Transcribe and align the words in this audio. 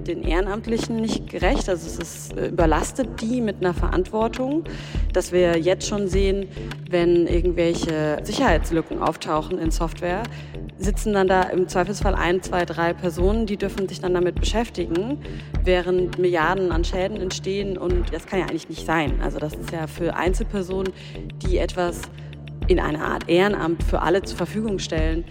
wird 0.00 0.08
den 0.08 0.22
Ehrenamtlichen 0.22 0.96
nicht 0.96 1.28
gerecht. 1.28 1.68
Also 1.68 1.86
es 1.86 1.98
ist, 1.98 2.36
äh, 2.36 2.48
überlastet 2.48 3.20
die 3.20 3.40
mit 3.40 3.56
einer 3.60 3.74
Verantwortung, 3.74 4.64
dass 5.12 5.32
wir 5.32 5.58
jetzt 5.58 5.86
schon 5.86 6.08
sehen, 6.08 6.48
wenn 6.88 7.26
irgendwelche 7.26 8.18
Sicherheitslücken 8.22 9.02
auftauchen 9.02 9.58
in 9.58 9.70
Software, 9.70 10.22
sitzen 10.78 11.12
dann 11.12 11.28
da 11.28 11.42
im 11.42 11.68
Zweifelsfall 11.68 12.14
ein, 12.14 12.42
zwei, 12.42 12.64
drei 12.64 12.94
Personen, 12.94 13.46
die 13.46 13.56
dürfen 13.56 13.88
sich 13.88 14.00
dann 14.00 14.14
damit 14.14 14.40
beschäftigen, 14.40 15.18
während 15.62 16.18
Milliarden 16.18 16.72
an 16.72 16.84
Schäden 16.84 17.20
entstehen. 17.20 17.76
Und 17.76 18.12
das 18.12 18.26
kann 18.26 18.38
ja 18.38 18.46
eigentlich 18.46 18.68
nicht 18.68 18.86
sein. 18.86 19.20
Also 19.22 19.38
das 19.38 19.54
ist 19.54 19.72
ja 19.72 19.86
für 19.86 20.16
Einzelpersonen, 20.16 20.92
die 21.42 21.58
etwas 21.58 22.02
in 22.66 22.78
einer 22.78 23.04
Art 23.04 23.28
Ehrenamt 23.28 23.82
für 23.82 24.00
alle 24.00 24.22
zur 24.22 24.38
Verfügung 24.38 24.78
stellen, 24.78 25.24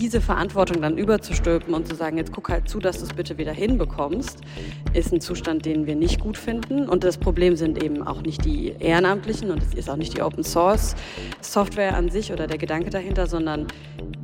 diese 0.00 0.20
Verantwortung 0.22 0.80
dann 0.80 0.96
überzustülpen 0.96 1.74
und 1.74 1.86
zu 1.86 1.94
sagen, 1.94 2.16
jetzt 2.16 2.32
guck 2.32 2.48
halt 2.48 2.68
zu, 2.68 2.78
dass 2.78 2.98
du 2.98 3.04
es 3.04 3.12
bitte 3.12 3.36
wieder 3.36 3.52
hinbekommst, 3.52 4.38
ist 4.94 5.12
ein 5.12 5.20
Zustand, 5.20 5.66
den 5.66 5.86
wir 5.86 5.94
nicht 5.94 6.20
gut 6.20 6.38
finden. 6.38 6.88
Und 6.88 7.04
das 7.04 7.18
Problem 7.18 7.54
sind 7.54 7.82
eben 7.82 8.02
auch 8.06 8.22
nicht 8.22 8.44
die 8.44 8.74
Ehrenamtlichen 8.78 9.50
und 9.50 9.62
es 9.62 9.74
ist 9.74 9.90
auch 9.90 9.96
nicht 9.96 10.16
die 10.16 10.22
Open 10.22 10.42
Source 10.42 10.96
Software 11.42 11.96
an 11.96 12.08
sich 12.08 12.32
oder 12.32 12.46
der 12.46 12.56
Gedanke 12.56 12.88
dahinter, 12.88 13.26
sondern 13.26 13.66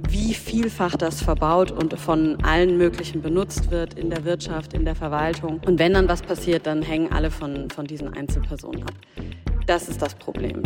wie 0.09 0.33
vielfach 0.33 0.97
das 0.97 1.23
verbaut 1.23 1.71
und 1.71 1.99
von 1.99 2.43
allen 2.43 2.79
möglichen 2.79 3.21
benutzt 3.21 3.71
wird 3.71 3.95
in 3.95 4.09
der 4.09 4.25
Wirtschaft, 4.25 4.73
in 4.73 4.85
der 4.85 4.95
Verwaltung. 4.95 5.61
Und 5.67 5.79
wenn 5.79 5.93
dann 5.93 6.09
was 6.09 6.23
passiert, 6.23 6.67
dann 6.67 6.81
hängen 6.81 7.13
alle 7.13 7.31
von, 7.31 7.69
von 7.69 7.87
diesen 7.87 8.15
Einzelpersonen 8.15 8.83
ab. 8.85 8.95
Das 9.67 9.89
ist 9.89 10.01
das 10.01 10.15
Problem. 10.15 10.63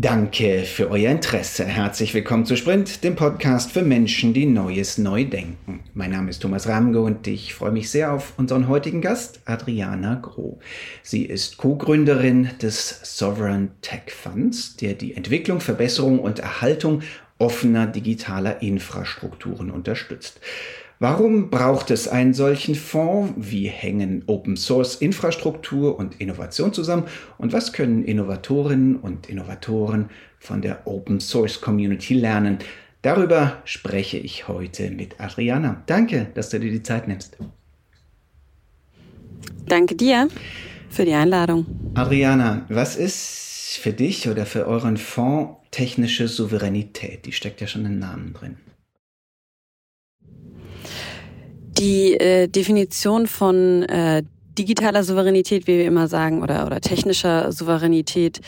Danke 0.00 0.62
für 0.62 0.92
euer 0.92 1.10
Interesse. 1.10 1.64
Herzlich 1.64 2.14
willkommen 2.14 2.44
zu 2.44 2.56
Sprint, 2.56 3.02
dem 3.02 3.16
Podcast 3.16 3.72
für 3.72 3.82
Menschen, 3.82 4.32
die 4.32 4.46
Neues 4.46 4.96
neu 4.96 5.24
denken. 5.24 5.80
Mein 5.92 6.12
Name 6.12 6.30
ist 6.30 6.38
Thomas 6.38 6.68
Ramge 6.68 7.00
und 7.00 7.26
ich 7.26 7.52
freue 7.52 7.72
mich 7.72 7.90
sehr 7.90 8.12
auf 8.12 8.34
unseren 8.36 8.68
heutigen 8.68 9.00
Gast, 9.00 9.40
Adriana 9.44 10.14
Groh. 10.14 10.60
Sie 11.02 11.24
ist 11.24 11.56
Co-Gründerin 11.56 12.50
des 12.62 13.00
Sovereign 13.02 13.72
Tech 13.82 14.12
Funds, 14.12 14.76
der 14.76 14.94
die 14.94 15.16
Entwicklung, 15.16 15.60
Verbesserung 15.60 16.20
und 16.20 16.38
Erhaltung 16.38 17.02
offener 17.38 17.88
digitaler 17.88 18.62
Infrastrukturen 18.62 19.68
unterstützt. 19.72 20.40
Warum 21.00 21.48
braucht 21.48 21.92
es 21.92 22.08
einen 22.08 22.34
solchen 22.34 22.74
Fonds? 22.74 23.32
Wie 23.36 23.68
hängen 23.68 24.24
Open 24.26 24.56
Source 24.56 24.96
Infrastruktur 24.96 25.96
und 25.96 26.20
Innovation 26.20 26.72
zusammen? 26.72 27.04
Und 27.38 27.52
was 27.52 27.72
können 27.72 28.04
Innovatorinnen 28.04 28.96
und 28.96 29.28
Innovatoren 29.28 30.10
von 30.40 30.60
der 30.60 30.88
Open 30.88 31.20
Source 31.20 31.60
Community 31.60 32.14
lernen? 32.14 32.58
Darüber 33.02 33.58
spreche 33.64 34.18
ich 34.18 34.48
heute 34.48 34.90
mit 34.90 35.20
Adriana. 35.20 35.84
Danke, 35.86 36.28
dass 36.34 36.50
du 36.50 36.58
dir 36.58 36.72
die 36.72 36.82
Zeit 36.82 37.06
nimmst. 37.06 37.36
Danke 39.66 39.94
dir 39.94 40.28
für 40.90 41.04
die 41.04 41.14
Einladung. 41.14 41.66
Adriana, 41.94 42.66
was 42.68 42.96
ist 42.96 43.78
für 43.80 43.92
dich 43.92 44.28
oder 44.28 44.46
für 44.46 44.66
euren 44.66 44.96
Fonds 44.96 45.58
technische 45.70 46.26
Souveränität? 46.26 47.24
Die 47.24 47.32
steckt 47.32 47.60
ja 47.60 47.68
schon 47.68 47.86
im 47.86 48.00
Namen 48.00 48.32
drin. 48.32 48.56
Die 51.78 52.14
äh, 52.14 52.48
Definition 52.48 53.26
von 53.26 53.84
äh, 53.84 54.22
digitaler 54.58 55.04
Souveränität, 55.04 55.66
wie 55.66 55.78
wir 55.78 55.86
immer 55.86 56.08
sagen, 56.08 56.42
oder, 56.42 56.66
oder 56.66 56.80
technischer 56.80 57.52
Souveränität 57.52 58.40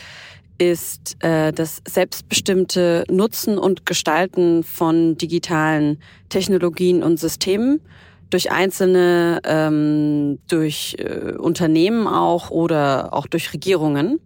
ist 0.57 1.15
äh, 1.23 1.51
das 1.53 1.81
selbstbestimmte 1.87 3.05
Nutzen 3.09 3.57
und 3.57 3.85
Gestalten 3.85 4.63
von 4.63 5.17
digitalen 5.17 5.99
Technologien 6.29 7.03
und 7.03 7.19
Systemen 7.19 7.81
durch 8.31 8.51
Einzelne, 8.51 9.41
ähm, 9.45 10.39
durch 10.47 10.95
äh, 10.97 11.33
Unternehmen 11.33 12.07
auch 12.07 12.49
oder 12.49 13.13
auch 13.13 13.27
durch 13.27 13.53
Regierungen. 13.53 14.19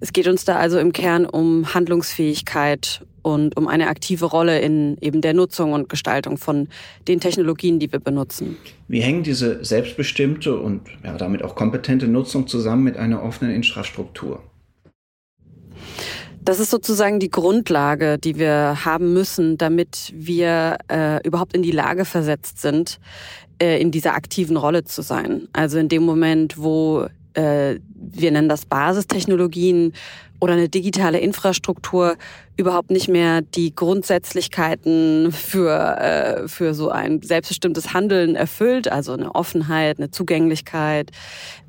Es 0.00 0.12
geht 0.12 0.28
uns 0.28 0.44
da 0.44 0.56
also 0.56 0.78
im 0.78 0.92
Kern 0.92 1.24
um 1.24 1.74
Handlungsfähigkeit 1.74 3.00
und 3.22 3.56
um 3.56 3.66
eine 3.66 3.88
aktive 3.88 4.26
Rolle 4.26 4.60
in 4.60 4.96
eben 5.00 5.20
der 5.20 5.34
Nutzung 5.34 5.72
und 5.72 5.88
Gestaltung 5.88 6.36
von 6.38 6.68
den 7.08 7.20
Technologien, 7.20 7.78
die 7.78 7.90
wir 7.90 7.98
benutzen. 7.98 8.56
Wie 8.86 9.00
hängen 9.00 9.22
diese 9.22 9.64
selbstbestimmte 9.64 10.56
und 10.56 10.82
ja, 11.04 11.16
damit 11.16 11.42
auch 11.42 11.54
kompetente 11.54 12.06
Nutzung 12.06 12.46
zusammen 12.46 12.84
mit 12.84 12.96
einer 12.96 13.22
offenen 13.22 13.54
Infrastruktur? 13.54 14.42
Das 16.48 16.60
ist 16.60 16.70
sozusagen 16.70 17.20
die 17.20 17.30
Grundlage, 17.30 18.16
die 18.16 18.38
wir 18.38 18.86
haben 18.86 19.12
müssen, 19.12 19.58
damit 19.58 20.14
wir 20.16 20.78
äh, 20.90 21.20
überhaupt 21.22 21.52
in 21.52 21.60
die 21.60 21.72
Lage 21.72 22.06
versetzt 22.06 22.62
sind, 22.62 23.00
äh, 23.60 23.78
in 23.78 23.90
dieser 23.90 24.14
aktiven 24.14 24.56
Rolle 24.56 24.82
zu 24.84 25.02
sein. 25.02 25.46
Also 25.52 25.76
in 25.76 25.90
dem 25.90 26.04
Moment, 26.04 26.56
wo 26.56 27.06
äh, 27.34 27.74
wir 27.94 28.30
nennen 28.30 28.48
das 28.48 28.64
Basistechnologien 28.64 29.92
oder 30.40 30.54
eine 30.54 30.68
digitale 30.68 31.18
Infrastruktur 31.18 32.16
überhaupt 32.56 32.90
nicht 32.90 33.08
mehr 33.08 33.42
die 33.42 33.74
Grundsätzlichkeiten 33.74 35.32
für, 35.32 35.98
äh, 35.98 36.48
für 36.48 36.74
so 36.74 36.90
ein 36.90 37.22
selbstbestimmtes 37.22 37.94
Handeln 37.94 38.36
erfüllt, 38.36 38.90
also 38.90 39.12
eine 39.12 39.34
Offenheit, 39.34 39.98
eine 39.98 40.10
Zugänglichkeit, 40.10 41.10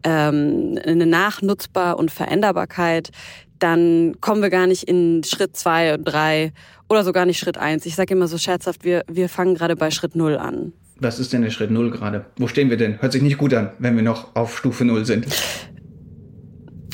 ähm, 0.04 0.80
eine 0.86 1.06
Nachnutzbar 1.06 1.98
und 1.98 2.12
Veränderbarkeit, 2.12 3.12
dann 3.60 4.16
kommen 4.22 4.42
wir 4.42 4.50
gar 4.50 4.68
nicht 4.68 4.84
in 4.84 5.24
Schritt 5.24 5.56
zwei 5.56 5.94
und 5.94 6.06
drei 6.06 6.54
oder 6.88 7.04
sogar 7.04 7.26
nicht 7.26 7.40
Schritt 7.40 7.58
eins. 7.58 7.86
Ich 7.86 7.96
sage 7.96 8.14
immer 8.14 8.28
so 8.28 8.38
scherzhaft, 8.38 8.84
wir, 8.84 9.04
wir 9.08 9.30
fangen 9.30 9.56
gerade 9.56 9.76
bei 9.76 9.92
Schritt 9.92 10.16
null 10.16 10.38
an. 10.38 10.74
Was 11.02 11.20
ist 11.20 11.32
denn 11.32 11.44
der 11.44 11.50
Schritt 11.50 11.72
null 11.72 11.92
gerade? 11.92 12.26
Wo 12.38 12.48
stehen 12.48 12.70
wir 12.70 12.78
denn? 12.78 13.02
Hört 13.02 13.14
sich 13.14 13.22
nicht 13.22 13.38
gut 13.38 13.54
an, 13.54 13.72
wenn 13.80 13.96
wir 13.96 14.04
noch 14.04 14.36
auf 14.36 14.58
Stufe 14.58 14.84
null 14.84 15.06
sind. 15.06 15.28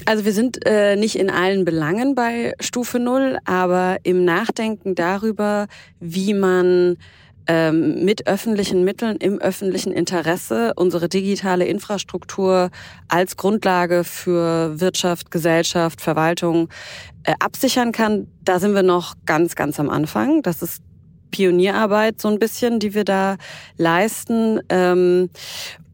Also 0.05 0.23
wir 0.23 0.33
sind 0.33 0.65
äh, 0.67 0.95
nicht 0.95 1.17
in 1.17 1.31
allen 1.31 1.65
Belangen 1.65 2.13
bei 2.13 2.53
Stufe 2.59 2.99
Null, 2.99 3.39
aber 3.45 3.97
im 4.03 4.23
Nachdenken 4.23 4.93
darüber, 4.93 5.65
wie 5.99 6.35
man 6.35 6.97
ähm, 7.47 8.05
mit 8.05 8.27
öffentlichen 8.27 8.83
Mitteln 8.83 9.17
im 9.17 9.39
öffentlichen 9.39 9.91
Interesse 9.91 10.73
unsere 10.75 11.09
digitale 11.09 11.65
Infrastruktur 11.65 12.69
als 13.07 13.35
Grundlage 13.35 14.03
für 14.03 14.79
Wirtschaft, 14.79 15.31
Gesellschaft, 15.31 16.01
Verwaltung 16.01 16.69
äh, 17.23 17.33
absichern 17.39 17.91
kann, 17.91 18.27
da 18.43 18.59
sind 18.59 18.75
wir 18.75 18.83
noch 18.83 19.15
ganz, 19.25 19.55
ganz 19.55 19.79
am 19.79 19.89
Anfang. 19.89 20.43
Das 20.43 20.61
ist 20.61 20.83
Pionierarbeit 21.31 22.21
so 22.21 22.27
ein 22.27 22.39
bisschen, 22.39 22.79
die 22.79 22.93
wir 22.93 23.03
da 23.03 23.37
leisten. 23.77 24.59
Ähm, 24.69 25.29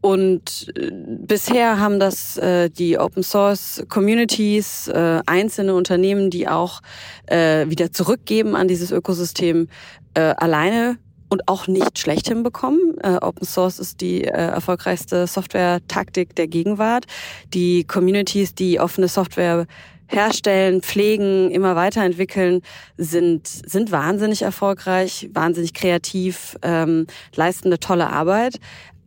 und 0.00 0.72
äh, 0.76 0.90
bisher 0.92 1.78
haben 1.78 2.00
das 2.00 2.36
äh, 2.36 2.68
die 2.68 2.98
Open 2.98 3.22
Source 3.22 3.84
Communities, 3.88 4.88
äh, 4.88 5.20
einzelne 5.26 5.74
Unternehmen, 5.74 6.28
die 6.28 6.48
auch 6.48 6.80
äh, 7.26 7.68
wieder 7.68 7.92
zurückgeben 7.92 8.56
an 8.56 8.68
dieses 8.68 8.90
Ökosystem, 8.90 9.68
äh, 10.14 10.34
alleine 10.36 10.98
und 11.32 11.48
auch 11.48 11.66
nicht 11.66 11.98
schlecht 11.98 12.28
hinbekommen. 12.28 12.98
Äh, 13.02 13.16
Open 13.22 13.46
Source 13.46 13.78
ist 13.78 14.00
die 14.02 14.24
äh, 14.24 14.30
erfolgreichste 14.30 15.26
Software-Taktik 15.26 16.34
der 16.34 16.46
Gegenwart. 16.46 17.06
Die 17.54 17.84
Communities, 17.84 18.54
die 18.54 18.78
offene 18.78 19.08
Software 19.08 19.66
herstellen, 20.14 20.82
pflegen, 20.82 21.50
immer 21.50 21.76
weiterentwickeln, 21.76 22.62
sind, 22.96 23.46
sind 23.46 23.90
wahnsinnig 23.90 24.42
erfolgreich, 24.42 25.30
wahnsinnig 25.32 25.74
kreativ, 25.74 26.56
ähm, 26.62 27.06
leisten 27.34 27.68
eine 27.68 27.80
tolle 27.80 28.08
Arbeit. 28.10 28.56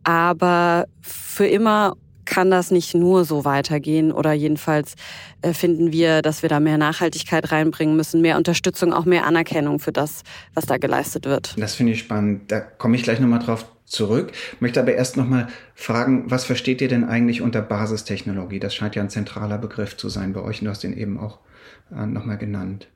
Aber 0.04 0.86
für 1.00 1.46
immer 1.46 1.96
kann 2.26 2.50
das 2.50 2.70
nicht 2.70 2.94
nur 2.94 3.24
so 3.24 3.44
weitergehen 3.44 4.12
oder 4.12 4.32
jedenfalls 4.32 4.94
äh, 5.42 5.52
finden 5.52 5.92
wir, 5.92 6.22
dass 6.22 6.42
wir 6.42 6.48
da 6.48 6.60
mehr 6.60 6.78
Nachhaltigkeit 6.78 7.50
reinbringen 7.50 7.96
müssen, 7.96 8.20
mehr 8.20 8.36
Unterstützung, 8.36 8.92
auch 8.92 9.04
mehr 9.04 9.24
Anerkennung 9.24 9.78
für 9.78 9.92
das, 9.92 10.22
was 10.54 10.66
da 10.66 10.76
geleistet 10.76 11.24
wird. 11.24 11.54
Das 11.58 11.74
finde 11.74 11.92
ich 11.92 12.00
spannend. 12.00 12.52
Da 12.52 12.60
komme 12.60 12.96
ich 12.96 13.02
gleich 13.02 13.20
nochmal 13.20 13.38
drauf 13.38 13.64
zurück. 13.86 14.32
Möchte 14.60 14.80
aber 14.80 14.94
erst 14.94 15.16
nochmal 15.16 15.48
fragen, 15.74 16.30
was 16.30 16.44
versteht 16.44 16.80
ihr 16.80 16.88
denn 16.88 17.04
eigentlich 17.04 17.40
unter 17.40 17.62
Basistechnologie? 17.62 18.60
Das 18.60 18.74
scheint 18.74 18.96
ja 18.96 19.02
ein 19.02 19.10
zentraler 19.10 19.58
Begriff 19.58 19.96
zu 19.96 20.08
sein 20.08 20.32
bei 20.32 20.42
euch 20.42 20.60
und 20.60 20.66
du 20.66 20.70
hast 20.70 20.82
den 20.82 20.96
eben 20.96 21.18
auch 21.18 21.38
äh, 21.94 22.04
nochmal 22.04 22.36
genannt. 22.38 22.88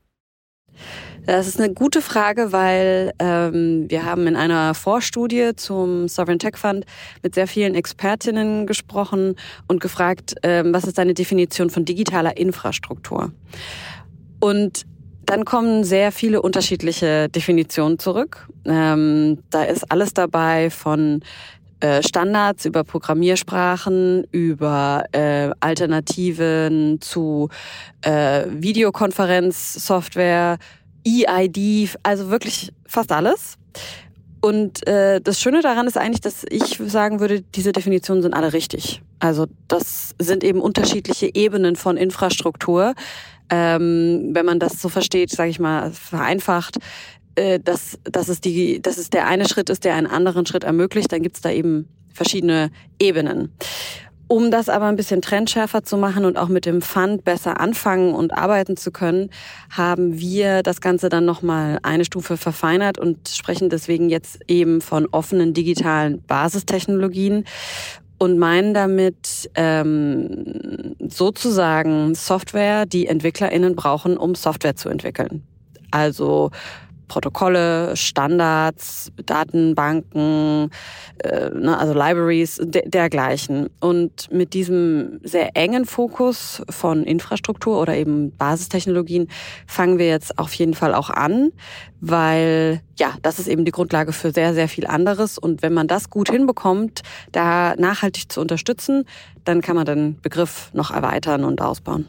Das 1.26 1.46
ist 1.46 1.60
eine 1.60 1.72
gute 1.72 2.00
Frage, 2.02 2.52
weil 2.52 3.12
ähm, 3.18 3.86
wir 3.88 4.04
haben 4.04 4.26
in 4.26 4.36
einer 4.36 4.74
Vorstudie 4.74 5.52
zum 5.54 6.08
Sovereign 6.08 6.38
Tech 6.38 6.56
Fund 6.56 6.86
mit 7.22 7.34
sehr 7.34 7.46
vielen 7.46 7.74
Expertinnen 7.74 8.66
gesprochen 8.66 9.36
und 9.68 9.80
gefragt, 9.80 10.34
ähm, 10.42 10.72
was 10.72 10.84
ist 10.84 10.98
deine 10.98 11.14
Definition 11.14 11.70
von 11.70 11.84
digitaler 11.84 12.36
Infrastruktur? 12.36 13.32
Und 14.40 14.86
dann 15.26 15.44
kommen 15.44 15.84
sehr 15.84 16.10
viele 16.10 16.42
unterschiedliche 16.42 17.28
Definitionen 17.28 17.98
zurück. 17.98 18.48
Ähm, 18.64 19.38
da 19.50 19.62
ist 19.62 19.92
alles 19.92 20.12
dabei 20.12 20.70
von 20.70 21.20
äh, 21.80 22.02
Standards 22.02 22.64
über 22.64 22.84
Programmiersprachen, 22.84 24.24
über 24.32 25.04
äh, 25.12 25.50
Alternativen 25.60 27.00
zu 27.00 27.48
äh, 28.02 28.44
Videokonferenzsoftware, 28.48 30.58
EID, 31.06 31.90
also 32.02 32.30
wirklich 32.30 32.72
fast 32.86 33.12
alles. 33.12 33.56
Und 34.40 34.86
äh, 34.86 35.20
das 35.20 35.40
Schöne 35.40 35.60
daran 35.60 35.86
ist 35.86 35.98
eigentlich, 35.98 36.22
dass 36.22 36.44
ich 36.48 36.80
sagen 36.86 37.20
würde, 37.20 37.42
diese 37.42 37.72
Definitionen 37.72 38.22
sind 38.22 38.34
alle 38.34 38.52
richtig. 38.52 39.02
Also 39.18 39.46
das 39.68 40.14
sind 40.18 40.44
eben 40.44 40.60
unterschiedliche 40.60 41.34
Ebenen 41.34 41.76
von 41.76 41.96
Infrastruktur. 41.96 42.94
Ähm, 43.50 44.30
wenn 44.32 44.46
man 44.46 44.58
das 44.58 44.80
so 44.80 44.88
versteht, 44.88 45.30
sage 45.30 45.50
ich 45.50 45.58
mal, 45.58 45.92
vereinfacht, 45.92 46.78
äh, 47.34 47.60
dass, 47.60 47.98
dass, 48.04 48.28
es 48.28 48.40
die, 48.40 48.80
dass 48.80 48.98
es 48.98 49.10
der 49.10 49.26
eine 49.26 49.48
Schritt 49.48 49.70
ist, 49.70 49.84
der 49.84 49.94
einen 49.94 50.06
anderen 50.06 50.46
Schritt 50.46 50.64
ermöglicht, 50.64 51.12
dann 51.12 51.22
gibt's 51.22 51.40
da 51.40 51.50
eben 51.50 51.88
verschiedene 52.12 52.70
Ebenen. 52.98 53.52
Um 54.26 54.52
das 54.52 54.68
aber 54.68 54.86
ein 54.86 54.94
bisschen 54.94 55.22
trendschärfer 55.22 55.82
zu 55.82 55.96
machen 55.96 56.24
und 56.24 56.36
auch 56.36 56.46
mit 56.46 56.64
dem 56.64 56.82
Fund 56.82 57.24
besser 57.24 57.58
anfangen 57.58 58.14
und 58.14 58.32
arbeiten 58.32 58.76
zu 58.76 58.92
können, 58.92 59.28
haben 59.70 60.20
wir 60.20 60.62
das 60.62 60.80
Ganze 60.80 61.08
dann 61.08 61.24
nochmal 61.24 61.80
eine 61.82 62.04
Stufe 62.04 62.36
verfeinert 62.36 62.96
und 62.96 63.28
sprechen 63.28 63.70
deswegen 63.70 64.08
jetzt 64.08 64.38
eben 64.46 64.82
von 64.82 65.08
offenen 65.10 65.52
digitalen 65.52 66.22
Basistechnologien 66.22 67.44
und 68.18 68.38
meinen 68.38 68.72
damit 68.72 69.50
ähm, 69.56 70.94
sozusagen 71.08 72.14
Software, 72.14 72.86
die 72.86 73.06
EntwicklerInnen 73.08 73.74
brauchen, 73.74 74.16
um 74.16 74.36
Software 74.36 74.76
zu 74.76 74.90
entwickeln. 74.90 75.42
Also 75.90 76.52
Protokolle, 77.10 77.96
Standards, 77.96 79.10
Datenbanken, 79.26 80.70
äh, 81.18 81.50
ne, 81.50 81.76
also 81.76 81.92
Libraries, 81.92 82.60
de 82.62 82.88
dergleichen. 82.88 83.68
Und 83.80 84.32
mit 84.32 84.54
diesem 84.54 85.18
sehr 85.24 85.56
engen 85.56 85.86
Fokus 85.86 86.62
von 86.70 87.02
Infrastruktur 87.02 87.80
oder 87.80 87.96
eben 87.96 88.30
Basistechnologien 88.36 89.26
fangen 89.66 89.98
wir 89.98 90.06
jetzt 90.06 90.38
auf 90.38 90.54
jeden 90.54 90.74
Fall 90.74 90.94
auch 90.94 91.10
an, 91.10 91.50
weil 92.00 92.80
ja, 92.96 93.14
das 93.22 93.40
ist 93.40 93.48
eben 93.48 93.64
die 93.64 93.72
Grundlage 93.72 94.12
für 94.12 94.30
sehr, 94.30 94.54
sehr 94.54 94.68
viel 94.68 94.86
anderes. 94.86 95.36
Und 95.36 95.62
wenn 95.62 95.74
man 95.74 95.88
das 95.88 96.10
gut 96.10 96.30
hinbekommt, 96.30 97.00
da 97.32 97.74
nachhaltig 97.76 98.30
zu 98.30 98.40
unterstützen, 98.40 99.04
dann 99.44 99.62
kann 99.62 99.74
man 99.74 99.84
den 99.84 100.20
Begriff 100.20 100.70
noch 100.74 100.92
erweitern 100.92 101.42
und 101.42 101.60
ausbauen. 101.60 102.08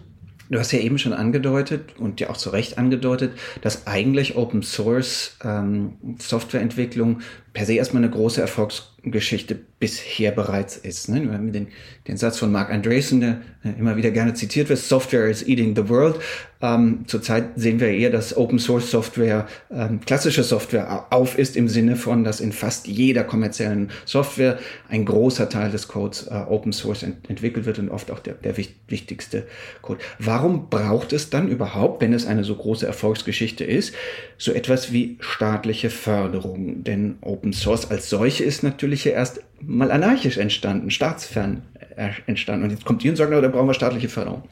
Du 0.51 0.59
hast 0.59 0.73
ja 0.73 0.79
eben 0.79 0.97
schon 0.97 1.13
angedeutet 1.13 1.97
und 1.97 2.19
ja 2.19 2.29
auch 2.29 2.35
zu 2.35 2.49
Recht 2.49 2.77
angedeutet, 2.77 3.31
dass 3.61 3.87
eigentlich 3.87 4.35
Open 4.35 4.63
Source 4.63 5.37
ähm, 5.45 5.93
Softwareentwicklung 6.19 7.21
per 7.53 7.65
se 7.65 7.73
erstmal 7.73 8.03
eine 8.03 8.11
große 8.11 8.39
Erfolgsgeschichte 8.39 9.57
bisher 9.79 10.31
bereits 10.31 10.77
ist. 10.77 11.09
Ne? 11.09 11.23
Wir 11.23 11.33
haben 11.33 11.51
den, 11.51 11.67
den 12.07 12.15
Satz 12.15 12.37
von 12.37 12.51
Mark 12.51 12.71
Andreessen, 12.71 13.19
der 13.19 13.41
immer 13.77 13.97
wieder 13.97 14.11
gerne 14.11 14.35
zitiert 14.35 14.69
wird, 14.69 14.79
Software 14.79 15.27
is 15.27 15.45
eating 15.47 15.75
the 15.75 15.89
world. 15.89 16.19
Ähm, 16.61 17.05
zurzeit 17.07 17.45
sehen 17.55 17.79
wir 17.79 17.87
eher, 17.87 18.11
dass 18.11 18.37
Open 18.37 18.59
Source 18.59 18.91
Software 18.91 19.47
ähm, 19.71 19.99
klassische 20.05 20.43
Software 20.43 21.07
auf 21.09 21.37
ist 21.39 21.57
im 21.57 21.67
Sinne 21.67 21.95
von, 21.95 22.23
dass 22.23 22.39
in 22.39 22.51
fast 22.51 22.87
jeder 22.87 23.23
kommerziellen 23.23 23.89
Software 24.05 24.59
ein 24.87 25.05
großer 25.05 25.49
Teil 25.49 25.71
des 25.71 25.87
Codes 25.87 26.27
äh, 26.27 26.35
Open 26.35 26.71
Source 26.71 27.01
ent 27.01 27.27
entwickelt 27.27 27.65
wird 27.65 27.79
und 27.79 27.89
oft 27.89 28.11
auch 28.11 28.19
der, 28.19 28.35
der 28.35 28.55
wichtigste 28.57 29.47
Code. 29.81 29.99
Warum 30.19 30.69
braucht 30.69 31.13
es 31.13 31.31
dann 31.31 31.47
überhaupt, 31.47 32.01
wenn 32.01 32.13
es 32.13 32.27
eine 32.27 32.43
so 32.43 32.55
große 32.55 32.85
Erfolgsgeschichte 32.85 33.63
ist, 33.63 33.95
so 34.37 34.51
etwas 34.51 34.93
wie 34.93 35.17
staatliche 35.19 35.89
Förderung? 35.89 36.83
Denn 36.83 37.15
Open 37.21 37.40
Source 37.53 37.89
als 37.89 38.09
solche 38.09 38.43
ist 38.43 38.63
natürlich 38.63 39.05
ja 39.05 39.11
erst 39.11 39.41
mal 39.61 39.91
anarchisch 39.91 40.37
entstanden, 40.37 40.91
staatsfern 40.91 41.63
äh, 41.95 42.11
entstanden. 42.27 42.65
Und 42.65 42.69
jetzt 42.71 42.85
kommt 42.85 43.03
ihr 43.03 43.11
und 43.11 43.17
sagt, 43.17 43.31
da 43.31 43.47
brauchen 43.47 43.67
wir 43.67 43.73
staatliche 43.73 44.09
Förderung. 44.09 44.43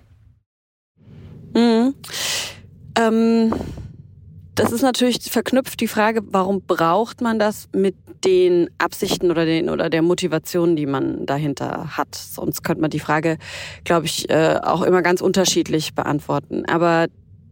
Mhm. 1.56 1.94
Ähm, 2.98 3.54
das 4.56 4.72
ist 4.72 4.82
natürlich 4.82 5.20
verknüpft 5.32 5.80
die 5.80 5.88
Frage, 5.88 6.22
warum 6.26 6.62
braucht 6.62 7.22
man 7.22 7.40
das 7.40 7.70
mit 7.74 7.96
den 8.26 8.70
Absichten 8.78 9.32
oder 9.32 9.46
den 9.46 9.70
oder 9.70 9.90
der 9.90 10.02
Motivation, 10.02 10.76
die 10.76 10.86
man 10.86 11.26
dahinter 11.26 11.96
hat. 11.96 12.16
Sonst 12.16 12.64
könnte 12.64 12.82
man 12.82 12.90
die 12.90 13.00
Frage, 13.00 13.38
glaube 13.86 14.08
ich, 14.08 14.30
äh, 14.30 14.60
auch 14.62 14.82
immer 14.82 15.02
ganz 15.02 15.22
unterschiedlich 15.22 15.94
beantworten. 15.94 16.66
Aber 16.66 17.08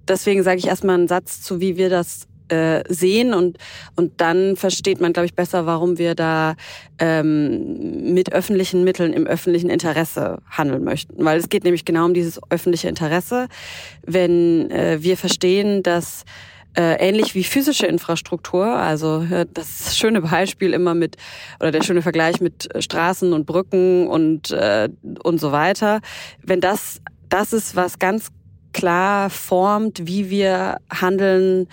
deswegen 0.07 0.44
sage 0.44 0.57
ich 0.57 0.68
erstmal 0.68 0.95
einen 0.95 1.07
Satz 1.07 1.42
zu, 1.42 1.62
wie 1.62 1.78
wir 1.78 1.89
das 1.89 2.28
äh, 2.50 2.84
sehen 2.88 3.34
und 3.34 3.58
und 3.96 4.20
dann 4.22 4.56
versteht 4.56 5.02
man, 5.02 5.14
glaube 5.14 5.26
ich, 5.26 5.34
besser, 5.34 5.66
warum 5.66 5.98
wir 5.98 6.16
da 6.16 6.56
ähm, 7.00 8.14
mit 8.14 8.32
öffentlichen 8.34 8.84
Mitteln 8.84 9.14
im 9.14 9.28
öffentlichen 9.28 9.70
Interesse 9.70 10.40
handeln 10.50 10.84
möchten, 10.84 11.24
weil 11.24 11.40
es 11.40 11.50
geht 11.50 11.64
nämlich 11.64 11.86
genau 11.86 12.06
um 12.06 12.14
dieses 12.14 12.40
öffentliche 12.50 12.88
Interesse, 12.88 13.48
wenn 14.06 14.72
äh, 14.72 14.98
wir 15.02 15.18
verstehen, 15.18 15.84
dass 15.84 16.26
äh, 16.78 16.96
ähnlich 17.08 17.34
wie 17.34 17.44
physische 17.44 17.88
Infrastruktur, 17.88 18.68
also 18.68 19.26
das 19.54 19.98
schöne 19.98 20.22
Beispiel 20.22 20.74
immer 20.74 20.94
mit 20.94 21.18
oder 21.60 21.72
der 21.72 21.82
schöne 21.82 22.04
Vergleich 22.04 22.40
mit 22.40 22.70
Straßen 22.78 23.34
und 23.34 23.46
Brücken 23.46 24.08
und 24.08 24.52
äh, 24.52 24.90
und 25.24 25.40
so 25.40 25.52
weiter, 25.52 26.02
wenn 26.44 26.62
das 26.62 27.02
das 27.30 27.52
ist 27.52 27.76
was 27.76 28.00
ganz 28.00 28.30
klar 28.74 29.32
formt, 29.32 30.06
wie 30.06 30.30
wir 30.30 30.78
handeln 30.90 31.68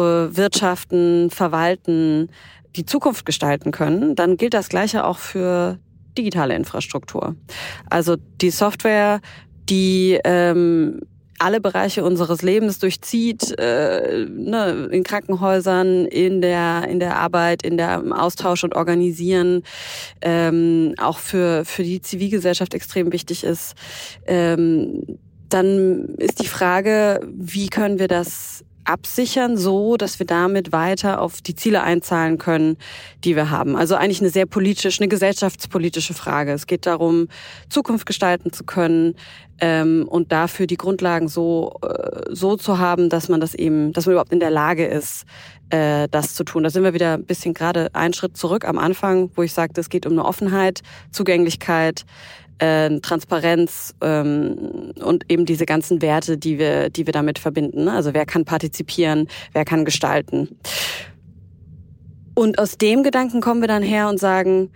wirtschaften, 0.00 1.30
verwalten, 1.30 2.28
die 2.76 2.84
Zukunft 2.84 3.26
gestalten 3.26 3.70
können, 3.70 4.14
dann 4.14 4.36
gilt 4.36 4.54
das 4.54 4.68
Gleiche 4.68 5.04
auch 5.04 5.18
für 5.18 5.78
digitale 6.16 6.54
Infrastruktur. 6.54 7.34
Also 7.90 8.16
die 8.40 8.50
Software, 8.50 9.20
die 9.68 10.18
ähm, 10.24 11.00
alle 11.38 11.60
Bereiche 11.60 12.02
unseres 12.04 12.42
Lebens 12.42 12.78
durchzieht, 12.78 13.58
äh, 13.58 14.26
ne, 14.28 14.88
in 14.90 15.04
Krankenhäusern, 15.04 16.06
in 16.06 16.40
der 16.40 16.88
in 16.88 17.00
der 17.00 17.18
Arbeit, 17.18 17.62
in 17.62 17.76
der 17.76 18.02
Austausch 18.10 18.64
und 18.64 18.74
Organisieren, 18.74 19.62
ähm, 20.22 20.94
auch 20.98 21.18
für 21.18 21.64
für 21.64 21.82
die 21.82 22.00
Zivilgesellschaft 22.00 22.74
extrem 22.74 23.12
wichtig 23.12 23.44
ist. 23.44 23.74
Ähm, 24.26 25.18
dann 25.48 26.16
ist 26.16 26.40
die 26.42 26.48
Frage, 26.48 27.20
wie 27.32 27.68
können 27.68 27.98
wir 27.98 28.08
das 28.08 28.64
absichern, 28.88 29.56
so 29.56 29.96
dass 29.96 30.18
wir 30.18 30.26
damit 30.26 30.72
weiter 30.72 31.20
auf 31.20 31.40
die 31.40 31.54
Ziele 31.54 31.82
einzahlen 31.82 32.38
können, 32.38 32.76
die 33.24 33.36
wir 33.36 33.50
haben. 33.50 33.76
Also 33.76 33.94
eigentlich 33.94 34.20
eine 34.20 34.30
sehr 34.30 34.46
politische, 34.46 35.02
eine 35.02 35.08
gesellschaftspolitische 35.08 36.14
Frage. 36.14 36.52
Es 36.52 36.66
geht 36.66 36.86
darum, 36.86 37.28
Zukunft 37.68 38.06
gestalten 38.06 38.52
zu 38.52 38.64
können 38.64 39.14
ähm, 39.60 40.06
und 40.08 40.32
dafür 40.32 40.66
die 40.66 40.76
Grundlagen 40.76 41.28
so 41.28 41.78
äh, 41.82 42.22
so 42.30 42.56
zu 42.56 42.78
haben, 42.78 43.08
dass 43.08 43.28
man 43.28 43.40
das 43.40 43.54
eben, 43.54 43.92
dass 43.92 44.06
man 44.06 44.12
überhaupt 44.12 44.32
in 44.32 44.40
der 44.40 44.50
Lage 44.50 44.86
ist, 44.86 45.24
äh, 45.70 46.08
das 46.10 46.34
zu 46.34 46.44
tun. 46.44 46.62
Da 46.62 46.70
sind 46.70 46.84
wir 46.84 46.94
wieder 46.94 47.14
ein 47.14 47.24
bisschen 47.24 47.54
gerade 47.54 47.94
einen 47.94 48.14
Schritt 48.14 48.36
zurück 48.36 48.66
am 48.66 48.78
Anfang, 48.78 49.30
wo 49.34 49.42
ich 49.42 49.52
sagte, 49.52 49.80
es 49.80 49.88
geht 49.88 50.06
um 50.06 50.12
eine 50.12 50.24
Offenheit, 50.24 50.82
Zugänglichkeit 51.10 52.04
äh, 52.58 53.00
Transparenz 53.00 53.94
ähm, 54.00 54.92
und 55.02 55.30
eben 55.30 55.46
diese 55.46 55.66
ganzen 55.66 56.02
Werte, 56.02 56.38
die 56.38 56.58
wir, 56.58 56.90
die 56.90 57.06
wir 57.06 57.12
damit 57.12 57.38
verbinden. 57.38 57.84
Ne? 57.84 57.92
Also 57.92 58.14
wer 58.14 58.26
kann 58.26 58.44
partizipieren, 58.44 59.28
wer 59.52 59.64
kann 59.64 59.84
gestalten. 59.84 60.56
Und 62.34 62.58
aus 62.58 62.76
dem 62.78 63.02
Gedanken 63.02 63.40
kommen 63.40 63.60
wir 63.60 63.68
dann 63.68 63.82
her 63.82 64.08
und 64.08 64.18
sagen, 64.18 64.70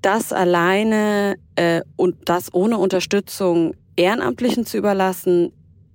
das 0.00 0.32
alleine 0.32 1.36
äh, 1.54 1.82
und 1.96 2.16
das 2.28 2.52
ohne 2.52 2.78
Unterstützung 2.78 3.74
Ehrenamtlichen 3.96 4.66
zu 4.66 4.78
überlassen, 4.78 5.52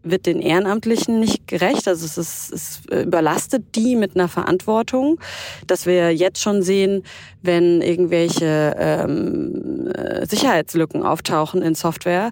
wird 0.10 0.26
den 0.26 0.42
Ehrenamtlichen 0.42 1.20
nicht 1.20 1.48
gerecht. 1.48 1.88
Also 1.88 2.06
es, 2.06 2.18
ist, 2.18 2.54
es 2.54 2.82
überlastet 2.92 3.76
die 3.76 3.96
mit 3.96 4.16
einer 4.16 4.28
Verantwortung, 4.28 5.20
dass 5.68 5.86
wir 5.86 6.14
jetzt 6.14 6.42
schon 6.42 6.62
sehen, 6.62 7.04
wenn 7.42 7.82
irgendwelche 7.82 8.76
ähm, 8.78 9.88
äh, 9.94 10.26
Sicherheitslücken 10.26 11.04
auftauchen 11.04 11.62
in 11.62 11.76
Software, 11.76 12.32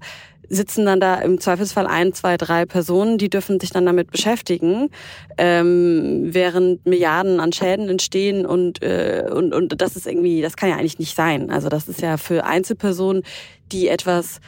sitzen 0.50 0.86
dann 0.86 1.00
da 1.00 1.16
im 1.16 1.40
Zweifelsfall 1.40 1.88
ein, 1.88 2.14
zwei, 2.14 2.38
drei 2.38 2.66
Personen, 2.66 3.18
die 3.18 3.30
dürfen 3.30 3.60
sich 3.60 3.72
dann 3.72 3.86
damit 3.86 4.12
beschäftigen, 4.12 4.90
ähm, 5.38 6.34
während 6.34 6.86
Milliarden 6.86 7.40
an 7.40 7.52
Schäden 7.54 7.90
entstehen 7.90 8.46
und, 8.46 8.82
äh, 8.82 9.26
und, 9.32 9.54
und 9.54 9.82
das 9.82 9.96
ist 9.96 10.08
irgendwie, 10.08 10.42
das 10.42 10.56
kann 10.56 10.70
ja 10.70 10.76
eigentlich 10.76 11.00
nicht 11.00 11.16
sein. 11.16 11.50
Also 11.50 11.70
das 11.70 11.88
ist 11.88 12.02
ja 12.02 12.18
für 12.18 12.46
Einzelpersonen, 12.46 13.24
die 13.72 13.88
etwas 13.88 14.40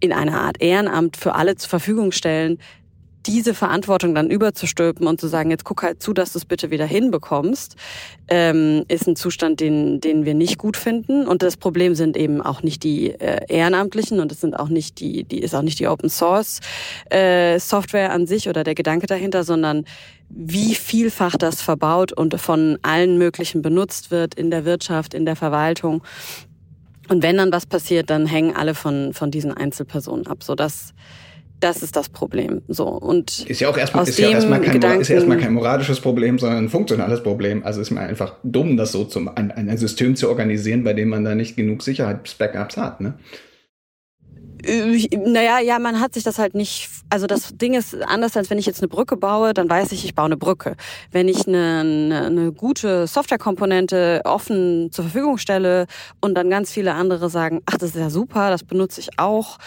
in 0.00 0.12
einer 0.12 0.40
Art 0.40 0.60
Ehrenamt 0.60 1.16
für 1.16 1.34
alle 1.34 1.56
zur 1.56 1.70
Verfügung 1.70 2.12
stellen, 2.12 2.58
diese 3.28 3.52
Verantwortung 3.52 4.14
dann 4.14 4.30
überzustülpen 4.30 5.06
und 5.06 5.20
zu 5.20 5.28
sagen, 5.28 5.50
jetzt 5.50 5.64
guck 5.64 5.82
halt 5.82 6.02
zu, 6.02 6.14
dass 6.14 6.32
du 6.32 6.38
es 6.38 6.44
bitte 6.46 6.70
wieder 6.70 6.86
hinbekommst, 6.86 7.76
ähm, 8.28 8.84
ist 8.88 9.06
ein 9.06 9.16
Zustand, 9.16 9.60
den, 9.60 10.00
den 10.00 10.24
wir 10.24 10.34
nicht 10.34 10.56
gut 10.56 10.76
finden. 10.76 11.26
Und 11.26 11.42
das 11.42 11.56
Problem 11.56 11.94
sind 11.94 12.16
eben 12.16 12.40
auch 12.40 12.62
nicht 12.62 12.82
die 12.82 13.10
äh, 13.10 13.40
Ehrenamtlichen 13.48 14.20
und 14.20 14.32
es 14.32 14.40
sind 14.40 14.58
auch 14.58 14.68
nicht 14.68 15.00
die, 15.00 15.24
die 15.24 15.40
ist 15.40 15.54
auch 15.54 15.62
nicht 15.62 15.78
die 15.78 15.88
Open 15.88 16.08
Source 16.08 16.60
äh, 17.10 17.58
Software 17.58 18.12
an 18.12 18.26
sich 18.26 18.48
oder 18.48 18.64
der 18.64 18.74
Gedanke 18.74 19.06
dahinter, 19.06 19.44
sondern 19.44 19.84
wie 20.30 20.74
vielfach 20.74 21.36
das 21.36 21.60
verbaut 21.60 22.12
und 22.12 22.40
von 22.40 22.78
allen 22.82 23.18
möglichen 23.18 23.62
benutzt 23.62 24.10
wird 24.10 24.34
in 24.34 24.50
der 24.50 24.64
Wirtschaft, 24.64 25.14
in 25.14 25.26
der 25.26 25.36
Verwaltung. 25.36 26.02
Und 27.08 27.22
wenn 27.22 27.36
dann 27.36 27.52
was 27.52 27.66
passiert, 27.66 28.10
dann 28.10 28.26
hängen 28.26 28.54
alle 28.54 28.74
von, 28.74 29.12
von 29.14 29.30
diesen 29.30 29.52
Einzelpersonen 29.52 30.26
ab, 30.26 30.42
sodass 30.42 30.92
Das 31.60 31.82
ist 31.82 31.96
das 31.96 32.08
Problem. 32.08 32.62
So 32.68 32.86
und 32.86 33.46
ist 33.48 33.60
ja 33.60 33.68
auch 33.68 33.76
erstmal, 33.76 34.06
ist 34.06 34.18
ja 34.18 34.28
erstmal 34.28 34.60
kein, 34.60 34.74
Gedanken, 34.74 35.00
ist 35.00 35.08
ja 35.08 35.16
erstmal 35.16 35.38
kein 35.38 35.54
moralisches 35.54 36.00
Problem, 36.00 36.38
sondern 36.38 36.64
ein 36.64 36.68
funktionales 36.68 37.22
Problem. 37.22 37.64
Also 37.64 37.80
ist 37.80 37.90
mir 37.90 38.00
einfach 38.00 38.34
dumm, 38.44 38.76
das 38.76 38.92
so 38.92 39.04
zum 39.04 39.28
ein, 39.28 39.50
ein 39.50 39.76
System 39.76 40.14
zu 40.14 40.28
organisieren, 40.28 40.84
bei 40.84 40.92
dem 40.92 41.08
man 41.08 41.24
da 41.24 41.34
nicht 41.34 41.56
genug 41.56 41.82
Sicherheitsbackups 41.82 42.76
hat. 42.76 43.00
Ne? 43.00 43.14
Äh, 44.68 45.08
naja, 45.16 45.58
ja, 45.60 45.78
man 45.78 46.00
hat 46.00 46.14
sich 46.14 46.22
das 46.22 46.38
halt 46.38 46.54
nicht. 46.54 46.90
Also 47.10 47.26
das 47.26 47.56
Ding 47.56 47.74
ist 47.74 47.94
anders, 48.02 48.36
als 48.36 48.50
wenn 48.50 48.58
ich 48.58 48.66
jetzt 48.66 48.80
eine 48.80 48.88
Brücke 48.88 49.16
baue, 49.16 49.54
dann 49.54 49.68
weiß 49.68 49.92
ich, 49.92 50.04
ich 50.04 50.14
baue 50.14 50.26
eine 50.26 50.36
Brücke. 50.36 50.76
Wenn 51.10 51.28
ich 51.28 51.48
eine, 51.48 51.80
eine, 51.80 52.26
eine 52.26 52.52
gute 52.52 53.06
Softwarekomponente 53.06 54.22
offen 54.24 54.92
zur 54.92 55.04
Verfügung 55.04 55.38
stelle 55.38 55.86
und 56.20 56.34
dann 56.34 56.50
ganz 56.50 56.70
viele 56.70 56.94
andere 56.94 57.30
sagen, 57.30 57.62
ach, 57.66 57.78
das 57.78 57.90
ist 57.90 57.96
ja 57.96 58.10
super, 58.10 58.50
das 58.50 58.62
benutze 58.62 59.00
ich 59.00 59.18
auch 59.18 59.58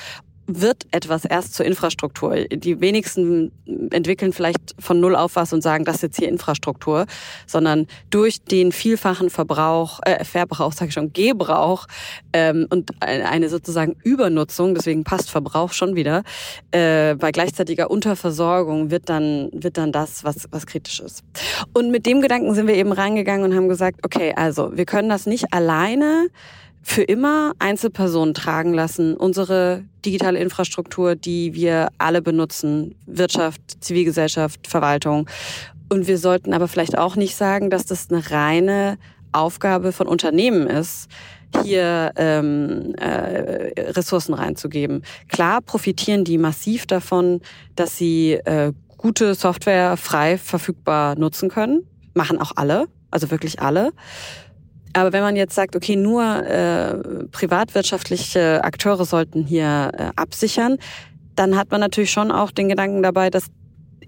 wird 0.48 0.86
etwas 0.91 1.25
erst 1.25 1.53
zur 1.53 1.65
Infrastruktur. 1.65 2.36
Die 2.45 2.81
wenigsten 2.81 3.51
entwickeln 3.91 4.33
vielleicht 4.33 4.75
von 4.79 5.00
Null 5.00 5.15
auf 5.15 5.36
was 5.36 5.53
und 5.53 5.62
sagen, 5.62 5.86
das 5.86 5.95
ist 5.98 6.01
jetzt 6.01 6.17
hier 6.17 6.29
Infrastruktur, 6.29 7.05
sondern 7.45 7.88
durch 8.10 8.41
den 8.43 8.71
vielfachen 8.71 9.29
Verbrauch, 9.29 10.00
äh, 10.03 10.24
Verbrauch, 10.24 10.74
sage 10.74 10.89
ich 10.89 10.93
schon, 10.93 11.13
Gebrauch 11.13 11.88
ähm, 12.33 12.67
und 12.69 12.91
eine 13.01 13.50
sozusagen 13.50 13.95
Übernutzung, 14.03 14.75
deswegen 14.75 15.03
passt 15.03 15.31
Verbrauch 15.31 15.74
schon 15.74 15.95
wieder, 15.95 16.24
äh, 16.71 17.15
bei 17.15 17.31
gleichzeitiger 17.31 17.89
Unterversorgung 17.91 18.91
wird 18.91 19.10
dann, 19.10 19.50
wird 19.53 19.77
dann 19.77 19.91
das, 19.91 20.24
was, 20.24 20.48
was 20.51 20.65
kritisch 20.65 21.00
ist. 21.00 21.24
Und 21.74 21.91
mit 21.91 22.05
dem 22.05 22.21
Gedanken 22.21 22.53
sind 22.53 22.67
wir 22.67 22.75
eben 22.75 22.91
reingegangen 22.91 23.50
und 23.50 23.55
haben 23.55 23.69
gesagt, 23.69 24.00
okay, 24.03 24.33
also 24.36 24.75
wir 24.75 24.86
können 24.86 25.10
das 25.10 25.25
nicht 25.25 25.53
alleine 25.53 26.27
für 26.82 27.04
immer 27.04 27.54
Einzelpersonen 27.60 28.34
tragen 28.34 28.74
lassen. 28.74 29.16
Unsere 29.16 29.84
digitale 30.04 30.40
Infrastruktur, 30.40 31.16
die 31.16 31.54
wir 31.54 31.90
alle 31.98 32.22
benutzen, 32.22 32.96
Wirtschaft, 33.06 33.62
Zivilgesellschaft, 33.82 34.68
Verwaltung. 34.68 35.30
Und 35.90 36.08
wir 36.08 36.18
sollten 36.18 36.54
aber 36.54 36.68
vielleicht 36.68 36.98
auch 36.98 37.16
nicht 37.16 37.36
sagen, 37.36 37.70
dass 37.70 37.86
das 37.86 38.10
eine 38.10 38.32
reine 38.32 38.98
Aufgabe 39.32 39.92
von 39.92 40.08
Unternehmen 40.08 40.68
ist, 40.68 41.08
hier 41.64 42.12
ähm, 42.16 42.96
äh, 42.96 43.92
Ressourcen 43.92 44.34
reinzugeben. 44.34 45.04
Klar 45.28 45.62
profitieren 45.62 46.24
die 46.24 46.38
massiv 46.38 46.86
davon, 46.86 47.42
dass 47.76 47.98
sie 47.98 48.34
äh, 48.34 48.72
gute 48.98 49.36
Software 49.36 49.98
frei 49.98 50.38
verfügbar 50.38 51.18
nutzen 51.18 51.50
können. 51.50 51.86
Machen 52.14 52.40
auch 52.40 52.54
alle, 52.56 52.88
also 53.10 53.32
wirklich 53.32 53.62
alle. 53.62 53.92
Aber 54.93 55.13
wenn 55.13 55.21
man 55.21 55.36
jetzt 55.36 55.55
sagt, 55.55 55.75
okay, 55.75 55.95
nur 55.95 56.24
äh, 56.24 56.95
privatwirtschaftliche 57.31 58.63
Akteure 58.63 59.05
sollten 59.05 59.45
hier 59.45 59.91
äh, 59.98 60.10
absichern, 60.15 60.77
dann 61.36 61.55
hat 61.55 61.71
man 61.71 61.79
natürlich 61.79 62.12
schon 62.12 62.31
auch 62.31 62.51
den 62.51 62.69
Gedanken 62.69 63.01
dabei, 63.01 63.29
dass 63.29 63.45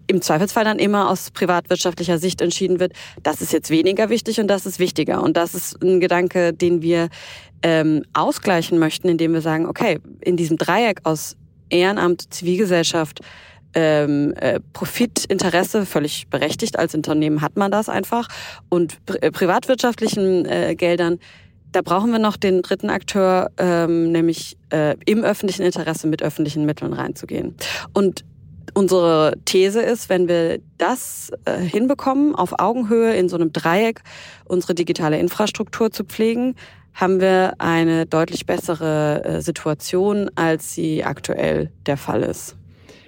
im 0.07 0.21
Zweifelsfall 0.21 0.65
dann 0.65 0.79
immer 0.79 1.09
aus 1.09 1.31
privatwirtschaftlicher 1.31 2.17
Sicht 2.17 2.41
entschieden 2.41 2.79
wird, 2.79 2.93
das 3.21 3.41
ist 3.41 3.53
jetzt 3.53 3.69
weniger 3.69 4.09
wichtig 4.09 4.39
und 4.39 4.47
das 4.47 4.65
ist 4.65 4.79
wichtiger. 4.79 5.23
Und 5.23 5.37
das 5.37 5.53
ist 5.53 5.81
ein 5.81 5.99
Gedanke, 5.99 6.53
den 6.53 6.81
wir 6.81 7.09
ähm, 7.61 8.03
ausgleichen 8.13 8.79
möchten, 8.79 9.07
indem 9.07 9.33
wir 9.33 9.41
sagen, 9.41 9.65
okay, 9.65 9.99
in 10.21 10.35
diesem 10.35 10.57
Dreieck 10.57 10.99
aus 11.03 11.37
Ehrenamt, 11.69 12.33
Zivilgesellschaft, 12.33 13.21
ähm, 13.73 14.33
äh, 14.35 14.59
Profitinteresse, 14.73 15.85
völlig 15.85 16.27
berechtigt, 16.29 16.79
als 16.79 16.95
Unternehmen 16.95 17.41
hat 17.41 17.57
man 17.57 17.71
das 17.71 17.89
einfach. 17.89 18.27
Und 18.69 18.97
äh, 19.21 19.31
privatwirtschaftlichen 19.31 20.45
äh, 20.45 20.75
Geldern, 20.75 21.19
da 21.71 21.81
brauchen 21.81 22.11
wir 22.11 22.19
noch 22.19 22.37
den 22.37 22.61
dritten 22.61 22.89
Akteur, 22.89 23.51
ähm, 23.57 24.11
nämlich 24.11 24.57
äh, 24.69 24.95
im 25.05 25.23
öffentlichen 25.23 25.63
Interesse 25.63 26.07
mit 26.07 26.21
öffentlichen 26.21 26.65
Mitteln 26.65 26.93
reinzugehen. 26.93 27.55
Und 27.93 28.23
unsere 28.73 29.35
These 29.45 29.81
ist, 29.81 30.09
wenn 30.09 30.27
wir 30.27 30.59
das 30.77 31.31
äh, 31.45 31.57
hinbekommen, 31.57 32.35
auf 32.35 32.59
Augenhöhe 32.59 33.15
in 33.15 33.27
so 33.27 33.35
einem 33.35 33.51
Dreieck 33.51 34.01
unsere 34.45 34.75
digitale 34.75 35.17
Infrastruktur 35.17 35.91
zu 35.91 36.03
pflegen, 36.03 36.55
haben 36.93 37.19
wir 37.19 37.55
eine 37.57 38.05
deutlich 38.05 38.45
bessere 38.45 39.23
äh, 39.23 39.41
Situation, 39.41 40.29
als 40.35 40.75
sie 40.75 41.03
aktuell 41.03 41.71
der 41.87 41.97
Fall 41.97 42.21
ist. 42.21 42.55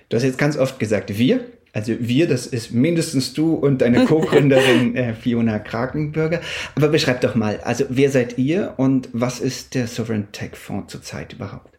Du 0.10 0.18
hast 0.18 0.24
jetzt 0.24 0.38
ganz 0.38 0.58
oft 0.58 0.80
gesagt, 0.80 1.18
wir. 1.18 1.46
Also 1.74 1.94
wir, 2.00 2.28
das 2.28 2.48
ist 2.48 2.72
mindestens 2.72 3.34
du 3.34 3.54
und 3.54 3.82
deine 3.82 4.06
Co-Gründerin 4.06 4.96
äh, 4.96 5.14
Fiona 5.14 5.60
Krakenbürger. 5.60 6.40
Aber 6.76 6.88
beschreib 6.88 7.20
doch 7.22 7.36
mal, 7.36 7.60
also 7.64 7.86
wer 7.90 8.10
seid 8.10 8.38
ihr 8.38 8.76
und 8.78 9.10
was 9.12 9.42
ist 9.42 9.76
der 9.76 9.88
Sovereign 9.88 10.32
Tech 10.32 10.56
Fonds 10.56 10.92
zurzeit 10.92 11.34
überhaupt? 11.34 11.76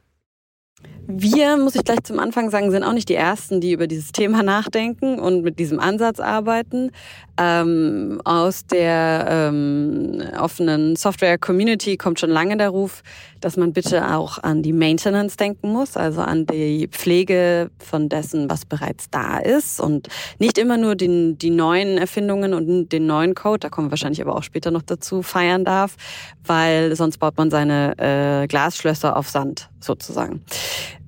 Wir, 1.09 1.57
muss 1.57 1.77
ich 1.77 1.85
gleich 1.85 2.03
zum 2.03 2.19
Anfang 2.19 2.51
sagen, 2.51 2.71
sind 2.71 2.83
auch 2.83 2.93
nicht 2.93 3.09
die 3.09 3.15
Ersten, 3.15 3.61
die 3.61 3.73
über 3.73 3.87
dieses 3.87 4.13
Thema 4.13 4.43
nachdenken 4.43 5.19
und 5.19 5.43
mit 5.43 5.59
diesem 5.59 5.79
Ansatz 5.79 6.21
arbeiten. 6.21 6.91
Ähm, 7.39 8.21
aus 8.25 8.67
der 8.67 9.27
ähm, 9.29 10.23
offenen 10.41 10.97
Software-Community 10.97 11.99
kommt 11.99 12.19
schon 12.19 12.31
lange 12.31 12.57
der 12.57 12.71
Ruf, 12.71 13.03
dass 13.41 13.57
man 13.57 13.73
bitte 13.73 14.15
auch 14.15 14.43
an 14.43 14.63
die 14.63 14.73
Maintenance 14.73 15.37
denken 15.37 15.71
muss, 15.71 15.97
also 15.97 16.23
an 16.23 16.47
die 16.47 16.89
Pflege 16.89 17.71
von 17.79 18.09
dessen, 18.09 18.49
was 18.49 18.65
bereits 18.65 19.11
da 19.11 19.39
ist 19.39 19.81
und 19.81 20.09
nicht 20.39 20.57
immer 20.57 20.79
nur 20.79 20.97
den, 20.97 21.37
die 21.37 21.51
neuen 21.51 21.99
Erfindungen 21.99 22.55
und 22.55 22.89
den 22.89 23.07
neuen 23.07 23.35
Code, 23.35 23.61
da 23.61 23.69
kommen 23.69 23.89
wir 23.89 23.93
wahrscheinlich 23.93 24.23
aber 24.23 24.35
auch 24.35 24.43
später 24.43 24.71
noch 24.71 24.83
dazu, 24.83 25.23
feiern 25.23 25.65
darf, 25.65 25.97
weil 26.45 26.97
sonst 26.97 27.19
baut 27.19 27.37
man 27.37 27.51
seine 27.51 27.99
äh, 27.99 28.47
Glasschlösser 28.47 29.17
auf 29.17 29.29
Sand 29.29 29.69
sozusagen. 29.81 30.43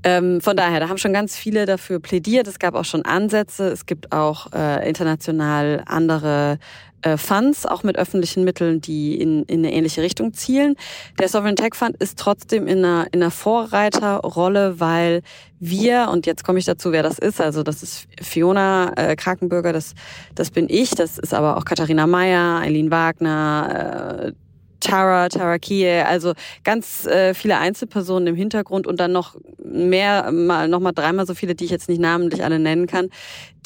Ähm, 0.05 0.41
von 0.41 0.57
daher, 0.57 0.81
da 0.81 0.89
haben 0.89 0.99
schon 0.99 1.13
ganz 1.13 1.37
viele 1.37 1.67
dafür 1.67 2.01
plädiert. 2.01 2.47
Es 2.47 2.59
gab 2.59 2.75
auch 2.75 2.85
schon 2.85 3.05
Ansätze. 3.05 3.69
Es 3.69 3.87
gibt 3.87 4.13
auch 4.13 4.53
äh, 4.53 4.89
international 4.89 5.83
andere 5.87 6.59
äh, 7.03 7.17
Funds, 7.17 7.67
auch 7.67 7.83
mit 7.83 7.97
öffentlichen 7.97 8.45
Mitteln, 8.45 8.81
die 8.81 9.21
in, 9.21 9.45
in 9.45 9.61
eine 9.61 9.73
ähnliche 9.73 10.03
Richtung 10.03 10.35
zielen. 10.35 10.75
Der 11.19 11.29
Sovereign 11.29 11.57
Tech 11.57 11.75
Fund 11.75 11.97
ist 11.97 12.19
trotzdem 12.19 12.67
in 12.67 12.79
einer, 12.79 13.07
in 13.13 13.23
einer 13.23 13.31
Vorreiterrolle, 13.31 14.81
weil 14.81 15.23
wir, 15.61 16.09
und 16.11 16.27
jetzt 16.27 16.45
komme 16.45 16.59
ich 16.59 16.65
dazu, 16.65 16.93
wer 16.93 17.03
das 17.03 17.19
ist, 17.19 17.41
also 17.41 17.63
das 17.63 17.83
ist 17.83 18.07
Fiona 18.21 18.93
äh, 18.97 19.17
Krakenbürger, 19.17 19.73
das, 19.73 19.95
das 20.35 20.51
bin 20.51 20.67
ich, 20.69 20.91
das 20.91 21.19
ist 21.19 21.35
aber 21.35 21.57
auch 21.57 21.65
Katharina 21.65 22.07
Meyer, 22.07 22.61
Eileen 22.61 22.91
Wagner, 22.91 24.27
äh, 24.29 24.33
Tara, 24.81 25.29
Tara 25.29 25.59
Kie, 25.59 25.89
also 25.89 26.35
ganz 26.65 27.07
äh, 27.07 27.35
viele 27.35 27.59
Einzelpersonen 27.59 28.29
im 28.29 28.37
Hintergrund 28.37 28.87
und 28.87 29.01
dann 29.01 29.13
noch 29.13 29.37
mehr, 29.63 30.31
mal 30.33 30.69
noch 30.69 30.81
mal 30.81 30.93
dreimal 30.93 31.27
so 31.27 31.35
viele, 31.35 31.55
die 31.55 31.65
ich 31.65 31.71
jetzt 31.71 31.89
nicht 31.89 32.01
namentlich 32.01 32.45
alle 32.45 32.59
nennen 32.59 32.87
kann, 32.87 33.09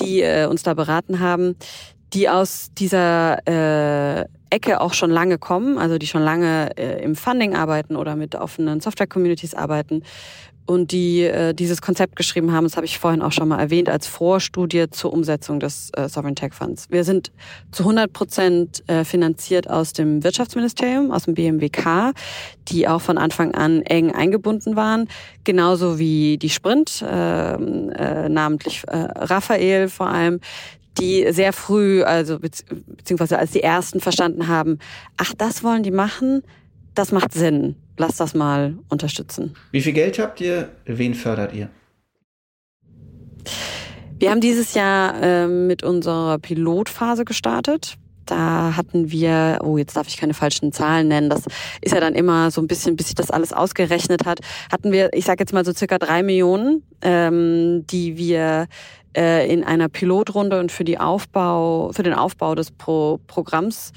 die 0.00 0.20
äh, 0.22 0.46
uns 0.46 0.62
da 0.62 0.74
beraten 0.74 1.20
haben, 1.20 1.56
die 2.14 2.28
aus 2.28 2.70
dieser 2.76 3.38
äh, 3.46 4.24
Ecke 4.50 4.80
auch 4.80 4.92
schon 4.92 5.10
lange 5.10 5.38
kommen, 5.38 5.78
also 5.78 5.96
die 5.96 6.06
schon 6.06 6.22
lange 6.22 6.76
äh, 6.76 7.02
im 7.02 7.16
Funding 7.16 7.56
arbeiten 7.56 7.96
oder 7.96 8.16
mit 8.16 8.34
offenen 8.34 8.80
Software-Communities 8.80 9.54
arbeiten 9.54 10.02
und 10.66 10.92
die 10.92 11.22
äh, 11.22 11.54
dieses 11.54 11.82
Konzept 11.82 12.16
geschrieben 12.16 12.52
haben, 12.52 12.64
das 12.64 12.76
habe 12.76 12.86
ich 12.86 12.98
vorhin 12.98 13.22
auch 13.22 13.32
schon 13.32 13.48
mal 13.48 13.58
erwähnt, 13.58 13.88
als 13.88 14.06
Vorstudie 14.06 14.88
zur 14.90 15.12
Umsetzung 15.12 15.60
des 15.60 15.90
äh, 15.96 16.08
Sovereign 16.08 16.36
Tech 16.36 16.54
Funds. 16.54 16.90
Wir 16.90 17.04
sind 17.04 17.32
zu 17.72 17.82
100 17.82 18.12
Prozent 18.12 18.88
äh, 18.88 19.04
finanziert 19.04 19.68
aus 19.68 19.92
dem 19.92 20.22
Wirtschaftsministerium, 20.22 21.10
aus 21.10 21.24
dem 21.24 21.34
BMWK, 21.34 22.12
die 22.68 22.86
auch 22.86 23.00
von 23.00 23.18
Anfang 23.18 23.54
an 23.54 23.82
eng 23.82 24.12
eingebunden 24.12 24.76
waren, 24.76 25.08
genauso 25.44 25.98
wie 25.98 26.38
die 26.38 26.50
Sprint, 26.50 27.02
äh, 27.02 27.54
äh, 27.54 28.28
namentlich 28.28 28.84
äh, 28.86 28.96
Raphael 28.96 29.88
vor 29.88 30.08
allem, 30.08 30.40
die 30.98 31.32
sehr 31.32 31.52
früh, 31.52 32.02
also 32.02 32.38
beziehungsweise 32.38 33.38
als 33.38 33.52
die 33.52 33.62
ersten 33.62 34.00
verstanden 34.00 34.48
haben, 34.48 34.78
ach, 35.16 35.32
das 35.36 35.64
wollen 35.64 35.82
die 35.82 35.90
machen, 35.90 36.42
das 36.94 37.12
macht 37.12 37.32
Sinn. 37.32 37.76
Lass 37.96 38.16
das 38.16 38.34
mal 38.34 38.78
unterstützen. 38.88 39.54
Wie 39.70 39.82
viel 39.82 39.92
Geld 39.92 40.18
habt 40.18 40.40
ihr? 40.40 40.70
Wen 40.84 41.14
fördert 41.14 41.54
ihr? 41.54 41.68
Wir 44.18 44.30
haben 44.30 44.40
dieses 44.40 44.74
Jahr 44.74 45.20
äh, 45.20 45.46
mit 45.48 45.82
unserer 45.82 46.38
Pilotphase 46.38 47.24
gestartet. 47.24 47.96
Da 48.26 48.76
hatten 48.76 49.10
wir, 49.10 49.58
oh, 49.64 49.78
jetzt 49.78 49.96
darf 49.96 50.06
ich 50.06 50.16
keine 50.16 50.32
falschen 50.32 50.70
Zahlen 50.70 51.08
nennen, 51.08 51.28
das 51.28 51.42
ist 51.80 51.92
ja 51.92 51.98
dann 51.98 52.14
immer 52.14 52.52
so 52.52 52.60
ein 52.60 52.68
bisschen, 52.68 52.94
bis 52.94 53.06
sich 53.06 53.16
das 53.16 53.32
alles 53.32 53.52
ausgerechnet 53.52 54.24
hat, 54.24 54.38
hatten 54.70 54.92
wir, 54.92 55.12
ich 55.12 55.24
sage 55.24 55.40
jetzt 55.40 55.52
mal 55.52 55.64
so 55.64 55.72
circa 55.72 55.98
drei 55.98 56.22
Millionen, 56.22 56.84
ähm, 57.00 57.84
die 57.88 58.16
wir 58.16 58.68
äh, 59.16 59.52
in 59.52 59.64
einer 59.64 59.88
Pilotrunde 59.88 60.60
und 60.60 60.70
für 60.70 60.84
die 60.84 60.98
Aufbau, 60.98 61.90
für 61.92 62.04
den 62.04 62.14
Aufbau 62.14 62.54
des 62.54 62.70
Pro 62.70 63.18
Programms 63.26 63.92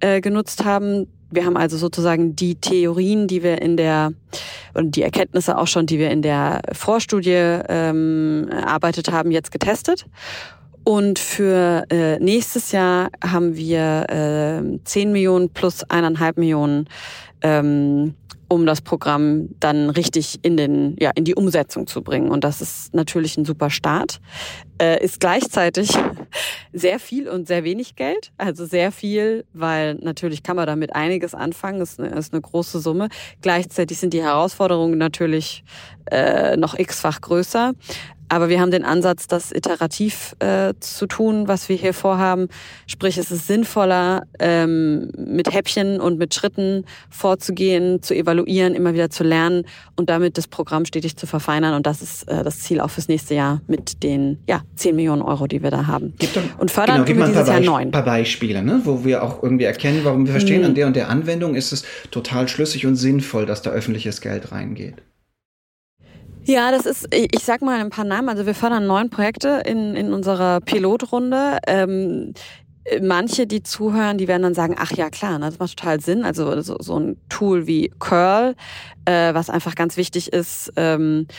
äh, 0.00 0.20
genutzt 0.20 0.64
haben. 0.64 1.06
Wir 1.30 1.44
haben 1.44 1.56
also 1.56 1.76
sozusagen 1.76 2.34
die 2.34 2.56
Theorien, 2.56 3.26
die 3.26 3.42
wir 3.42 3.62
in 3.62 3.76
der 3.76 4.12
und 4.74 4.96
die 4.96 5.02
Erkenntnisse 5.02 5.58
auch 5.58 5.66
schon, 5.66 5.86
die 5.86 5.98
wir 5.98 6.10
in 6.10 6.22
der 6.22 6.62
Vorstudie 6.72 7.30
ähm, 7.68 8.48
erarbeitet 8.50 9.10
haben, 9.10 9.30
jetzt 9.30 9.50
getestet. 9.50 10.06
Und 10.84 11.18
für 11.18 11.84
äh, 11.90 12.18
nächstes 12.18 12.72
Jahr 12.72 13.10
haben 13.22 13.56
wir 13.56 14.06
äh, 14.08 14.78
10 14.84 15.12
Millionen 15.12 15.50
plus 15.50 15.84
eineinhalb 15.88 16.38
Millionen 16.38 16.88
ähm, 17.42 18.14
um 18.48 18.66
das 18.66 18.80
Programm 18.80 19.48
dann 19.60 19.90
richtig 19.90 20.40
in 20.42 20.56
den 20.56 20.96
ja 20.98 21.12
in 21.14 21.24
die 21.24 21.36
Umsetzung 21.36 21.86
zu 21.86 22.02
bringen 22.02 22.30
und 22.30 22.42
das 22.42 22.60
ist 22.60 22.92
natürlich 22.92 23.36
ein 23.36 23.44
super 23.44 23.70
Start 23.70 24.20
äh, 24.82 25.02
ist 25.02 25.20
gleichzeitig 25.20 25.92
sehr 26.72 26.98
viel 26.98 27.28
und 27.28 27.46
sehr 27.46 27.64
wenig 27.64 27.96
Geld 27.96 28.32
also 28.38 28.66
sehr 28.66 28.92
viel 28.92 29.44
weil 29.52 29.94
natürlich 29.96 30.42
kann 30.42 30.56
man 30.56 30.66
damit 30.66 30.94
einiges 30.94 31.34
anfangen 31.34 31.80
ist 31.80 32.00
eine, 32.00 32.10
ist 32.10 32.32
eine 32.32 32.42
große 32.42 32.80
Summe 32.80 33.08
gleichzeitig 33.40 33.98
sind 33.98 34.14
die 34.14 34.22
Herausforderungen 34.22 34.98
natürlich 34.98 35.64
äh, 36.10 36.56
noch 36.56 36.78
x-fach 36.78 37.20
größer 37.20 37.74
Aber 38.32 38.48
wir 38.48 38.60
haben 38.60 38.70
den 38.70 38.84
Ansatz, 38.84 39.26
das 39.26 39.50
iterativ 39.50 40.36
äh, 40.38 40.72
zu 40.78 41.06
tun, 41.06 41.48
was 41.48 41.68
wir 41.68 41.74
hier 41.74 41.92
vorhaben. 41.92 42.46
Sprich, 42.86 43.18
es 43.18 43.32
ist 43.32 43.48
sinnvoller, 43.48 44.22
ähm, 44.38 45.10
mit 45.16 45.52
Häppchen 45.52 46.00
und 46.00 46.16
mit 46.16 46.32
Schritten 46.32 46.84
vorzugehen, 47.10 48.02
zu 48.02 48.14
evaluieren, 48.14 48.76
immer 48.76 48.94
wieder 48.94 49.10
zu 49.10 49.24
lernen 49.24 49.64
und 49.96 50.10
damit 50.10 50.38
das 50.38 50.46
Programm 50.46 50.84
stetig 50.84 51.16
zu 51.16 51.26
verfeinern. 51.26 51.74
Und 51.74 51.86
das 51.86 52.02
ist 52.02 52.28
äh, 52.28 52.44
das 52.44 52.60
Ziel 52.60 52.80
auch 52.80 52.90
fürs 52.90 53.08
nächste 53.08 53.34
Jahr 53.34 53.62
mit 53.66 54.04
den 54.04 54.38
ja, 54.46 54.62
10 54.76 54.94
Millionen 54.94 55.22
Euro, 55.22 55.48
die 55.48 55.64
wir 55.64 55.72
da 55.72 55.88
haben. 55.88 56.14
Gibt 56.20 56.36
dann, 56.36 56.50
und 56.58 56.70
fördern 56.70 57.04
genau, 57.04 57.20
wir 57.20 57.26
dieses 57.26 57.48
Jahr 57.48 57.60
neun. 57.60 57.88
Ein 57.88 57.90
paar 57.90 58.04
Beispiele, 58.04 58.62
ne? 58.62 58.82
wo 58.84 59.04
wir 59.04 59.22
auch 59.22 59.42
irgendwie 59.42 59.64
erkennen, 59.64 60.00
warum 60.04 60.26
wir 60.26 60.32
verstehen, 60.32 60.60
hm. 60.60 60.68
an 60.68 60.74
der 60.74 60.86
und 60.86 60.96
der 60.96 61.08
Anwendung 61.08 61.54
ist 61.54 61.72
es 61.72 61.84
total 62.10 62.46
schlüssig 62.48 62.86
und 62.86 62.96
sinnvoll, 62.96 63.46
dass 63.46 63.62
da 63.62 63.70
öffentliches 63.70 64.20
Geld 64.20 64.52
reingeht. 64.52 64.96
Ja, 66.44 66.70
das 66.70 66.86
ist, 66.86 67.08
ich 67.12 67.44
sag 67.44 67.62
mal 67.62 67.80
ein 67.80 67.90
paar 67.90 68.04
Namen. 68.04 68.28
Also 68.28 68.46
wir 68.46 68.54
fördern 68.54 68.86
neun 68.86 69.10
Projekte 69.10 69.62
in, 69.66 69.94
in 69.94 70.12
unserer 70.12 70.60
Pilotrunde. 70.60 71.58
Ähm, 71.66 72.32
manche, 73.02 73.46
die 73.46 73.62
zuhören, 73.62 74.18
die 74.18 74.26
werden 74.26 74.42
dann 74.42 74.54
sagen, 74.54 74.74
ach 74.78 74.92
ja 74.92 75.10
klar, 75.10 75.38
das 75.38 75.58
macht 75.58 75.76
total 75.76 76.00
Sinn. 76.00 76.24
Also 76.24 76.60
so, 76.62 76.76
so 76.80 76.98
ein 76.98 77.16
Tool 77.28 77.66
wie 77.66 77.92
Curl, 77.98 78.54
äh, 79.04 79.34
was 79.34 79.50
einfach 79.50 79.74
ganz 79.74 79.96
wichtig 79.96 80.32
ist, 80.32 80.72
ähm, 80.76 81.26
äh, 81.28 81.32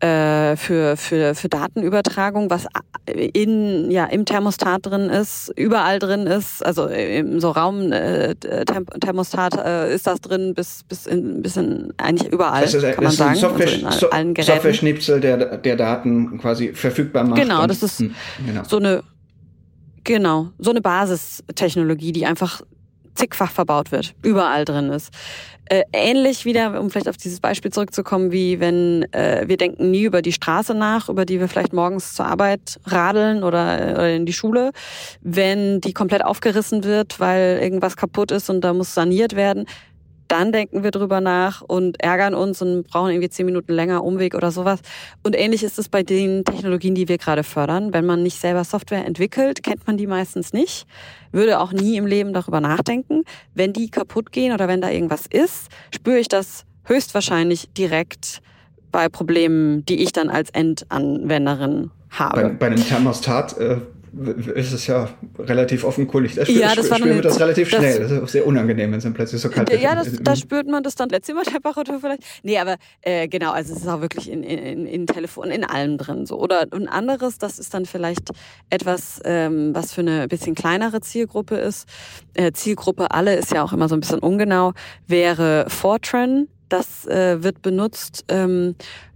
für, 0.00 0.96
für, 0.96 1.34
für 1.34 1.48
Datenübertragung, 1.48 2.50
was 2.50 2.66
in, 3.06 3.90
ja, 3.90 4.04
im 4.04 4.26
Thermostat 4.26 4.84
drin 4.84 5.08
ist, 5.08 5.50
überall 5.56 5.98
drin 5.98 6.26
ist, 6.26 6.64
also 6.64 6.86
im 6.88 7.40
so 7.40 7.50
Raum 7.50 7.90
äh, 7.92 8.34
Thermostat 8.34 9.56
äh, 9.56 9.94
ist 9.94 10.06
das 10.06 10.20
drin 10.20 10.52
bis, 10.54 10.82
bis, 10.84 11.06
in, 11.06 11.40
bis 11.40 11.56
in 11.56 11.92
eigentlich 11.96 12.30
überall, 12.30 12.62
das 12.62 12.74
ist, 12.74 12.92
kann 12.94 13.04
man 13.04 13.12
sagen. 13.12 13.36
Software, 13.36 13.86
also 13.86 14.10
allen 14.10 14.34
Geräten. 14.34 14.52
Software-Schnipsel 14.52 15.20
der, 15.20 15.56
der 15.58 15.76
Daten 15.76 16.38
quasi 16.38 16.74
verfügbar 16.74 17.24
macht. 17.24 17.40
Genau, 17.40 17.66
das 17.66 17.82
ist 17.82 18.00
hm, 18.00 18.14
genau. 18.44 18.62
so 18.64 18.76
eine 18.76 19.02
Genau, 20.04 20.50
so 20.58 20.70
eine 20.70 20.82
Basistechnologie, 20.82 22.12
die 22.12 22.26
einfach 22.26 22.60
zigfach 23.14 23.50
verbaut 23.50 23.90
wird, 23.90 24.14
überall 24.22 24.66
drin 24.66 24.90
ist. 24.90 25.10
Äh, 25.66 25.84
ähnlich 25.94 26.44
wieder, 26.44 26.78
um 26.78 26.90
vielleicht 26.90 27.08
auf 27.08 27.16
dieses 27.16 27.40
Beispiel 27.40 27.72
zurückzukommen, 27.72 28.32
wie 28.32 28.60
wenn 28.60 29.10
äh, 29.12 29.44
wir 29.46 29.56
denken 29.56 29.90
nie 29.90 30.02
über 30.02 30.20
die 30.20 30.32
Straße 30.32 30.74
nach, 30.74 31.08
über 31.08 31.24
die 31.24 31.40
wir 31.40 31.48
vielleicht 31.48 31.72
morgens 31.72 32.12
zur 32.12 32.26
Arbeit 32.26 32.78
radeln 32.84 33.42
oder, 33.42 33.80
äh, 33.80 33.92
oder 33.92 34.14
in 34.14 34.26
die 34.26 34.34
Schule. 34.34 34.72
Wenn 35.22 35.80
die 35.80 35.94
komplett 35.94 36.22
aufgerissen 36.22 36.84
wird, 36.84 37.18
weil 37.18 37.60
irgendwas 37.62 37.96
kaputt 37.96 38.30
ist 38.30 38.50
und 38.50 38.60
da 38.60 38.74
muss 38.74 38.92
saniert 38.92 39.36
werden, 39.36 39.64
dann 40.28 40.52
denken 40.52 40.82
wir 40.82 40.90
drüber 40.90 41.20
nach 41.20 41.62
und 41.62 42.02
ärgern 42.02 42.34
uns 42.34 42.62
und 42.62 42.84
brauchen 42.84 43.10
irgendwie 43.10 43.28
zehn 43.28 43.46
Minuten 43.46 43.72
länger 43.72 44.04
Umweg 44.04 44.34
oder 44.34 44.50
sowas. 44.50 44.80
Und 45.22 45.36
ähnlich 45.36 45.62
ist 45.62 45.78
es 45.78 45.88
bei 45.88 46.02
den 46.02 46.44
Technologien, 46.44 46.94
die 46.94 47.08
wir 47.08 47.18
gerade 47.18 47.44
fördern. 47.44 47.92
Wenn 47.92 48.06
man 48.06 48.22
nicht 48.22 48.40
selber 48.40 48.64
Software 48.64 49.04
entwickelt, 49.04 49.62
kennt 49.62 49.86
man 49.86 49.96
die 49.96 50.06
meistens 50.06 50.52
nicht, 50.52 50.86
würde 51.32 51.60
auch 51.60 51.72
nie 51.72 51.96
im 51.96 52.06
Leben 52.06 52.32
darüber 52.32 52.60
nachdenken. 52.60 53.24
Wenn 53.54 53.72
die 53.72 53.90
kaputt 53.90 54.32
gehen 54.32 54.52
oder 54.52 54.68
wenn 54.68 54.80
da 54.80 54.90
irgendwas 54.90 55.26
ist, 55.26 55.68
spüre 55.94 56.18
ich 56.18 56.28
das 56.28 56.64
höchstwahrscheinlich 56.84 57.70
direkt 57.76 58.40
bei 58.92 59.08
Problemen, 59.08 59.84
die 59.86 60.02
ich 60.02 60.12
dann 60.12 60.30
als 60.30 60.50
Endanwenderin 60.50 61.90
habe. 62.10 62.42
Bei, 62.42 62.48
bei 62.48 62.66
einem 62.66 62.84
Thermostat 62.84 63.58
äh, 63.58 63.78
ist 64.54 64.72
es 64.72 64.86
ja 64.86 65.08
relativ 65.38 65.84
offenkundig. 65.84 66.34
Da 66.34 66.42
ja, 66.44 66.74
das 66.74 66.86
spüren 66.86 67.14
wir 67.14 67.22
das 67.22 67.40
relativ 67.40 67.70
das, 67.70 67.78
schnell. 67.78 68.00
Das 68.00 68.10
ist 68.10 68.22
auch 68.22 68.28
sehr 68.28 68.46
unangenehm, 68.46 68.90
wenn 68.90 68.98
es 68.98 69.04
dann 69.04 69.14
plötzlich 69.14 69.40
so 69.40 69.48
kalt 69.48 69.70
ist. 69.70 69.82
Ja, 69.82 69.94
das, 69.94 70.08
da 70.22 70.36
spürt 70.36 70.68
man 70.68 70.82
das 70.82 70.94
dann 70.94 71.08
Zimmertemperatur 71.20 72.00
vielleicht. 72.00 72.22
Nee, 72.42 72.58
aber 72.58 72.76
äh, 73.02 73.28
genau, 73.28 73.52
also 73.52 73.72
es 73.72 73.80
ist 73.80 73.88
auch 73.88 74.00
wirklich 74.00 74.30
in, 74.30 74.42
in, 74.42 74.86
in 74.86 75.06
Telefon, 75.06 75.50
in 75.50 75.64
allem 75.64 75.98
drin 75.98 76.26
so. 76.26 76.38
Oder 76.38 76.66
ein 76.72 76.88
anderes, 76.88 77.38
das 77.38 77.58
ist 77.58 77.74
dann 77.74 77.86
vielleicht 77.86 78.30
etwas, 78.70 79.20
ähm, 79.24 79.74
was 79.74 79.92
für 79.92 80.02
eine 80.02 80.28
bisschen 80.28 80.54
kleinere 80.54 81.00
Zielgruppe 81.00 81.56
ist. 81.56 81.88
Äh, 82.34 82.52
Zielgruppe 82.52 83.10
alle 83.10 83.34
ist 83.36 83.52
ja 83.52 83.62
auch 83.62 83.72
immer 83.72 83.88
so 83.88 83.96
ein 83.96 84.00
bisschen 84.00 84.20
ungenau, 84.20 84.72
wäre 85.06 85.66
Fortran. 85.68 86.48
Das 86.68 87.06
äh, 87.06 87.42
wird 87.42 87.62
benutzt 87.62 88.24
ähm, 88.28 88.74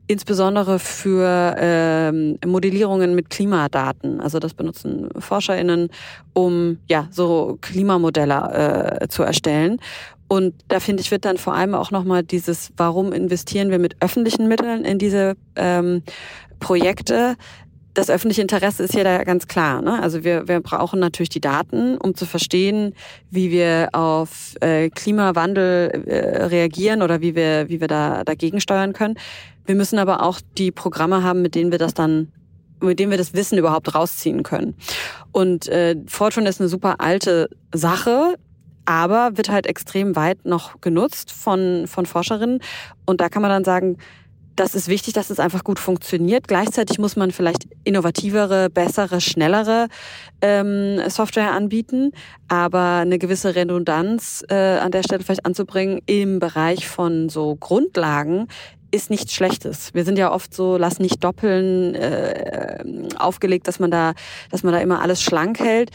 insbesondere 0.08 0.78
für 0.78 1.54
ähm, 1.58 2.38
Modellierungen 2.44 3.14
mit 3.14 3.30
Klimadaten. 3.30 4.20
Also 4.20 4.38
das 4.38 4.54
benutzen 4.54 5.10
ForscherInnen, 5.18 5.90
um 6.32 6.78
ja 6.88 7.08
so 7.10 7.58
Klimamodelle 7.60 9.00
äh, 9.02 9.08
zu 9.08 9.22
erstellen. 9.22 9.78
Und 10.26 10.54
da 10.68 10.80
finde 10.80 11.02
ich, 11.02 11.10
wird 11.10 11.24
dann 11.24 11.38
vor 11.38 11.54
allem 11.54 11.74
auch 11.74 11.90
nochmal 11.90 12.22
dieses, 12.22 12.72
warum 12.76 13.12
investieren 13.12 13.70
wir 13.70 13.78
mit 13.78 13.96
öffentlichen 14.00 14.48
Mitteln 14.48 14.84
in 14.84 14.98
diese 14.98 15.36
ähm, 15.56 16.02
Projekte? 16.58 17.36
Das 17.98 18.11
öffentliche 18.11 18.42
Interesse 18.42 18.84
ist 18.84 18.94
hier 18.94 19.02
da 19.02 19.24
ganz 19.24 19.48
klar. 19.48 19.82
Ne? 19.82 20.00
Also 20.00 20.22
wir, 20.22 20.46
wir 20.46 20.61
brauchen 20.61 21.00
natürlich 21.00 21.30
die 21.30 21.40
Daten, 21.40 21.98
um 21.98 22.14
zu 22.14 22.26
verstehen, 22.26 22.94
wie 23.32 23.50
wir 23.50 23.88
auf 23.90 24.54
äh, 24.61 24.88
Klimawandel 24.88 26.04
äh, 26.06 26.44
reagieren 26.44 27.02
oder 27.02 27.20
wie 27.22 27.34
wir, 27.34 27.68
wie 27.68 27.80
wir 27.80 27.88
da 27.88 28.22
dagegen 28.22 28.61
steuern 28.61 28.92
können. 28.92 29.16
Wir 29.66 29.74
müssen 29.74 29.98
aber 29.98 30.22
auch 30.22 30.40
die 30.58 30.70
Programme 30.70 31.24
haben, 31.24 31.42
mit 31.42 31.56
denen 31.56 31.72
wir 31.72 31.78
das 31.78 31.92
dann 31.92 32.30
mit 32.80 33.00
dem 33.00 33.11
wir 33.11 33.18
das 33.18 33.34
Wissen 33.34 33.58
überhaupt 33.58 33.92
rausziehen 33.92 34.44
können. 34.44 34.76
Und 35.32 35.66
äh, 35.66 35.96
Fortune 36.06 36.48
ist 36.48 36.61
eine 36.61 36.68
super 36.68 37.00
alte 37.00 37.50
Sache, 37.74 38.37
aber 38.84 39.37
wird 39.37 39.48
halt 39.48 39.66
extrem 39.66 40.14
weit 40.14 40.44
noch 40.44 40.80
genutzt 40.80 41.32
von, 41.32 41.88
von 41.88 42.06
Forscherinnen. 42.06 42.61
Und 43.06 43.20
da 43.20 43.28
kann 43.28 43.42
man 43.42 43.50
dann 43.50 43.64
sagen, 43.64 43.96
das 44.58 44.74
ist 44.74 44.88
wichtig, 44.88 45.14
dass 45.14 45.30
es 45.30 45.38
einfach 45.38 45.62
gut 45.62 45.78
funktioniert. 45.78 46.48
Gleichzeitig 46.48 46.98
muss 46.98 47.16
man 47.16 47.30
vielleicht 47.30 47.68
innovativere, 47.84 48.68
bessere, 48.70 49.20
schnellere 49.20 49.88
ähm, 50.42 51.00
Software 51.08 51.52
anbieten, 51.52 52.10
aber 52.48 52.96
eine 52.96 53.18
gewisse 53.18 53.54
Redundanz 53.54 54.44
äh, 54.48 54.78
an 54.78 54.90
der 54.90 55.02
Stelle 55.02 55.22
vielleicht 55.22 55.46
anzubringen 55.46 56.00
im 56.06 56.40
Bereich 56.40 56.88
von 56.88 57.28
so 57.28 57.56
Grundlagen 57.56 58.48
ist 58.90 59.10
nichts 59.10 59.34
Schlechtes. 59.34 59.94
Wir 59.94 60.04
sind 60.04 60.18
ja 60.18 60.32
oft 60.32 60.52
so, 60.52 60.76
lass 60.76 60.98
nicht 60.98 61.22
doppeln 61.22 61.94
äh, 61.94 62.82
aufgelegt, 63.18 63.68
dass 63.68 63.78
man 63.78 63.90
da, 63.90 64.14
dass 64.50 64.62
man 64.62 64.72
da 64.72 64.80
immer 64.80 65.02
alles 65.02 65.22
schlank 65.22 65.60
hält. 65.60 65.90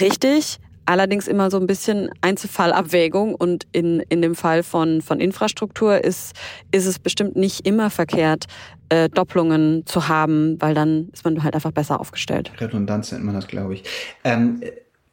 Richtig, 0.00 0.60
allerdings 0.88 1.28
immer 1.28 1.50
so 1.50 1.58
ein 1.58 1.66
bisschen 1.66 2.10
Einzelfallabwägung 2.22 3.34
und 3.34 3.66
in, 3.72 4.00
in 4.08 4.22
dem 4.22 4.34
Fall 4.34 4.62
von, 4.62 5.02
von 5.02 5.20
Infrastruktur 5.20 6.02
ist, 6.02 6.34
ist 6.72 6.86
es 6.86 6.98
bestimmt 6.98 7.36
nicht 7.36 7.66
immer 7.66 7.90
verkehrt, 7.90 8.46
äh, 8.88 9.08
Doppelungen 9.10 9.84
zu 9.86 10.08
haben, 10.08 10.60
weil 10.60 10.74
dann 10.74 11.10
ist 11.12 11.24
man 11.24 11.42
halt 11.42 11.54
einfach 11.54 11.72
besser 11.72 12.00
aufgestellt. 12.00 12.50
Redundanz 12.58 13.12
nennt 13.12 13.24
man 13.24 13.34
das, 13.34 13.46
glaube 13.46 13.74
ich. 13.74 13.84
Ähm, 14.24 14.62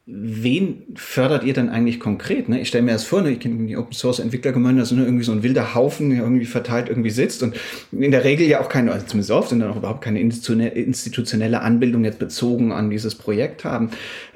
wen 0.08 0.84
fördert 0.96 1.44
ihr 1.44 1.54
denn 1.54 1.70
eigentlich 1.70 2.00
konkret? 2.00 2.48
Ne? 2.48 2.62
Ich 2.62 2.68
stelle 2.68 2.84
mir 2.84 2.92
das 2.92 3.06
vor, 3.06 3.24
ne? 3.24 3.32
ich 3.32 3.40
kenne 3.40 3.66
die 3.66 3.76
Open 3.76 3.94
Source 3.94 4.20
Entwicklergemeinde, 4.20 4.82
das 4.82 4.92
ist 4.92 4.98
nur 4.98 5.06
irgendwie 5.06 5.24
so 5.24 5.32
ein 5.32 5.42
wilder 5.42 5.74
Haufen, 5.74 6.12
der 6.12 6.20
irgendwie 6.20 6.46
verteilt 6.46 6.90
irgendwie 6.90 7.10
sitzt 7.10 7.42
und 7.42 7.56
in 7.92 8.12
der 8.12 8.24
Regel 8.24 8.46
ja 8.46 8.62
auch 8.62 8.70
keine, 8.70 8.92
also 8.92 9.08
zumindest 9.08 9.32
oft 9.32 9.50
sind 9.50 9.62
dann 9.62 9.72
auch 9.72 9.78
überhaupt 9.78 10.04
keine 10.04 10.20
institutionelle 10.20 11.62
Anbildung 11.62 12.04
jetzt 12.04 12.20
bezogen 12.20 12.72
an 12.72 12.92
dieses 12.92 13.16
Projekt 13.16 13.64
haben. 13.66 13.90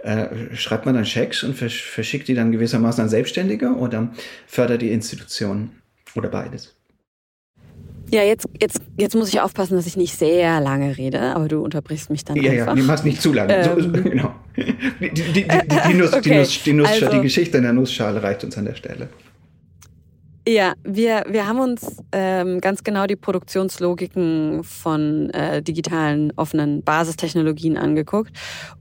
Äh, 0.04 0.56
schreibt 0.56 0.88
man 0.88 0.96
dann 0.96 1.06
Schecks 1.06 1.44
und 1.44 1.56
verschickt 1.56 2.28
die 2.28 2.34
dann 2.34 2.52
gewissermaßen 2.52 3.04
an 3.04 3.10
Selbstständige 3.10 3.76
oder 3.76 4.12
fördert 4.48 4.82
die 4.82 4.92
Institutionen 4.92 5.82
oder 6.16 6.30
beides? 6.30 6.79
Ja, 8.12 8.24
jetzt, 8.24 8.48
jetzt, 8.60 8.82
jetzt 8.98 9.16
muss 9.16 9.30
ich 9.30 9.40
aufpassen, 9.40 9.76
dass 9.76 9.86
ich 9.86 9.98
nicht 9.98 10.18
sehr 10.18 10.60
lange 10.62 10.98
rede, 10.98 11.36
aber 11.36 11.48
du 11.48 11.62
unterbrichst 11.64 12.10
mich 12.10 12.26
dann 12.26 12.38
ja, 12.38 12.52
einfach. 12.52 12.68
Ja, 12.68 12.76
du 12.76 12.84
machst 12.84 13.06
nicht 13.06 13.22
zu 13.22 13.34
lange. 13.34 13.56
Ähm. 13.56 13.82
So, 13.82 13.92
genau. 13.92 14.36
Die, 14.56 15.12
die, 15.12 15.24
die, 15.34 15.48
die, 15.48 15.94
Nuss, 15.94 16.14
okay. 16.14 16.22
die, 16.22 16.36
Nuss, 16.36 16.64
die, 16.64 16.74
Nuss, 16.74 16.88
also, 16.90 17.10
die 17.10 17.22
Geschichte 17.22 17.58
in 17.58 17.64
der 17.64 17.74
Nussschale 17.74 18.22
reicht 18.22 18.44
uns 18.44 18.58
an 18.58 18.66
der 18.66 18.76
Stelle. 18.76 19.10
Ja, 20.48 20.74
wir, 20.84 21.26
wir 21.28 21.48
haben 21.48 21.60
uns 21.60 21.98
ähm, 22.12 22.60
ganz 22.62 22.84
genau 22.84 23.06
die 23.06 23.16
Produktionslogiken 23.16 24.64
von 24.64 25.30
äh, 25.32 25.62
digitalen 25.62 26.34
offenen 26.38 26.82
Basistechnologien 26.82 27.78
angeguckt. 27.78 28.32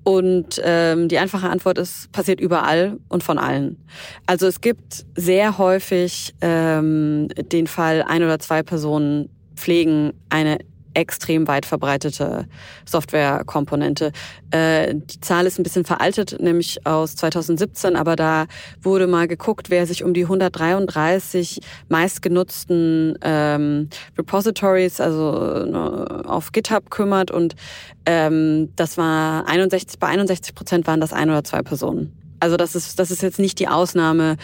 Und 0.05 0.61
ähm, 0.64 1.09
die 1.09 1.18
einfache 1.18 1.51
Antwort 1.51 1.79
ist, 1.79 2.11
passiert 2.12 2.40
überall 2.40 2.99
und 3.09 3.23
von 3.23 3.38
allen. 3.38 3.85
Also 4.27 4.47
es 4.47 4.61
gibt 4.61 5.05
sehr 5.16 5.59
häufig 5.59 6.35
ähm, 6.40 7.29
den 7.53 7.66
Fall, 7.66 8.03
ein 8.03 8.23
oder 8.23 8.38
zwei 8.38 8.62
Personen 8.62 9.29
pflegen 9.57 10.12
eine 10.31 10.59
extrem 10.99 11.47
weit 11.47 11.65
verbreitete 11.65 12.47
Softwarekomponente. 12.85 14.11
Äh, 14.51 14.97
die 14.97 15.21
Zahl 15.21 15.47
ist 15.47 15.59
ein 15.59 15.63
bisschen 15.63 15.85
veraltet, 15.85 16.41
nämlich 16.41 16.85
aus 16.85 17.15
2017, 17.15 17.95
aber 17.95 18.17
da 18.17 18.47
wurde 18.83 19.07
mal 19.07 19.29
geguckt, 19.29 19.71
wer 19.71 19.87
sich 19.87 20.03
um 20.03 20.13
die 20.13 20.25
133 20.25 21.61
meistgenutzten 21.89 23.17
ähm, 23.23 23.89
Repositories, 24.19 25.01
also 25.01 25.65
ne, 25.65 26.25
auf 26.27 26.51
GitHub 26.51 26.91
kümmert 26.91 27.31
und 27.31 27.55
ähm, 28.05 28.71
das 28.75 28.99
war 28.99 29.47
61, 29.47 30.01
bei 30.01 30.09
61 30.09 30.55
Prozent 30.55 30.87
waren 30.89 31.01
das 31.01 31.13
ein 31.13 31.31
oder 31.31 31.45
zwei 31.45 31.63
Personen. 31.63 32.13
Also 32.41 32.57
das 32.57 32.75
ist, 32.75 32.99
das 32.99 33.11
ist 33.11 33.23
jetzt 33.23 33.39
nicht 33.39 33.59
die 33.61 33.69
Ausnahme 33.69 34.37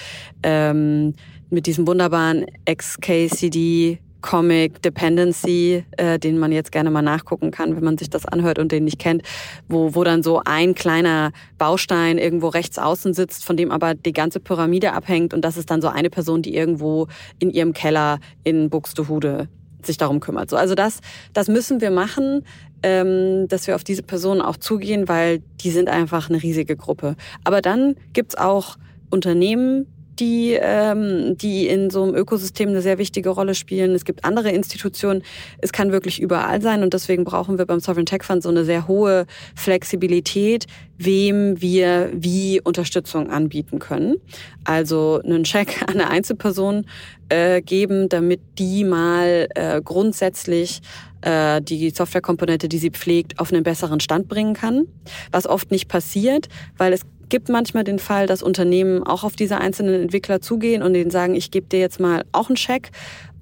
ähm, 0.43 1.15
mit 1.51 1.67
diesem 1.67 1.87
wunderbaren 1.87 2.47
XKCD 2.69 3.99
Comic 4.25 4.81
Dependency, 4.81 5.85
äh, 5.99 6.19
den 6.19 6.39
man 6.39 6.51
jetzt 6.51 6.73
gerne 6.73 6.91
mal 6.91 7.03
nachgucken 7.03 7.51
kann, 7.51 7.77
wenn 7.77 7.85
man 7.85 7.99
sich 7.99 8.09
das 8.09 8.25
anhört 8.25 8.59
und 8.59 8.73
den 8.73 8.85
nicht 8.85 8.99
kennt, 8.99 9.23
wo, 9.69 9.95
wo 9.95 10.03
dann 10.03 10.23
so 10.23 10.41
ein 10.47 10.75
kleiner 10.75 11.31
Baustein 11.59 12.17
irgendwo 12.17 12.49
rechts 12.49 12.79
außen 12.79 13.13
sitzt, 13.13 13.45
von 13.45 13.59
dem 13.59 13.71
aber 13.71 13.95
die 13.95 14.15
ganze 14.15 14.41
Pyramide 14.41 14.95
abhängt 14.95 15.35
und 15.35 15.43
das 15.43 15.59
ist 15.59 15.71
dann 15.71 15.83
so 15.83 15.89
eine 15.89 16.09
Person, 16.09 16.41
die 16.41 16.55
irgendwo 16.57 17.07
in 17.39 17.51
ihrem 17.51 17.75
Keller 17.75 18.19
in 18.45 18.71
Buxtehude 18.71 19.49
sich 19.83 19.99
darum 19.99 20.21
kümmert. 20.21 20.49
So, 20.49 20.57
also 20.57 20.75
das, 20.75 21.01
das 21.35 21.49
müssen 21.49 21.83
wir 21.83 21.91
machen, 21.91 22.47
ähm, 22.83 23.47
dass 23.49 23.67
wir 23.67 23.75
auf 23.75 23.85
diese 23.85 24.03
Personen 24.03 24.41
auch 24.41 24.57
zugehen, 24.57 25.07
weil 25.07 25.43
die 25.61 25.71
sind 25.71 25.91
einfach 25.91 26.31
eine 26.31 26.43
riesige 26.43 26.77
Gruppe. 26.77 27.17
Aber 27.45 27.61
dann 27.61 27.97
gibt's 28.15 28.37
auch 28.37 28.79
Unternehmen, 29.11 29.87
die, 30.19 30.59
ähm, 30.61 31.37
die 31.37 31.67
in 31.69 31.91
so 31.91 32.03
einem 32.03 32.15
Ökosystem 32.15 32.69
eine 32.69 32.83
sehr 32.83 32.99
wichtige 32.99 33.31
Rolle 33.31 33.55
spielen. 33.55 33.93
Es 33.95 34.05
gibt 34.05 34.25
andere 34.25 34.51
Institutionen. 34.51 35.23
Es 35.59 35.73
kann 35.73 35.93
wirklich 35.93 36.21
überall 36.21 36.63
sein 36.63 36.83
und 36.83 36.95
deswegen 36.95 37.25
brauchen 37.25 37.59
wir 37.59 37.67
beim 37.67 37.81
Sovereign 37.81 38.07
Tech 38.07 38.23
Fund 38.23 38.43
so 38.43 38.49
eine 38.49 38.65
sehr 38.65 38.89
hohe 38.89 39.27
Flexibilität, 39.55 40.67
wem 40.99 41.61
wir 41.61 42.11
wie 42.13 42.61
Unterstützung 42.63 43.31
anbieten 43.31 43.79
können. 43.79 44.17
Also 44.65 45.21
einen 45.25 45.45
Check 45.45 45.83
an 45.83 45.95
eine 45.95 46.11
Einzelperson 46.11 46.87
äh, 47.35 47.63
geben, 47.63 48.09
damit 48.09 48.41
die 48.59 48.85
mal 48.85 49.49
äh, 49.55 49.81
grundsätzlich 49.83 50.81
äh, 51.23 51.61
die 51.61 51.91
Softwarekomponente, 51.91 52.69
die 52.69 52.79
sie 52.79 52.91
pflegt, 52.91 53.41
auf 53.41 53.53
einen 53.53 53.65
besseren 53.65 53.99
Stand 53.99 54.29
bringen 54.29 54.55
kann. 54.55 54.87
Was 55.33 55.47
oft 55.47 55.71
nicht 55.73 55.89
passiert, 55.89 56.49
weil 56.79 56.93
es 56.93 57.03
gibt 57.29 57.49
manchmal 57.49 57.83
den 57.83 57.99
Fall, 57.99 58.29
dass 58.29 58.43
Unternehmen 58.43 59.03
auch 59.03 59.25
auf 59.25 59.35
diese 59.35 59.59
einzelnen 59.59 60.03
Entwickler 60.03 60.41
zugehen 60.41 60.83
und 60.83 60.95
denen 60.95 61.11
sagen, 61.11 61.35
ich 61.35 61.51
gebe 61.51 61.67
dir 61.67 61.81
jetzt 61.81 61.99
mal 61.99 62.25
auch 62.31 62.49
einen 62.49 62.57
Check. 62.57 62.91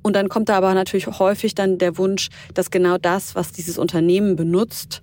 Und 0.03 0.17
dann 0.17 0.29
kommt 0.29 0.49
da 0.49 0.57
aber 0.57 0.73
natürlich 0.75 1.07
häufig 1.07 1.55
dann 1.55 1.79
der 1.79 1.99
Wunsch, 1.99 2.31
dass 2.55 2.71
genau 2.71 2.97
das, 2.97 3.35
was 3.35 3.53
dieses 3.53 3.77
Unternehmen 3.79 4.37
benutzt, 4.37 5.03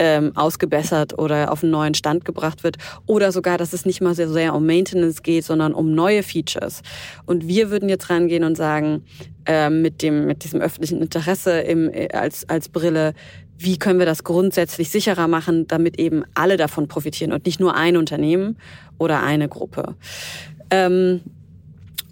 ähm, 0.00 0.34
ausgebessert 0.34 1.16
oder 1.18 1.52
auf 1.52 1.62
einen 1.62 1.70
neuen 1.70 1.94
Stand 1.94 2.24
gebracht 2.24 2.64
wird 2.64 2.78
oder 3.06 3.30
sogar, 3.32 3.58
dass 3.58 3.74
es 3.74 3.84
nicht 3.84 4.00
mal 4.00 4.14
sehr, 4.14 4.30
sehr 4.30 4.54
um 4.54 4.64
Maintenance 4.64 5.22
geht, 5.22 5.44
sondern 5.44 5.74
um 5.74 5.94
neue 5.94 6.22
Features. 6.22 6.80
Und 7.26 7.46
wir 7.46 7.70
würden 7.70 7.90
jetzt 7.90 8.08
rangehen 8.08 8.42
und 8.42 8.56
sagen, 8.56 9.04
äh, 9.46 9.68
mit 9.68 10.00
dem 10.00 10.26
mit 10.26 10.42
diesem 10.42 10.60
öffentlichen 10.62 11.02
Interesse 11.02 11.60
im, 11.60 11.92
äh, 11.92 12.08
als 12.12 12.48
als 12.48 12.70
Brille, 12.70 13.12
wie 13.58 13.78
können 13.78 13.98
wir 13.98 14.06
das 14.06 14.24
grundsätzlich 14.24 14.88
sicherer 14.88 15.28
machen, 15.28 15.66
damit 15.68 15.98
eben 15.98 16.24
alle 16.32 16.56
davon 16.56 16.88
profitieren 16.88 17.32
und 17.32 17.44
nicht 17.44 17.60
nur 17.60 17.76
ein 17.76 17.98
Unternehmen 17.98 18.56
oder 18.96 19.22
eine 19.22 19.50
Gruppe. 19.50 19.96
Ähm, 20.70 21.20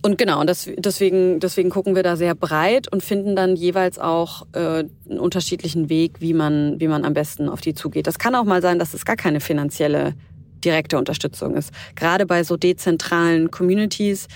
und 0.03 0.19
genau, 0.19 0.45
das, 0.45 0.69
deswegen, 0.77 1.41
deswegen 1.41 1.71
gucken 1.71 1.97
wir 1.97 2.03
da 2.03 2.17
sehr 2.17 2.35
breit 2.35 2.91
und 2.91 3.03
finden 3.03 3.35
dann 3.35 3.57
jeweils 3.57 3.99
auch 3.99 4.47
äh, 4.53 4.85
einen 5.09 5.19
unterschiedlichen 5.19 5.89
Weg, 5.89 6.21
wie 6.21 6.35
man, 6.35 6.79
wie 6.81 6.89
man 6.89 7.05
am 7.05 7.15
besten 7.15 7.49
auf 7.49 7.61
die 7.61 7.75
zugeht. 7.75 8.07
Das 8.07 8.19
kann 8.19 8.35
auch 8.35 8.45
mal 8.45 8.63
sein, 8.63 8.79
dass 8.79 8.95
es 8.95 9.05
gar 9.05 9.17
keine 9.17 9.41
finanzielle 9.41 10.15
direkte 10.65 10.99
Unterstützung 10.99 11.55
ist. 11.55 11.73
Gerade 11.95 12.27
bei 12.27 12.45
so 12.45 12.57
dezentralen 12.57 13.51
Communities 13.51 14.29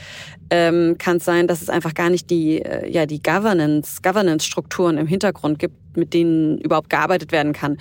ähm, 0.51 0.97
kann 0.99 1.17
es 1.17 1.25
sein, 1.25 1.47
dass 1.47 1.63
es 1.63 1.69
einfach 1.69 1.95
gar 1.95 2.11
nicht 2.11 2.31
die, 2.31 2.63
äh, 2.63 2.91
ja, 2.91 3.07
die 3.07 3.23
Governance, 3.23 4.01
Governance-Strukturen 4.03 4.99
im 4.99 5.07
Hintergrund 5.07 5.59
gibt, 5.59 5.97
mit 5.97 6.15
denen 6.15 6.59
überhaupt 6.59 6.91
gearbeitet 6.91 7.33
werden 7.33 7.53
kann. 7.53 7.79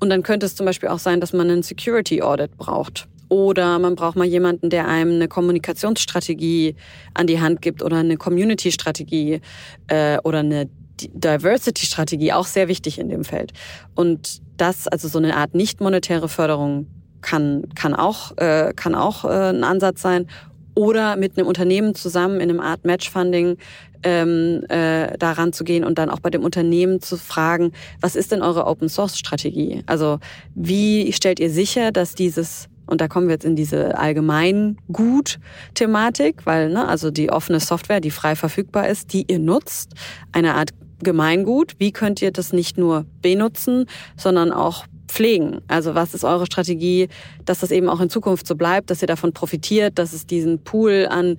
Und 0.00 0.10
dann 0.10 0.22
könnte 0.22 0.46
es 0.46 0.54
zum 0.54 0.66
Beispiel 0.66 0.88
auch 0.88 0.98
sein, 0.98 1.20
dass 1.20 1.32
man 1.32 1.50
einen 1.50 1.62
Security 1.62 2.22
Audit 2.22 2.56
braucht. 2.56 3.08
Oder 3.28 3.78
man 3.78 3.94
braucht 3.94 4.16
mal 4.16 4.26
jemanden, 4.26 4.70
der 4.70 4.88
einem 4.88 5.12
eine 5.12 5.28
Kommunikationsstrategie 5.28 6.74
an 7.14 7.26
die 7.26 7.40
Hand 7.40 7.60
gibt 7.60 7.82
oder 7.82 7.98
eine 7.98 8.16
Community-Strategie 8.16 9.40
äh, 9.88 10.18
oder 10.24 10.38
eine 10.38 10.68
Diversity-Strategie, 11.00 12.32
auch 12.32 12.46
sehr 12.46 12.68
wichtig 12.68 12.98
in 12.98 13.08
dem 13.08 13.24
Feld. 13.24 13.52
Und 13.94 14.40
das, 14.56 14.88
also 14.88 15.08
so 15.08 15.18
eine 15.18 15.36
Art 15.36 15.54
nicht 15.54 15.80
monetäre 15.80 16.28
Förderung, 16.28 16.86
kann, 17.20 17.64
kann 17.74 17.94
auch, 17.94 18.36
äh, 18.38 18.72
kann 18.74 18.94
auch 18.94 19.24
äh, 19.24 19.50
ein 19.50 19.64
Ansatz 19.64 20.02
sein. 20.02 20.26
Oder 20.74 21.16
mit 21.16 21.36
einem 21.36 21.48
Unternehmen 21.48 21.96
zusammen 21.96 22.36
in 22.36 22.50
einem 22.50 22.60
Art 22.60 22.84
Matchfunding 22.84 23.56
ähm, 24.04 24.62
äh, 24.68 25.18
daran 25.18 25.52
zu 25.52 25.64
gehen 25.64 25.82
und 25.84 25.98
dann 25.98 26.08
auch 26.08 26.20
bei 26.20 26.30
dem 26.30 26.44
Unternehmen 26.44 27.00
zu 27.00 27.16
fragen, 27.16 27.72
was 28.00 28.14
ist 28.14 28.30
denn 28.30 28.42
eure 28.42 28.66
Open 28.66 28.88
Source 28.88 29.18
Strategie? 29.18 29.82
Also 29.86 30.20
wie 30.54 31.12
stellt 31.12 31.40
ihr 31.40 31.50
sicher, 31.50 31.90
dass 31.90 32.14
dieses 32.14 32.68
und 32.88 33.00
da 33.00 33.08
kommen 33.08 33.28
wir 33.28 33.34
jetzt 33.34 33.44
in 33.44 33.54
diese 33.54 33.96
Allgemeingut-Thematik, 33.98 36.46
weil 36.46 36.70
ne, 36.70 36.88
also 36.88 37.10
die 37.10 37.30
offene 37.30 37.60
Software, 37.60 38.00
die 38.00 38.10
frei 38.10 38.34
verfügbar 38.34 38.88
ist, 38.88 39.12
die 39.12 39.26
ihr 39.28 39.38
nutzt, 39.38 39.92
eine 40.32 40.54
Art 40.54 40.70
Gemeingut. 41.00 41.74
Wie 41.78 41.92
könnt 41.92 42.20
ihr 42.22 42.32
das 42.32 42.52
nicht 42.52 42.78
nur 42.78 43.04
benutzen, 43.22 43.86
sondern 44.16 44.52
auch 44.52 44.86
pflegen? 45.06 45.60
Also 45.68 45.94
was 45.94 46.14
ist 46.14 46.24
eure 46.24 46.46
Strategie, 46.46 47.08
dass 47.44 47.60
das 47.60 47.70
eben 47.70 47.88
auch 47.88 48.00
in 48.00 48.10
Zukunft 48.10 48.46
so 48.46 48.56
bleibt, 48.56 48.90
dass 48.90 49.02
ihr 49.02 49.08
davon 49.08 49.32
profitiert, 49.32 49.98
dass 49.98 50.12
es 50.12 50.26
diesen 50.26 50.64
Pool 50.64 51.06
an 51.08 51.38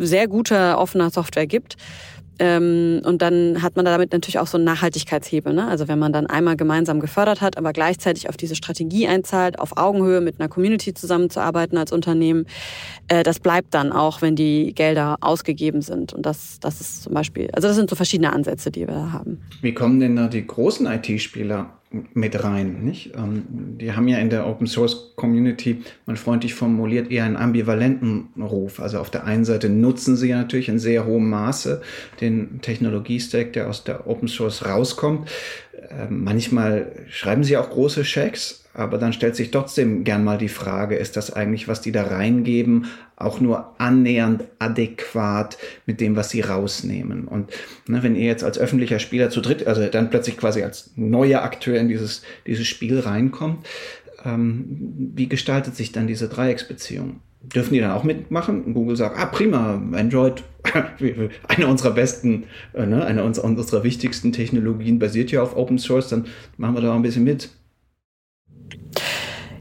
sehr 0.00 0.28
guter 0.28 0.78
offener 0.78 1.10
Software 1.10 1.46
gibt? 1.46 1.76
Ähm, 2.38 3.00
und 3.04 3.22
dann 3.22 3.62
hat 3.62 3.76
man 3.76 3.84
damit 3.84 4.12
natürlich 4.12 4.38
auch 4.38 4.46
so 4.46 4.56
einen 4.56 4.64
Nachhaltigkeitshebel. 4.64 5.52
Ne? 5.52 5.66
Also 5.66 5.88
wenn 5.88 5.98
man 5.98 6.12
dann 6.12 6.26
einmal 6.26 6.56
gemeinsam 6.56 7.00
gefördert 7.00 7.40
hat, 7.40 7.56
aber 7.56 7.72
gleichzeitig 7.72 8.28
auf 8.28 8.36
diese 8.36 8.56
Strategie 8.56 9.06
einzahlt, 9.06 9.58
auf 9.58 9.76
Augenhöhe 9.76 10.20
mit 10.20 10.40
einer 10.40 10.48
Community 10.48 10.94
zusammenzuarbeiten 10.94 11.78
als 11.78 11.92
Unternehmen, 11.92 12.46
äh, 13.08 13.22
das 13.22 13.38
bleibt 13.40 13.74
dann 13.74 13.92
auch, 13.92 14.22
wenn 14.22 14.36
die 14.36 14.74
Gelder 14.74 15.16
ausgegeben 15.20 15.82
sind. 15.82 16.12
Und 16.12 16.26
das, 16.26 16.58
das 16.60 16.80
ist 16.80 17.02
zum 17.04 17.14
Beispiel, 17.14 17.50
also 17.52 17.68
das 17.68 17.76
sind 17.76 17.90
so 17.90 17.96
verschiedene 17.96 18.32
Ansätze, 18.32 18.70
die 18.70 18.80
wir 18.80 18.94
da 18.94 19.12
haben. 19.12 19.40
Wie 19.60 19.74
kommen 19.74 20.00
denn 20.00 20.16
da 20.16 20.26
die 20.26 20.46
großen 20.46 20.86
IT-Spieler 20.86 21.70
mit 22.12 22.42
rein. 22.42 22.84
Nicht? 22.84 23.12
Ähm, 23.16 23.44
die 23.78 23.92
haben 23.92 24.08
ja 24.08 24.18
in 24.18 24.30
der 24.30 24.46
Open 24.46 24.66
Source 24.66 25.12
Community, 25.16 25.82
mal 26.06 26.16
freundlich 26.16 26.54
formuliert, 26.54 27.10
eher 27.10 27.24
einen 27.24 27.36
ambivalenten 27.36 28.28
Ruf. 28.40 28.80
Also 28.80 28.98
auf 28.98 29.10
der 29.10 29.24
einen 29.24 29.44
Seite 29.44 29.68
nutzen 29.68 30.16
sie 30.16 30.28
ja 30.28 30.38
natürlich 30.38 30.68
in 30.68 30.78
sehr 30.78 31.06
hohem 31.06 31.30
Maße 31.30 31.82
den 32.20 32.60
Technologiestack, 32.60 33.52
der 33.52 33.68
aus 33.68 33.84
der 33.84 34.06
Open 34.06 34.28
Source 34.28 34.64
rauskommt. 34.64 35.28
Ähm, 35.98 36.24
manchmal 36.24 36.92
schreiben 37.08 37.44
sie 37.44 37.56
auch 37.56 37.70
große 37.70 38.04
Schecks, 38.04 38.64
aber 38.74 38.98
dann 38.98 39.12
stellt 39.12 39.36
sich 39.36 39.50
trotzdem 39.50 40.02
gern 40.02 40.24
mal 40.24 40.38
die 40.38 40.48
Frage, 40.48 40.96
ist 40.96 41.16
das 41.16 41.32
eigentlich, 41.32 41.68
was 41.68 41.80
die 41.80 41.92
da 41.92 42.04
reingeben, 42.04 42.86
auch 43.16 43.40
nur 43.40 43.80
annähernd 43.80 44.44
adäquat 44.58 45.56
mit 45.86 46.00
dem, 46.00 46.16
was 46.16 46.30
sie 46.30 46.40
rausnehmen? 46.40 47.28
Und 47.28 47.52
ne, 47.86 48.02
wenn 48.02 48.16
ihr 48.16 48.26
jetzt 48.26 48.42
als 48.42 48.58
öffentlicher 48.58 48.98
Spieler 48.98 49.30
zu 49.30 49.40
dritt, 49.40 49.66
also 49.66 49.86
dann 49.86 50.10
plötzlich 50.10 50.36
quasi 50.36 50.62
als 50.62 50.90
neuer 50.96 51.42
Akteur 51.42 51.78
in 51.78 51.88
dieses, 51.88 52.22
dieses 52.46 52.66
Spiel 52.66 52.98
reinkommt, 52.98 53.64
ähm, 54.24 54.64
wie 55.14 55.28
gestaltet 55.28 55.76
sich 55.76 55.92
dann 55.92 56.08
diese 56.08 56.28
Dreiecksbeziehung? 56.28 57.20
Dürfen 57.54 57.74
die 57.74 57.80
dann 57.80 57.92
auch 57.92 58.04
mitmachen? 58.04 58.74
Google 58.74 58.96
sagt, 58.96 59.18
ah 59.18 59.26
prima, 59.26 59.80
Android, 59.92 60.42
eine 61.48 61.66
unserer 61.66 61.92
besten, 61.92 62.44
äh, 62.72 62.86
ne, 62.86 63.04
eine 63.04 63.22
unserer 63.22 63.84
wichtigsten 63.84 64.32
Technologien 64.32 64.98
basiert 64.98 65.30
ja 65.30 65.42
auf 65.42 65.56
Open 65.56 65.78
Source, 65.78 66.08
dann 66.08 66.26
machen 66.56 66.74
wir 66.74 66.82
da 66.82 66.92
auch 66.92 66.96
ein 66.96 67.02
bisschen 67.02 67.24
mit. 67.24 67.50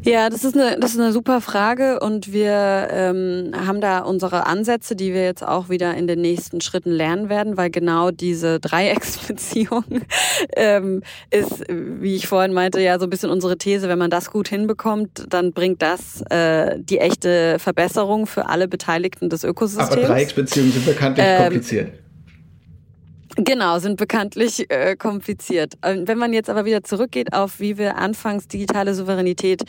Ja, 0.04 0.30
das 0.30 0.44
ist 0.44 0.56
eine, 0.56 0.78
das 0.80 0.94
ist 0.94 1.00
eine 1.00 1.12
super 1.12 1.42
Frage 1.42 2.00
und 2.00 2.34
wir 2.34 2.88
ähm, 2.92 3.52
haben 3.56 3.80
da 3.82 4.00
unsere 4.00 4.46
Ansätze, 4.46 4.96
die 4.96 5.14
wir 5.14 5.24
jetzt 5.24 5.46
auch 5.46 5.70
wieder 5.70 5.96
in 5.96 6.08
den 6.08 6.22
nächsten 6.22 6.62
Schritten 6.62 6.92
lernen 6.92 7.30
werden, 7.30 7.58
weil 7.58 7.70
genau 7.70 8.12
diese 8.12 8.60
Dreiecksbeziehung 8.60 9.84
ähm, 10.56 11.04
ist, 11.32 11.64
wie 11.70 12.16
ich 12.16 12.28
vorhin 12.28 12.54
meinte, 12.54 12.82
ja 12.82 13.00
so 13.00 13.06
ein 13.06 13.10
bisschen 13.10 13.30
unsere 13.30 13.58
These, 13.58 13.88
wenn 13.88 14.00
man 14.00 14.10
das 14.10 14.30
gut 14.30 14.48
hinbekommt, 14.48 15.26
dann 15.30 15.54
bringt 15.54 15.82
das 15.82 16.22
äh, 16.30 16.78
die 16.80 17.00
echte 17.00 17.58
Verbesserung 17.60 18.28
für 18.28 18.48
alle 18.48 18.68
Beteiligten 18.68 19.30
des 19.30 19.44
Ökosystems. 19.44 19.92
Aber 19.92 20.02
Dreiecksbeziehungen 20.02 20.72
sind 20.74 20.86
bekanntlich 20.86 21.26
ähm, 21.28 21.42
kompliziert. 21.44 22.03
Genau, 23.36 23.80
sind 23.80 23.98
bekanntlich 23.98 24.70
äh, 24.70 24.96
kompliziert. 24.96 25.74
Ähm, 25.84 26.08
wenn 26.08 26.20
man 26.20 26.34
jetzt 26.34 26.50
aber 26.50 26.66
wieder 26.66 26.84
zurückgeht 26.84 27.34
auf, 27.34 27.60
wie 27.60 27.80
wir 27.80 27.98
anfangs 27.98 28.48
digitale 28.48 28.94
Souveränität 28.94 29.64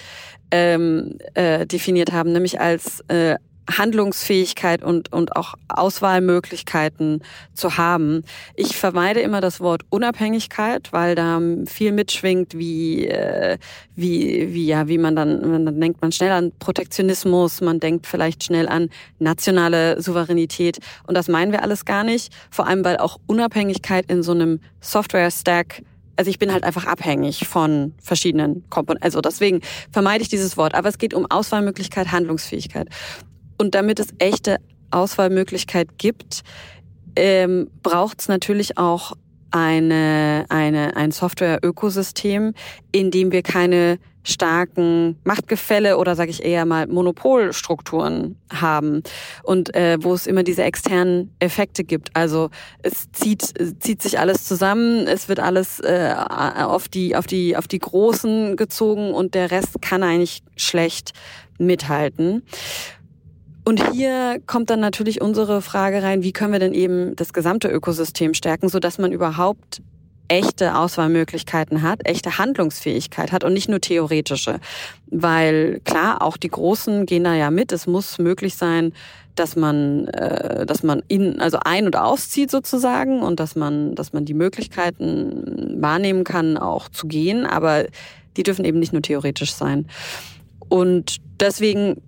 ähm, 0.50 1.16
äh, 1.32 1.66
definiert 1.66 2.12
haben, 2.12 2.32
nämlich 2.32 2.60
als 2.60 3.00
äh, 3.08 3.36
Handlungsfähigkeit 3.70 4.82
und, 4.82 5.12
und 5.12 5.36
auch 5.36 5.54
Auswahlmöglichkeiten 5.68 7.22
zu 7.54 7.76
haben. 7.76 8.24
Ich 8.54 8.76
vermeide 8.76 9.20
immer 9.20 9.40
das 9.40 9.60
Wort 9.60 9.82
Unabhängigkeit, 9.90 10.92
weil 10.92 11.14
da 11.14 11.40
viel 11.66 11.92
mitschwingt, 11.92 12.56
wie, 12.56 13.06
äh, 13.06 13.58
wie, 13.94 14.52
wie, 14.52 14.66
ja, 14.66 14.88
wie 14.88 14.98
man 14.98 15.16
dann, 15.16 15.50
man 15.50 15.66
dann 15.66 15.80
denkt 15.80 16.02
man 16.02 16.12
schnell 16.12 16.32
an 16.32 16.52
Protektionismus, 16.58 17.60
man 17.60 17.80
denkt 17.80 18.06
vielleicht 18.06 18.44
schnell 18.44 18.68
an 18.68 18.90
nationale 19.18 20.00
Souveränität. 20.00 20.78
Und 21.06 21.14
das 21.14 21.28
meinen 21.28 21.52
wir 21.52 21.62
alles 21.62 21.84
gar 21.84 22.04
nicht. 22.04 22.32
Vor 22.50 22.66
allem, 22.66 22.84
weil 22.84 22.98
auch 22.98 23.18
Unabhängigkeit 23.26 24.10
in 24.10 24.22
so 24.22 24.32
einem 24.32 24.60
Software-Stack 24.80 25.82
also 26.16 26.30
ich 26.30 26.38
bin 26.38 26.52
halt 26.52 26.64
einfach 26.64 26.86
abhängig 26.86 27.48
von 27.48 27.92
verschiedenen 28.00 28.68
Komponenten. 28.70 29.04
Also 29.04 29.20
deswegen 29.20 29.60
vermeide 29.90 30.22
ich 30.22 30.28
dieses 30.28 30.56
Wort. 30.56 30.74
Aber 30.74 30.88
es 30.88 30.98
geht 30.98 31.14
um 31.14 31.26
Auswahlmöglichkeit, 31.28 32.12
Handlungsfähigkeit. 32.12 32.88
Und 33.58 33.74
damit 33.74 34.00
es 34.00 34.08
echte 34.18 34.58
Auswahlmöglichkeit 34.90 35.98
gibt, 35.98 36.42
ähm, 37.16 37.70
braucht 37.82 38.20
es 38.20 38.28
natürlich 38.28 38.78
auch 38.78 39.12
eine, 39.50 40.46
eine, 40.48 40.96
ein 40.96 41.12
Software-Ökosystem, 41.12 42.54
in 42.90 43.10
dem 43.10 43.30
wir 43.30 43.42
keine 43.42 43.98
starken 44.24 45.16
Machtgefälle 45.22 45.98
oder 45.98 46.16
sage 46.16 46.30
ich 46.30 46.42
eher 46.42 46.64
mal 46.64 46.86
Monopolstrukturen 46.86 48.36
haben 48.50 49.02
und 49.42 49.74
äh, 49.74 49.98
wo 50.00 50.14
es 50.14 50.26
immer 50.26 50.42
diese 50.42 50.64
externen 50.64 51.34
Effekte 51.38 51.84
gibt. 51.84 52.10
Also 52.14 52.50
es 52.82 53.12
zieht 53.12 53.42
zieht 53.80 54.02
sich 54.02 54.18
alles 54.18 54.46
zusammen, 54.46 55.06
es 55.06 55.28
wird 55.28 55.40
alles 55.40 55.78
äh, 55.80 56.14
auf 56.16 56.88
die 56.88 57.14
auf 57.14 57.26
die 57.26 57.56
auf 57.56 57.68
die 57.68 57.78
Großen 57.78 58.56
gezogen 58.56 59.12
und 59.12 59.34
der 59.34 59.50
Rest 59.50 59.82
kann 59.82 60.02
eigentlich 60.02 60.42
schlecht 60.56 61.12
mithalten. 61.58 62.42
Und 63.64 63.92
hier 63.92 64.40
kommt 64.46 64.68
dann 64.70 64.80
natürlich 64.80 65.20
unsere 65.22 65.62
Frage 65.62 66.02
rein, 66.02 66.22
wie 66.22 66.32
können 66.32 66.52
wir 66.52 66.60
denn 66.60 66.74
eben 66.74 67.16
das 67.16 67.32
gesamte 67.32 67.68
Ökosystem 67.68 68.34
stärken, 68.34 68.68
so 68.68 68.78
dass 68.78 68.98
man 68.98 69.10
überhaupt 69.10 69.80
echte 70.28 70.76
Auswahlmöglichkeiten 70.76 71.82
hat, 71.82 72.06
echte 72.06 72.38
Handlungsfähigkeit 72.38 73.32
hat 73.32 73.44
und 73.44 73.52
nicht 73.52 73.68
nur 73.68 73.80
theoretische. 73.80 74.58
Weil 75.06 75.80
klar, 75.84 76.22
auch 76.22 76.36
die 76.36 76.48
Großen 76.48 77.06
gehen 77.06 77.24
da 77.24 77.34
ja 77.34 77.50
mit. 77.50 77.72
Es 77.72 77.86
muss 77.86 78.18
möglich 78.18 78.54
sein, 78.54 78.92
dass 79.34 79.56
man, 79.56 80.08
äh, 80.08 80.64
dass 80.66 80.82
man 80.82 81.02
in, 81.08 81.40
also 81.40 81.58
ein- 81.64 81.86
und 81.86 81.96
auszieht 81.96 82.50
sozusagen 82.50 83.22
und 83.22 83.40
dass 83.40 83.56
man, 83.56 83.94
dass 83.94 84.12
man 84.12 84.24
die 84.24 84.34
Möglichkeiten 84.34 85.76
wahrnehmen 85.80 86.24
kann, 86.24 86.56
auch 86.56 86.88
zu 86.88 87.06
gehen. 87.06 87.44
Aber 87.44 87.84
die 88.36 88.42
dürfen 88.42 88.64
eben 88.64 88.78
nicht 88.78 88.92
nur 88.92 89.02
theoretisch 89.02 89.54
sein. 89.54 89.88
Und 90.68 91.16
deswegen 91.40 92.00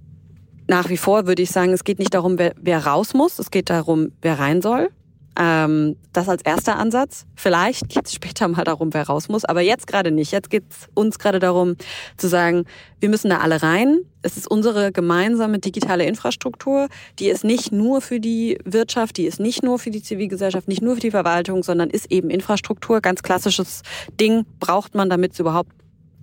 nach 0.68 0.88
wie 0.88 0.96
vor 0.96 1.26
würde 1.26 1.42
ich 1.42 1.50
sagen, 1.50 1.72
es 1.72 1.84
geht 1.84 1.98
nicht 1.98 2.14
darum, 2.14 2.38
wer, 2.38 2.54
wer 2.60 2.86
raus 2.86 3.14
muss, 3.14 3.38
es 3.38 3.50
geht 3.50 3.70
darum, 3.70 4.12
wer 4.22 4.38
rein 4.38 4.62
soll. 4.62 4.90
Ähm, 5.38 5.96
das 6.14 6.30
als 6.30 6.42
erster 6.42 6.76
Ansatz. 6.76 7.26
Vielleicht 7.34 7.90
geht 7.90 8.06
es 8.06 8.14
später 8.14 8.48
mal 8.48 8.64
darum, 8.64 8.94
wer 8.94 9.06
raus 9.06 9.28
muss, 9.28 9.44
aber 9.44 9.60
jetzt 9.60 9.86
gerade 9.86 10.10
nicht. 10.10 10.32
Jetzt 10.32 10.48
geht 10.48 10.64
es 10.70 10.88
uns 10.94 11.18
gerade 11.18 11.38
darum 11.38 11.76
zu 12.16 12.26
sagen, 12.26 12.64
wir 13.00 13.10
müssen 13.10 13.28
da 13.28 13.38
alle 13.38 13.62
rein. 13.62 13.98
Es 14.22 14.38
ist 14.38 14.50
unsere 14.50 14.92
gemeinsame 14.92 15.58
digitale 15.58 16.06
Infrastruktur. 16.06 16.88
Die 17.18 17.28
ist 17.28 17.44
nicht 17.44 17.70
nur 17.70 18.00
für 18.00 18.18
die 18.18 18.58
Wirtschaft, 18.64 19.18
die 19.18 19.26
ist 19.26 19.38
nicht 19.38 19.62
nur 19.62 19.78
für 19.78 19.90
die 19.90 20.02
Zivilgesellschaft, 20.02 20.68
nicht 20.68 20.80
nur 20.80 20.94
für 20.94 21.02
die 21.02 21.10
Verwaltung, 21.10 21.62
sondern 21.62 21.90
ist 21.90 22.10
eben 22.10 22.30
Infrastruktur. 22.30 23.02
Ganz 23.02 23.22
klassisches 23.22 23.82
Ding 24.18 24.46
braucht 24.58 24.94
man, 24.94 25.10
damit 25.10 25.34
es 25.34 25.38
überhaupt 25.38 25.70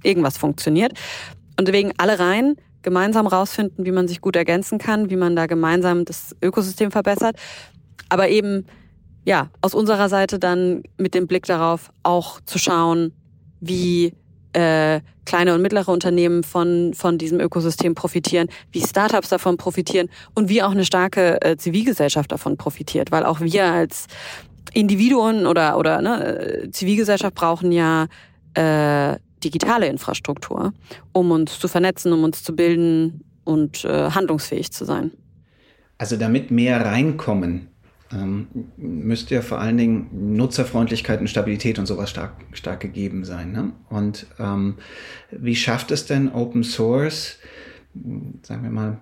irgendwas 0.01 0.37
funktioniert. 0.37 0.93
Und 1.59 1.67
deswegen 1.67 1.93
alle 1.97 2.17
rein, 2.17 2.55
gemeinsam 2.83 3.27
rausfinden, 3.27 3.85
wie 3.85 3.91
man 3.91 4.07
sich 4.07 4.21
gut 4.21 4.35
ergänzen 4.35 4.77
kann, 4.77 5.09
wie 5.09 5.15
man 5.15 5.35
da 5.35 5.45
gemeinsam 5.47 6.05
das 6.05 6.35
Ökosystem 6.41 6.91
verbessert. 6.91 7.37
Aber 8.09 8.29
eben 8.29 8.65
ja, 9.25 9.49
aus 9.61 9.73
unserer 9.73 10.09
Seite 10.09 10.37
dann 10.37 10.83
mit 10.97 11.13
dem 11.13 11.27
Blick 11.27 11.45
darauf 11.45 11.91
auch 12.03 12.41
zu 12.41 12.59
schauen, 12.59 13.13
wie 13.61 14.13
äh, 14.51 14.99
kleine 15.25 15.55
und 15.55 15.61
mittlere 15.61 15.89
Unternehmen 15.89 16.43
von, 16.43 16.93
von 16.93 17.17
diesem 17.17 17.39
Ökosystem 17.39 17.95
profitieren, 17.95 18.49
wie 18.71 18.81
Startups 18.81 19.29
davon 19.29 19.57
profitieren 19.57 20.09
und 20.35 20.49
wie 20.49 20.61
auch 20.61 20.71
eine 20.71 20.85
starke 20.85 21.41
äh, 21.41 21.57
Zivilgesellschaft 21.57 22.31
davon 22.31 22.57
profitiert, 22.57 23.11
weil 23.11 23.25
auch 23.25 23.39
wir 23.39 23.65
als 23.65 24.07
Individuen 24.73 25.47
oder, 25.47 25.77
oder 25.77 26.01
ne, 26.01 26.69
Zivilgesellschaft 26.71 27.35
brauchen 27.35 27.71
ja 27.71 28.07
äh, 28.55 29.17
digitale 29.43 29.87
Infrastruktur, 29.87 30.73
um 31.11 31.31
uns 31.31 31.59
zu 31.59 31.67
vernetzen, 31.67 32.13
um 32.13 32.23
uns 32.23 32.43
zu 32.43 32.55
bilden 32.55 33.23
und 33.43 33.85
äh, 33.85 34.11
handlungsfähig 34.11 34.71
zu 34.71 34.85
sein. 34.85 35.11
Also 35.97 36.17
damit 36.17 36.51
mehr 36.51 36.85
reinkommen, 36.85 37.67
ähm, 38.11 38.47
müsste 38.77 39.35
ja 39.35 39.41
vor 39.41 39.59
allen 39.59 39.77
Dingen 39.77 40.35
Nutzerfreundlichkeit 40.35 41.19
und 41.19 41.27
Stabilität 41.27 41.79
und 41.79 41.85
sowas 41.85 42.09
stark, 42.09 42.33
stark 42.51 42.79
gegeben 42.79 43.25
sein. 43.25 43.51
Ne? 43.51 43.71
Und 43.89 44.27
ähm, 44.39 44.75
wie 45.31 45.55
schafft 45.55 45.91
es 45.91 46.05
denn 46.05 46.31
Open 46.31 46.63
Source, 46.63 47.37
sagen 48.41 48.63
wir 48.63 48.71
mal, 48.71 48.97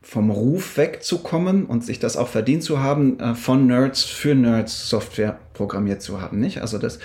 vom 0.00 0.30
Ruf 0.30 0.76
wegzukommen 0.76 1.64
und 1.64 1.82
sich 1.82 1.98
das 1.98 2.16
auch 2.16 2.28
verdient 2.28 2.62
zu 2.62 2.80
haben, 2.80 3.18
äh, 3.20 3.34
von 3.34 3.66
Nerds 3.66 4.04
für 4.04 4.34
Nerds 4.34 4.88
Software 4.88 5.38
programmiert 5.54 6.02
zu 6.02 6.20
haben, 6.20 6.40
nicht? 6.40 6.60
Also 6.60 6.78
das 6.78 6.98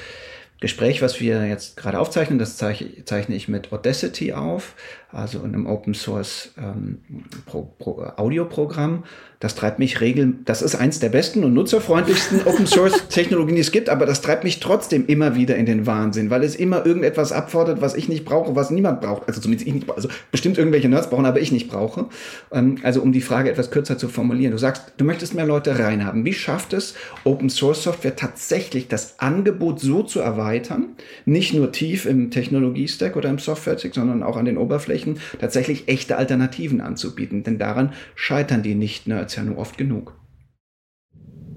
Gespräch, 0.59 1.01
was 1.01 1.21
wir 1.21 1.47
jetzt 1.47 1.77
gerade 1.77 1.99
aufzeichnen, 1.99 2.37
das 2.37 2.57
zeichne 2.57 3.35
ich 3.35 3.47
mit 3.47 3.71
Audacity 3.71 4.33
auf, 4.33 4.75
also 5.11 5.39
in 5.39 5.53
einem 5.53 5.65
Open 5.65 5.93
Source 5.93 6.53
ähm, 6.57 6.99
Pro, 7.45 7.63
Pro, 7.79 8.03
Audioprogramm. 8.17 9.03
Das 9.39 9.55
treibt 9.55 9.79
mich 9.79 10.01
regel, 10.01 10.33
das 10.43 10.61
ist 10.61 10.75
eins 10.75 10.99
der 10.99 11.07
besten 11.07 11.45
und 11.45 11.53
nutzerfreundlichsten 11.53 12.41
Open 12.45 12.67
Source 12.67 13.07
Technologien, 13.07 13.55
die 13.55 13.61
es 13.61 13.71
gibt, 13.71 13.87
aber 13.87 14.05
das 14.05 14.21
treibt 14.21 14.43
mich 14.43 14.59
trotzdem 14.59 15.07
immer 15.07 15.33
wieder 15.35 15.55
in 15.55 15.65
den 15.65 15.85
Wahnsinn, 15.85 16.29
weil 16.29 16.43
es 16.43 16.57
immer 16.57 16.85
irgendetwas 16.85 17.31
abfordert, 17.31 17.79
was 17.79 17.95
ich 17.95 18.09
nicht 18.09 18.25
brauche, 18.25 18.55
was 18.55 18.69
niemand 18.69 18.99
braucht. 18.99 19.27
Also 19.27 19.39
zumindest 19.39 19.65
ich 19.65 19.73
nicht, 19.73 19.89
also 19.89 20.09
bestimmt 20.29 20.57
irgendwelche 20.57 20.89
Nerds 20.89 21.09
brauchen, 21.09 21.25
aber 21.25 21.39
ich 21.39 21.53
nicht 21.53 21.69
brauche. 21.69 22.07
Ähm, 22.51 22.79
also 22.83 23.01
um 23.01 23.13
die 23.13 23.21
Frage 23.21 23.49
etwas 23.49 23.71
kürzer 23.71 23.97
zu 23.97 24.09
formulieren. 24.09 24.51
Du 24.51 24.57
sagst, 24.57 24.93
du 24.97 25.05
möchtest 25.05 25.33
mehr 25.33 25.45
Leute 25.45 25.79
reinhaben. 25.79 26.25
Wie 26.25 26.33
schafft 26.33 26.73
es 26.73 26.95
Open 27.23 27.49
Source 27.49 27.83
Software 27.83 28.17
tatsächlich 28.17 28.89
das 28.89 29.19
Angebot 29.19 29.79
so 29.79 30.03
zu 30.03 30.19
erweitern, 30.19 30.89
nicht 31.25 31.53
nur 31.53 31.71
tief 31.71 32.05
im 32.05 32.29
Technologie-Stack 32.29 33.15
oder 33.15 33.29
im 33.29 33.39
Software-Stack, 33.39 33.95
sondern 33.95 34.21
auch 34.21 34.35
an 34.35 34.43
den 34.43 34.57
Oberflächen, 34.57 34.98
tatsächlich 35.39 35.87
echte 35.87 36.17
Alternativen 36.17 36.81
anzubieten? 36.81 37.43
Denn 37.43 37.57
daran 37.57 37.93
scheitern 38.15 38.63
die 38.63 38.75
Nicht-Nerds 38.75 39.35
ja 39.35 39.43
nur 39.43 39.57
oft 39.57 39.77
genug. 39.77 40.15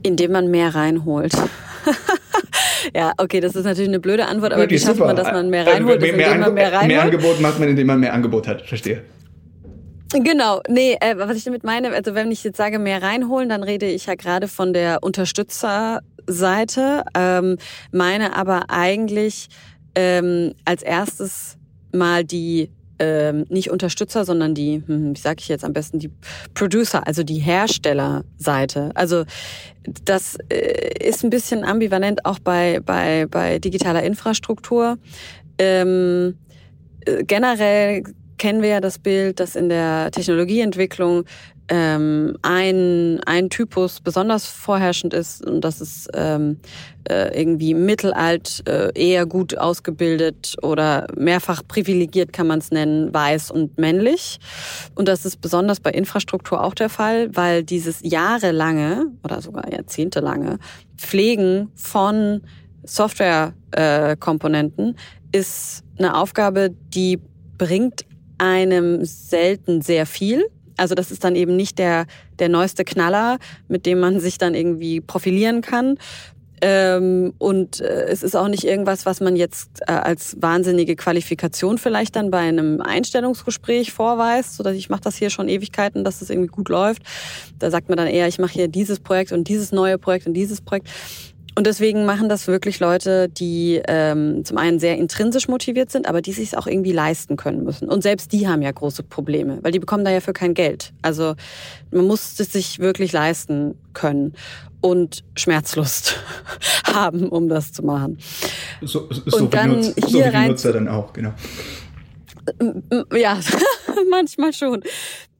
Indem 0.02 0.32
man 0.32 0.50
mehr 0.50 0.74
reinholt. 0.74 1.32
ja, 2.94 3.12
okay, 3.18 3.40
das 3.40 3.54
ist 3.54 3.64
natürlich 3.64 3.88
eine 3.88 4.00
blöde 4.00 4.26
Antwort, 4.26 4.52
aber 4.52 4.68
wie 4.68 4.78
schafft 4.78 4.96
super. 4.96 5.08
man, 5.08 5.16
dass 5.16 5.32
man 5.32 5.50
mehr 5.50 5.66
reinholt? 5.66 6.02
Äh, 6.02 6.12
mehr, 6.12 6.36
man 6.36 6.54
mehr, 6.54 6.72
reinholt? 6.72 6.88
mehr 6.88 7.02
Angebot 7.02 7.40
macht 7.40 7.58
man, 7.58 7.68
indem 7.68 7.86
man 7.86 8.00
mehr 8.00 8.12
Angebot 8.12 8.48
hat, 8.48 8.62
verstehe. 8.62 9.02
Genau, 10.14 10.60
nee, 10.68 10.98
äh, 11.00 11.16
was 11.16 11.38
ich 11.38 11.44
damit 11.44 11.64
meine, 11.64 11.90
also 11.92 12.14
wenn 12.14 12.30
ich 12.30 12.44
jetzt 12.44 12.58
sage 12.58 12.78
mehr 12.78 13.02
reinholen, 13.02 13.48
dann 13.48 13.62
rede 13.62 13.86
ich 13.86 14.04
ja 14.06 14.14
gerade 14.14 14.46
von 14.46 14.74
der 14.74 15.02
Unterstützerseite, 15.02 17.04
ähm, 17.14 17.56
meine 17.92 18.36
aber 18.36 18.64
eigentlich 18.68 19.48
ähm, 19.94 20.52
als 20.66 20.82
erstes 20.82 21.56
mal 21.92 22.24
die 22.24 22.70
ähm, 22.98 23.46
nicht 23.48 23.70
Unterstützer, 23.70 24.24
sondern 24.24 24.54
die, 24.54 24.82
hm, 24.86 25.16
wie 25.16 25.20
sage 25.20 25.38
ich 25.40 25.48
jetzt 25.48 25.64
am 25.64 25.72
besten, 25.72 25.98
die 25.98 26.10
Producer, 26.54 27.06
also 27.06 27.22
die 27.22 27.38
Herstellerseite. 27.38 28.90
Also 28.94 29.24
das 30.04 30.36
äh, 30.48 31.08
ist 31.08 31.24
ein 31.24 31.30
bisschen 31.30 31.64
ambivalent 31.64 32.24
auch 32.24 32.38
bei, 32.38 32.80
bei, 32.84 33.26
bei 33.26 33.58
digitaler 33.58 34.02
Infrastruktur. 34.02 34.98
Ähm, 35.58 36.38
äh, 37.04 37.24
generell 37.24 38.04
kennen 38.38 38.62
wir 38.62 38.70
ja 38.70 38.80
das 38.80 38.98
Bild, 38.98 39.38
dass 39.38 39.54
in 39.54 39.68
der 39.68 40.10
Technologieentwicklung 40.10 41.24
ähm, 41.68 42.36
ein, 42.42 43.20
ein 43.24 43.48
Typus 43.48 44.00
besonders 44.00 44.46
vorherrschend 44.46 45.14
ist 45.14 45.44
und 45.44 45.62
das 45.62 45.80
ist 45.80 46.10
ähm, 46.14 46.58
äh, 47.08 47.40
irgendwie 47.40 47.74
mittelalt, 47.74 48.62
äh, 48.68 48.90
eher 48.94 49.26
gut 49.26 49.56
ausgebildet 49.56 50.56
oder 50.62 51.06
mehrfach 51.16 51.62
privilegiert 51.66 52.32
kann 52.32 52.46
man 52.46 52.58
es 52.58 52.70
nennen, 52.70 53.12
weiß 53.14 53.50
und 53.50 53.78
männlich. 53.78 54.38
Und 54.94 55.08
das 55.08 55.24
ist 55.24 55.40
besonders 55.40 55.80
bei 55.80 55.90
Infrastruktur 55.90 56.62
auch 56.62 56.74
der 56.74 56.88
Fall, 56.88 57.34
weil 57.34 57.62
dieses 57.62 58.00
jahrelange 58.02 59.06
oder 59.24 59.40
sogar 59.40 59.72
jahrzehntelange 59.72 60.58
Pflegen 60.96 61.70
von 61.74 62.42
Softwarekomponenten 62.84 64.96
äh, 65.32 65.38
ist 65.38 65.84
eine 65.98 66.16
Aufgabe, 66.16 66.70
die 66.70 67.18
bringt 67.56 68.04
einem 68.38 69.04
selten 69.04 69.82
sehr 69.82 70.06
viel 70.06 70.44
also 70.82 70.94
das 70.94 71.10
ist 71.10 71.22
dann 71.24 71.36
eben 71.36 71.56
nicht 71.56 71.78
der, 71.78 72.06
der 72.40 72.48
neueste 72.48 72.84
Knaller, 72.84 73.38
mit 73.68 73.86
dem 73.86 74.00
man 74.00 74.18
sich 74.20 74.36
dann 74.36 74.54
irgendwie 74.54 75.00
profilieren 75.00 75.62
kann. 75.62 75.96
Ähm, 76.64 77.32
und 77.38 77.80
äh, 77.80 78.04
es 78.04 78.22
ist 78.22 78.36
auch 78.36 78.46
nicht 78.46 78.62
irgendwas, 78.62 79.04
was 79.06 79.20
man 79.20 79.34
jetzt 79.34 79.80
äh, 79.80 79.92
als 79.92 80.36
wahnsinnige 80.40 80.94
Qualifikation 80.94 81.76
vielleicht 81.76 82.14
dann 82.14 82.30
bei 82.30 82.38
einem 82.38 82.80
Einstellungsgespräch 82.80 83.92
vorweist, 83.92 84.54
so 84.56 84.62
dass 84.62 84.76
ich 84.76 84.88
mache 84.88 85.00
das 85.00 85.16
hier 85.16 85.30
schon 85.30 85.48
Ewigkeiten, 85.48 86.04
dass 86.04 86.14
es 86.14 86.20
das 86.20 86.30
irgendwie 86.30 86.50
gut 86.50 86.68
läuft. 86.68 87.02
Da 87.58 87.70
sagt 87.72 87.88
man 87.88 87.98
dann 87.98 88.06
eher, 88.06 88.28
ich 88.28 88.38
mache 88.38 88.52
hier 88.52 88.68
dieses 88.68 89.00
Projekt 89.00 89.32
und 89.32 89.48
dieses 89.48 89.72
neue 89.72 89.98
Projekt 89.98 90.26
und 90.26 90.34
dieses 90.34 90.60
Projekt. 90.60 90.88
Und 91.54 91.66
deswegen 91.66 92.06
machen 92.06 92.28
das 92.28 92.46
wirklich 92.46 92.80
Leute, 92.80 93.28
die 93.28 93.82
ähm, 93.86 94.44
zum 94.44 94.56
einen 94.56 94.78
sehr 94.78 94.96
intrinsisch 94.96 95.48
motiviert 95.48 95.90
sind, 95.90 96.08
aber 96.08 96.22
die 96.22 96.32
sich 96.32 96.56
auch 96.56 96.66
irgendwie 96.66 96.92
leisten 96.92 97.36
können 97.36 97.62
müssen. 97.62 97.88
Und 97.88 98.02
selbst 98.02 98.32
die 98.32 98.48
haben 98.48 98.62
ja 98.62 98.70
große 98.70 99.02
Probleme, 99.02 99.58
weil 99.62 99.70
die 99.70 99.78
bekommen 99.78 100.04
da 100.04 100.10
ja 100.10 100.20
für 100.20 100.32
kein 100.32 100.54
Geld. 100.54 100.92
Also 101.02 101.34
man 101.90 102.06
muss 102.06 102.40
es 102.40 102.52
sich 102.52 102.78
wirklich 102.78 103.12
leisten 103.12 103.74
können 103.92 104.32
und 104.80 105.24
Schmerzlust 105.36 106.16
haben, 106.84 107.28
um 107.28 107.48
das 107.48 107.72
zu 107.72 107.82
machen. 107.82 108.18
So, 108.80 109.08
so, 109.10 109.36
und 109.36 109.52
dann 109.52 109.70
benutzt, 109.70 109.94
hier 110.06 110.24
so 110.24 110.32
wie 110.32 110.42
die 110.42 110.48
Nutzer 110.48 110.72
dann 110.72 110.88
auch, 110.88 111.12
genau. 111.12 111.32
Ja, 113.14 113.38
manchmal 114.10 114.52
schon. 114.52 114.82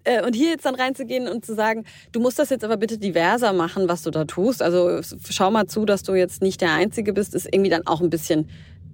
Äh, 0.04 0.24
und 0.24 0.34
hier 0.34 0.50
jetzt 0.50 0.64
dann 0.64 0.74
reinzugehen 0.74 1.28
und 1.28 1.44
zu 1.44 1.54
sagen, 1.54 1.84
du 2.12 2.20
musst 2.20 2.38
das 2.38 2.50
jetzt 2.50 2.64
aber 2.64 2.76
bitte 2.76 2.98
diverser 2.98 3.52
machen, 3.52 3.88
was 3.88 4.02
du 4.02 4.10
da 4.10 4.24
tust. 4.24 4.62
Also 4.62 5.00
schau 5.28 5.50
mal 5.50 5.66
zu, 5.66 5.84
dass 5.84 6.02
du 6.02 6.14
jetzt 6.14 6.42
nicht 6.42 6.60
der 6.60 6.72
Einzige 6.72 7.12
bist, 7.12 7.34
ist 7.34 7.46
irgendwie 7.50 7.70
dann 7.70 7.86
auch 7.86 8.00
ein 8.00 8.10
bisschen 8.10 8.48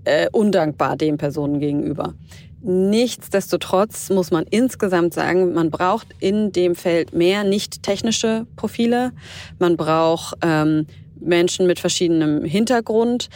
äh, 0.04 0.28
undankbar 0.32 0.96
den 0.96 1.16
Personen 1.16 1.60
gegenüber. 1.60 2.14
Nichtsdestotrotz 2.60 4.10
muss 4.10 4.30
man 4.30 4.44
insgesamt 4.50 5.14
sagen, 5.14 5.54
man 5.54 5.70
braucht 5.70 6.08
in 6.18 6.50
dem 6.50 6.74
Feld 6.74 7.14
mehr 7.14 7.44
nicht 7.44 7.82
technische 7.82 8.46
Profile. 8.56 9.12
Man 9.60 9.76
braucht 9.76 10.36
ähm, 10.42 10.86
Menschen 11.20 11.66
mit 11.66 11.78
verschiedenem 11.78 12.44
Hintergrund 12.44 13.28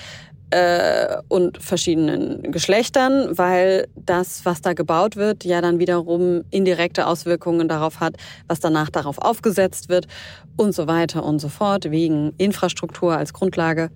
äh, 0.52 1.16
und 1.28 1.62
verschiedenen 1.62 2.52
Geschlechtern, 2.52 3.36
weil 3.38 3.88
das, 3.96 4.44
was 4.44 4.60
da 4.60 4.74
gebaut 4.74 5.16
wird, 5.16 5.44
ja 5.44 5.60
dann 5.62 5.78
wiederum 5.78 6.44
indirekte 6.50 7.06
Auswirkungen 7.06 7.68
darauf 7.68 8.00
hat, 8.00 8.16
was 8.48 8.60
danach 8.60 8.90
darauf 8.90 9.18
aufgesetzt 9.18 9.88
wird 9.88 10.06
und 10.56 10.74
so 10.74 10.86
weiter 10.86 11.24
und 11.24 11.38
so 11.38 11.48
fort, 11.48 11.90
wegen 11.90 12.34
Infrastruktur 12.36 13.16
als 13.16 13.32
Grundlage. 13.32 13.90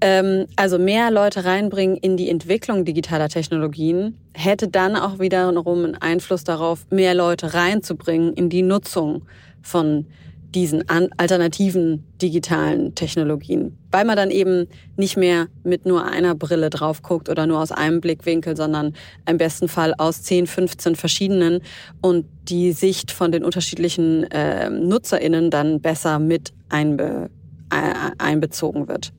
Ähm, 0.00 0.46
also 0.56 0.78
mehr 0.78 1.10
Leute 1.10 1.44
reinbringen 1.44 1.98
in 1.98 2.16
die 2.16 2.30
Entwicklung 2.30 2.86
digitaler 2.86 3.28
Technologien, 3.28 4.16
hätte 4.32 4.68
dann 4.68 4.96
auch 4.96 5.18
wiederum 5.18 5.84
einen 5.84 5.94
Einfluss 5.96 6.42
darauf, 6.42 6.86
mehr 6.90 7.14
Leute 7.14 7.52
reinzubringen 7.52 8.32
in 8.32 8.48
die 8.48 8.62
Nutzung 8.62 9.26
von 9.60 10.06
diesen 10.54 10.88
alternativen 10.88 12.04
digitalen 12.20 12.94
Technologien, 12.94 13.78
weil 13.90 14.04
man 14.04 14.16
dann 14.16 14.30
eben 14.30 14.68
nicht 14.96 15.16
mehr 15.16 15.48
mit 15.64 15.86
nur 15.86 16.04
einer 16.04 16.34
Brille 16.34 16.70
drauf 16.70 17.02
guckt 17.02 17.28
oder 17.28 17.46
nur 17.46 17.60
aus 17.60 17.72
einem 17.72 18.00
Blickwinkel, 18.00 18.56
sondern 18.56 18.94
im 19.26 19.38
besten 19.38 19.68
Fall 19.68 19.94
aus 19.96 20.22
10, 20.22 20.46
15 20.46 20.94
verschiedenen 20.94 21.60
und 22.00 22.26
die 22.48 22.72
Sicht 22.72 23.10
von 23.10 23.32
den 23.32 23.44
unterschiedlichen 23.44 24.24
äh, 24.30 24.68
Nutzerinnen 24.68 25.50
dann 25.50 25.80
besser 25.80 26.18
mit 26.18 26.52
einbe 26.68 27.30
äh, 27.70 28.10
einbezogen 28.18 28.88
wird. 28.88 29.12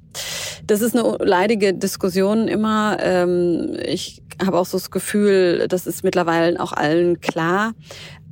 Das 0.66 0.82
ist 0.82 0.96
eine 0.96 1.18
leidige 1.20 1.74
Diskussion 1.74 2.48
immer. 2.48 2.98
Ähm, 3.02 3.76
ich 3.84 4.22
habe 4.44 4.58
auch 4.58 4.66
so 4.66 4.78
das 4.78 4.92
Gefühl, 4.92 5.68
das 5.68 5.88
ist 5.88 6.04
mittlerweile 6.04 6.60
auch 6.60 6.72
allen 6.72 7.20
klar. 7.20 7.74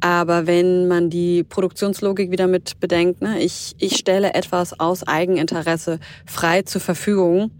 Aber 0.01 0.47
wenn 0.47 0.87
man 0.87 1.09
die 1.11 1.43
Produktionslogik 1.43 2.31
wieder 2.31 2.47
mit 2.47 2.79
bedenkt, 2.79 3.21
ne, 3.21 3.39
ich, 3.39 3.75
ich 3.77 3.97
stelle 3.97 4.33
etwas 4.33 4.79
aus 4.79 5.07
Eigeninteresse 5.07 5.99
frei 6.25 6.63
zur 6.63 6.81
Verfügung, 6.81 7.51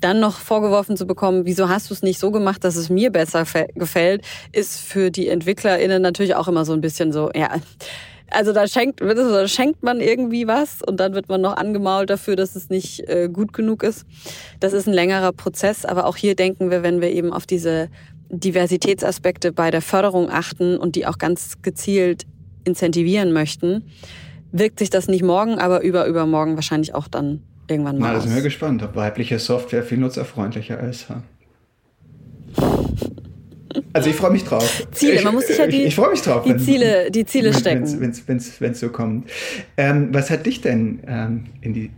dann 0.00 0.20
noch 0.20 0.38
vorgeworfen 0.38 0.96
zu 0.96 1.06
bekommen, 1.06 1.46
wieso 1.46 1.68
hast 1.68 1.88
du 1.88 1.94
es 1.94 2.02
nicht 2.02 2.18
so 2.18 2.30
gemacht, 2.30 2.64
dass 2.64 2.76
es 2.76 2.90
mir 2.90 3.10
besser 3.10 3.44
gefällt, 3.74 4.22
ist 4.52 4.80
für 4.80 5.10
die 5.10 5.28
EntwicklerInnen 5.28 6.02
natürlich 6.02 6.34
auch 6.34 6.48
immer 6.48 6.64
so 6.64 6.72
ein 6.72 6.80
bisschen 6.80 7.12
so, 7.12 7.30
ja, 7.34 7.50
also 8.30 8.52
da 8.52 8.66
schenkt, 8.66 9.00
da 9.00 9.46
schenkt 9.46 9.82
man 9.82 10.00
irgendwie 10.00 10.48
was 10.48 10.82
und 10.82 10.98
dann 10.98 11.14
wird 11.14 11.28
man 11.28 11.40
noch 11.40 11.56
angemault 11.56 12.10
dafür, 12.10 12.34
dass 12.34 12.56
es 12.56 12.68
nicht 12.68 13.08
äh, 13.08 13.28
gut 13.32 13.52
genug 13.52 13.84
ist. 13.84 14.04
Das 14.58 14.72
ist 14.72 14.88
ein 14.88 14.94
längerer 14.94 15.32
Prozess, 15.32 15.84
aber 15.84 16.06
auch 16.06 16.16
hier 16.16 16.34
denken 16.34 16.70
wir, 16.70 16.82
wenn 16.82 17.00
wir 17.00 17.10
eben 17.12 17.32
auf 17.32 17.46
diese 17.46 17.88
Diversitätsaspekte 18.30 19.52
bei 19.52 19.70
der 19.70 19.82
Förderung 19.82 20.30
achten 20.30 20.76
und 20.76 20.96
die 20.96 21.06
auch 21.06 21.18
ganz 21.18 21.62
gezielt 21.62 22.26
incentivieren 22.64 23.32
möchten, 23.32 23.84
wirkt 24.52 24.78
sich 24.78 24.90
das 24.90 25.08
nicht 25.08 25.22
morgen, 25.22 25.58
aber 25.58 25.82
über 25.82 26.06
übermorgen 26.06 26.56
wahrscheinlich 26.56 26.94
auch 26.94 27.08
dann 27.08 27.42
irgendwann 27.68 27.98
mal. 27.98 28.08
Na, 28.08 28.14
da 28.14 28.20
sind 28.20 28.34
wir 28.34 28.42
gespannt, 28.42 28.82
ob 28.82 28.96
weibliche 28.96 29.38
Software 29.38 29.82
viel 29.82 29.98
nutzerfreundlicher 29.98 30.80
ist. 30.80 31.06
Also 33.92 34.10
ich 34.10 34.16
freue 34.16 34.30
mich 34.30 34.44
drauf. 34.44 34.86
Ziele, 34.92 35.22
man 35.22 35.34
muss 35.34 35.46
sich 35.46 35.58
ja 35.58 35.66
die, 35.66 35.82
ich, 35.82 35.86
ich 35.88 35.94
freue 35.94 36.10
mich 36.10 36.22
drauf, 36.22 36.44
die 36.44 36.50
wenn, 36.50 36.58
Ziele, 36.58 37.10
die 37.10 37.26
Ziele 37.26 37.52
stecken. 37.52 38.00
Wenn 38.00 38.70
es 38.72 38.80
so 38.80 38.88
kommt. 38.88 39.30
Ähm, 39.76 40.08
was 40.12 40.30
hat 40.30 40.46
dich 40.46 40.60
denn 40.60 41.00
ähm, 41.06 41.44
in 41.60 41.74
die 41.74 41.90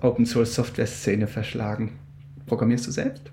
Open 0.00 0.26
Source 0.26 0.54
Software 0.54 0.86
Szene 0.86 1.26
verschlagen? 1.26 1.92
Programmierst 2.46 2.86
du 2.86 2.90
selbst? 2.90 3.30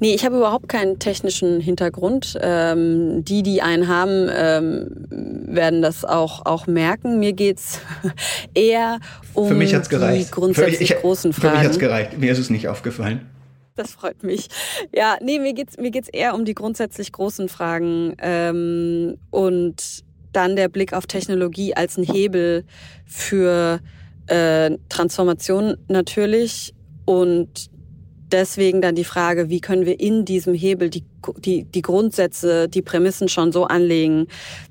Nee, 0.00 0.14
ich 0.14 0.24
habe 0.24 0.36
überhaupt 0.36 0.68
keinen 0.68 0.98
technischen 0.98 1.60
Hintergrund. 1.60 2.38
Ähm, 2.40 3.24
die, 3.24 3.42
die 3.42 3.62
einen 3.62 3.88
haben, 3.88 4.28
ähm, 4.34 5.06
werden 5.10 5.82
das 5.82 6.04
auch, 6.04 6.46
auch 6.46 6.66
merken. 6.66 7.18
Mir 7.18 7.32
geht's 7.32 7.80
eher 8.54 9.00
um 9.34 9.48
für 9.48 9.54
mich 9.54 9.74
hat's 9.74 9.88
gereicht. 9.88 10.28
die 10.28 10.30
grundsätzlich 10.30 10.76
für 10.76 10.82
mich, 10.82 10.90
ich, 10.90 10.96
großen 11.00 11.32
Fragen. 11.32 11.48
Für 11.48 11.58
mich 11.58 11.68
hat's 11.68 11.78
gereicht. 11.78 12.18
Mir 12.18 12.32
ist 12.32 12.38
es 12.38 12.50
nicht 12.50 12.68
aufgefallen. 12.68 13.26
Das 13.76 13.92
freut 13.92 14.22
mich. 14.22 14.48
Ja, 14.94 15.16
nee, 15.22 15.38
mir 15.38 15.54
geht's 15.54 15.78
mir 15.78 15.90
geht's 15.90 16.08
eher 16.08 16.34
um 16.34 16.44
die 16.44 16.54
grundsätzlich 16.54 17.12
großen 17.12 17.48
Fragen 17.48 18.14
ähm, 18.20 19.16
und 19.30 20.04
dann 20.32 20.56
der 20.56 20.68
Blick 20.68 20.92
auf 20.92 21.06
Technologie 21.06 21.74
als 21.74 21.96
ein 21.96 22.04
Hebel 22.04 22.64
für 23.06 23.80
äh, 24.26 24.76
Transformation 24.88 25.76
natürlich 25.88 26.74
und 27.04 27.70
deswegen 28.32 28.80
dann 28.80 28.94
die 28.94 29.04
Frage, 29.04 29.48
wie 29.48 29.60
können 29.60 29.86
wir 29.86 30.00
in 30.00 30.24
diesem 30.24 30.54
Hebel 30.54 30.90
die, 30.90 31.04
die, 31.38 31.64
die 31.64 31.82
Grundsätze, 31.82 32.68
die 32.68 32.82
Prämissen 32.82 33.28
schon 33.28 33.52
so 33.52 33.64
anlegen, 33.64 34.26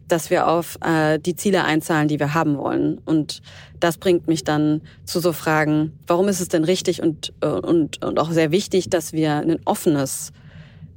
dass 0.07 0.29
wir 0.29 0.47
auf 0.47 0.77
äh, 0.83 1.19
die 1.19 1.35
Ziele 1.35 1.63
einzahlen, 1.63 2.07
die 2.07 2.19
wir 2.19 2.33
haben 2.33 2.57
wollen. 2.57 2.99
Und 3.05 3.41
das 3.79 3.97
bringt 3.97 4.27
mich 4.27 4.43
dann 4.43 4.81
zu 5.05 5.19
so 5.19 5.33
Fragen, 5.33 5.93
warum 6.07 6.27
ist 6.27 6.39
es 6.39 6.47
denn 6.47 6.63
richtig 6.63 7.01
und, 7.01 7.33
äh, 7.41 7.47
und, 7.47 8.03
und 8.03 8.19
auch 8.19 8.31
sehr 8.31 8.51
wichtig, 8.51 8.89
dass 8.89 9.13
wir 9.13 9.35
ein 9.35 9.59
offenes 9.65 10.31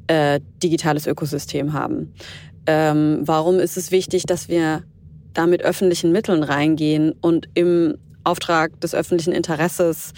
äh, 0.07 0.41
digitales 0.63 1.07
Ökosystem 1.07 1.73
haben? 1.73 2.13
Ähm, 2.67 3.21
warum 3.23 3.59
ist 3.59 3.77
es 3.77 3.91
wichtig, 3.91 4.25
dass 4.25 4.49
wir 4.49 4.85
da 5.35 5.47
mit 5.47 5.63
öffentlichen 5.63 6.13
Mitteln 6.13 6.43
reingehen 6.43 7.13
und 7.21 7.49
im 7.55 7.97
Auftrag 8.25 8.81
des 8.81 8.95
öffentlichen 8.95 9.33
Interesses 9.33 10.13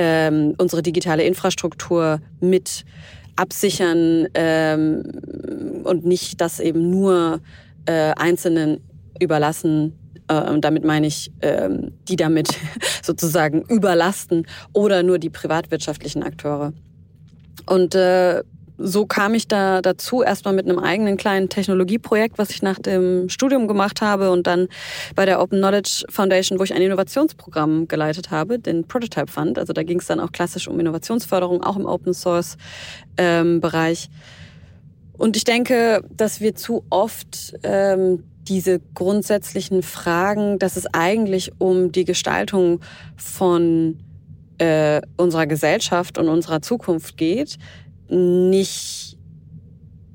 ähm, 0.00 0.54
unsere 0.58 0.80
digitale 0.80 1.24
Infrastruktur 1.24 2.20
mit 2.40 2.84
absichern 3.34 4.28
ähm, 4.34 5.02
und 5.82 6.06
nicht 6.06 6.40
das 6.40 6.60
eben 6.60 6.88
nur 6.88 7.40
äh, 7.86 8.12
Einzelnen 8.16 8.78
überlassen. 9.18 9.98
Äh, 10.28 10.50
und 10.50 10.64
damit 10.64 10.84
meine 10.84 11.08
ich, 11.08 11.32
ähm, 11.42 11.94
die 12.08 12.14
damit 12.14 12.50
sozusagen 13.02 13.62
überlasten 13.62 14.46
oder 14.72 15.02
nur 15.02 15.18
die 15.18 15.30
privatwirtschaftlichen 15.30 16.22
Akteure. 16.22 16.72
Und 17.66 17.96
äh, 17.96 18.44
so 18.78 19.06
kam 19.06 19.34
ich 19.34 19.48
da 19.48 19.82
dazu, 19.82 20.22
erstmal 20.22 20.54
mit 20.54 20.68
einem 20.68 20.78
eigenen 20.78 21.16
kleinen 21.16 21.48
Technologieprojekt, 21.48 22.38
was 22.38 22.50
ich 22.50 22.62
nach 22.62 22.78
dem 22.78 23.28
Studium 23.28 23.66
gemacht 23.66 24.00
habe 24.00 24.30
und 24.30 24.46
dann 24.46 24.68
bei 25.16 25.26
der 25.26 25.42
Open 25.42 25.58
Knowledge 25.58 26.04
Foundation, 26.08 26.58
wo 26.58 26.62
ich 26.62 26.72
ein 26.72 26.80
Innovationsprogramm 26.80 27.88
geleitet 27.88 28.30
habe, 28.30 28.58
den 28.58 28.86
Prototype 28.86 29.30
Fund. 29.30 29.58
Also 29.58 29.72
da 29.72 29.82
ging 29.82 29.98
es 29.98 30.06
dann 30.06 30.20
auch 30.20 30.30
klassisch 30.30 30.68
um 30.68 30.78
Innovationsförderung, 30.78 31.62
auch 31.64 31.76
im 31.76 31.86
Open 31.86 32.14
Source 32.14 32.56
ähm, 33.16 33.60
Bereich. 33.60 34.08
Und 35.18 35.36
ich 35.36 35.42
denke, 35.42 36.04
dass 36.16 36.40
wir 36.40 36.54
zu 36.54 36.84
oft 36.90 37.54
ähm, 37.64 38.22
diese 38.46 38.80
grundsätzlichen 38.94 39.82
Fragen, 39.82 40.58
dass 40.60 40.76
es 40.76 40.86
eigentlich 40.94 41.52
um 41.58 41.90
die 41.90 42.04
Gestaltung 42.04 42.80
von 43.16 43.98
äh, 44.58 45.00
unserer 45.16 45.46
Gesellschaft 45.46 46.18
und 46.18 46.28
unserer 46.28 46.62
Zukunft 46.62 47.16
geht, 47.16 47.58
nicht 48.08 49.18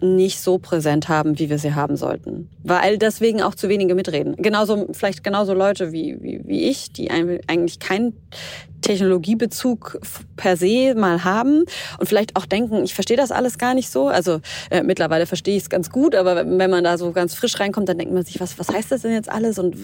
nicht 0.04 0.42
so 0.42 0.58
präsent 0.58 1.08
haben, 1.08 1.40
wie 1.40 1.50
wir 1.50 1.58
sie 1.58 1.74
haben 1.74 1.96
sollten. 1.96 2.50
Weil 2.64 2.98
deswegen 2.98 3.42
auch 3.42 3.56
zu 3.56 3.70
wenige 3.70 3.96
mitreden. 3.96 4.36
Genauso, 4.36 4.88
vielleicht 4.92 5.24
genauso 5.24 5.54
Leute 5.54 5.94
wie, 5.94 6.18
wie, 6.22 6.42
wie 6.44 6.70
ich, 6.70 6.92
die 6.92 7.10
eigentlich 7.10 7.80
keinen 7.80 8.14
Technologiebezug 8.82 10.00
per 10.36 10.58
se 10.58 10.94
mal 10.94 11.24
haben 11.24 11.64
und 12.00 12.08
vielleicht 12.08 12.36
auch 12.36 12.46
denken, 12.46 12.84
ich 12.84 12.94
verstehe 12.94 13.16
das 13.16 13.32
alles 13.32 13.58
gar 13.58 13.74
nicht 13.74 13.90
so. 13.90 14.10
Also 14.10 14.42
äh, 14.70 14.84
mittlerweile 14.84 15.26
verstehe 15.26 15.56
ich 15.56 15.64
es 15.64 15.70
ganz 15.70 15.90
gut, 15.90 16.16
aber 16.16 16.36
wenn 16.36 16.70
man 16.70 16.84
da 16.84 16.98
so 16.98 17.14
ganz 17.14 17.34
frisch 17.34 17.60
reinkommt, 17.62 17.88
dann 17.88 17.98
denkt 17.98 18.14
man 18.14 18.26
sich, 18.26 18.42
was, 18.42 18.60
was 18.60 18.68
heißt 18.68 18.92
das 18.92 19.04
denn 19.04 19.14
jetzt 19.14 19.30
alles? 19.30 19.58
Und 19.58 19.78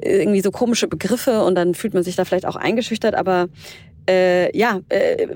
irgendwie 0.00 0.40
so 0.40 0.52
komische 0.52 0.86
Begriffe 0.86 1.42
und 1.42 1.56
dann 1.56 1.74
fühlt 1.74 1.94
man 1.94 2.04
sich 2.04 2.14
da 2.14 2.24
vielleicht 2.24 2.46
auch 2.46 2.56
eingeschüchtert. 2.56 3.16
Aber 3.16 3.48
äh, 4.08 4.56
ja, 4.56 4.80
äh, 4.88 5.26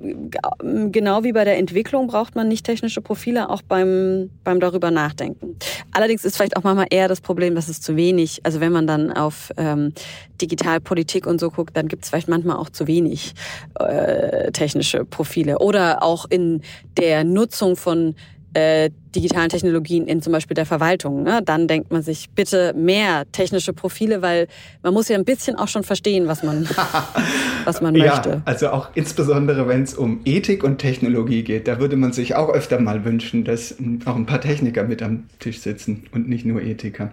genau 0.90 1.24
wie 1.24 1.32
bei 1.32 1.44
der 1.44 1.58
Entwicklung 1.58 2.06
braucht 2.06 2.34
man 2.34 2.48
nicht 2.48 2.64
technische 2.64 3.02
Profile, 3.02 3.50
auch 3.50 3.62
beim, 3.62 4.30
beim 4.44 4.60
darüber 4.60 4.90
nachdenken. 4.90 5.56
Allerdings 5.92 6.24
ist 6.24 6.36
vielleicht 6.36 6.56
auch 6.56 6.62
manchmal 6.62 6.86
eher 6.90 7.08
das 7.08 7.20
Problem, 7.20 7.54
dass 7.54 7.68
es 7.68 7.80
zu 7.80 7.96
wenig, 7.96 8.40
also 8.44 8.60
wenn 8.60 8.72
man 8.72 8.86
dann 8.86 9.12
auf 9.12 9.52
ähm, 9.58 9.92
Digitalpolitik 10.40 11.26
und 11.26 11.38
so 11.38 11.50
guckt, 11.50 11.76
dann 11.76 11.88
gibt 11.88 12.04
es 12.04 12.10
vielleicht 12.10 12.28
manchmal 12.28 12.56
auch 12.56 12.70
zu 12.70 12.86
wenig 12.86 13.34
äh, 13.78 14.50
technische 14.52 15.04
Profile. 15.04 15.58
Oder 15.58 16.02
auch 16.02 16.24
in 16.28 16.62
der 16.96 17.24
Nutzung 17.24 17.76
von 17.76 18.14
äh, 18.54 18.90
digitalen 19.14 19.48
Technologien 19.48 20.06
in 20.06 20.22
zum 20.22 20.32
Beispiel 20.32 20.54
der 20.54 20.66
Verwaltung. 20.66 21.22
Ne? 21.22 21.42
Dann 21.44 21.68
denkt 21.68 21.90
man 21.92 22.02
sich 22.02 22.30
bitte 22.30 22.74
mehr 22.74 23.24
technische 23.32 23.72
Profile, 23.72 24.22
weil 24.22 24.48
man 24.82 24.94
muss 24.94 25.08
ja 25.08 25.16
ein 25.16 25.24
bisschen 25.24 25.56
auch 25.56 25.68
schon 25.68 25.82
verstehen, 25.82 26.26
was 26.28 26.42
man, 26.42 26.68
was 27.64 27.80
man 27.80 27.94
ja, 27.94 28.06
möchte. 28.06 28.42
Also 28.44 28.70
auch 28.70 28.90
insbesondere, 28.94 29.68
wenn 29.68 29.82
es 29.82 29.94
um 29.94 30.20
Ethik 30.24 30.64
und 30.64 30.78
Technologie 30.78 31.42
geht, 31.42 31.68
da 31.68 31.78
würde 31.78 31.96
man 31.96 32.12
sich 32.12 32.34
auch 32.34 32.48
öfter 32.48 32.80
mal 32.80 33.04
wünschen, 33.04 33.44
dass 33.44 33.76
auch 34.04 34.16
ein 34.16 34.26
paar 34.26 34.40
Techniker 34.40 34.84
mit 34.84 35.02
am 35.02 35.24
Tisch 35.38 35.60
sitzen 35.60 36.04
und 36.12 36.28
nicht 36.28 36.44
nur 36.44 36.62
Ethiker. 36.62 37.10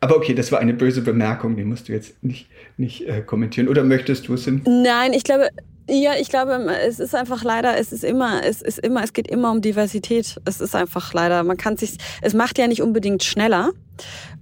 Aber 0.00 0.16
okay, 0.16 0.34
das 0.34 0.52
war 0.52 0.60
eine 0.60 0.74
böse 0.74 1.02
Bemerkung, 1.02 1.56
die 1.56 1.64
musst 1.64 1.88
du 1.88 1.92
jetzt 1.92 2.22
nicht, 2.22 2.46
nicht 2.76 3.08
äh, 3.08 3.20
kommentieren. 3.20 3.66
Oder 3.66 3.82
möchtest 3.82 4.28
du 4.28 4.34
es? 4.34 4.46
Nein, 4.46 5.12
ich 5.12 5.24
glaube, 5.24 5.48
ja, 5.88 6.12
ich 6.20 6.28
glaube, 6.28 6.52
es 6.86 6.98
ist 6.98 7.14
einfach 7.14 7.42
leider, 7.42 7.78
es 7.78 7.92
ist 7.92 8.04
immer, 8.04 8.44
es 8.44 8.60
ist 8.60 8.78
immer, 8.78 9.02
es 9.02 9.12
geht 9.12 9.28
immer 9.28 9.50
um 9.50 9.62
Diversität. 9.62 10.36
Es 10.44 10.60
ist 10.60 10.74
einfach 10.74 11.14
leider, 11.14 11.42
man 11.44 11.56
kann 11.56 11.76
sich, 11.76 11.96
es 12.20 12.34
macht 12.34 12.58
ja 12.58 12.66
nicht 12.66 12.82
unbedingt 12.82 13.24
schneller 13.24 13.70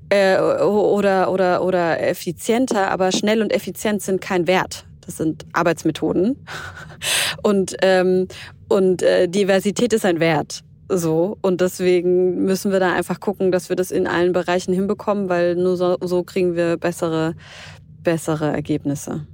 äh, 0.09 0.38
oder 0.38 1.30
oder 1.30 1.62
oder 1.62 2.03
effizienter, 2.03 2.90
aber 2.90 3.12
schnell 3.12 3.42
und 3.42 3.53
effizient 3.53 4.03
sind 4.03 4.20
kein 4.20 4.47
Wert. 4.47 4.86
Das 5.05 5.18
sind 5.18 5.47
Arbeitsmethoden 5.53 6.44
und 7.42 7.76
ähm, 7.82 8.26
und 8.68 9.03
äh, 9.03 9.28
Diversität 9.28 9.92
ist 9.92 10.05
ein 10.05 10.18
Wert. 10.18 10.62
So 10.88 11.38
und 11.42 11.61
deswegen 11.61 12.44
müssen 12.44 12.72
wir 12.72 12.80
da 12.80 12.92
einfach 12.92 13.20
gucken, 13.20 13.53
dass 13.53 13.68
wir 13.68 13.76
das 13.76 13.92
in 13.92 14.09
allen 14.09 14.32
Bereichen 14.32 14.74
hinbekommen, 14.74 15.28
weil 15.28 15.55
nur 15.55 15.76
so, 15.76 15.97
so 16.01 16.24
kriegen 16.24 16.57
wir 16.57 16.76
bessere 16.76 17.34
bessere 18.03 18.53
Ergebnisse. 18.53 19.26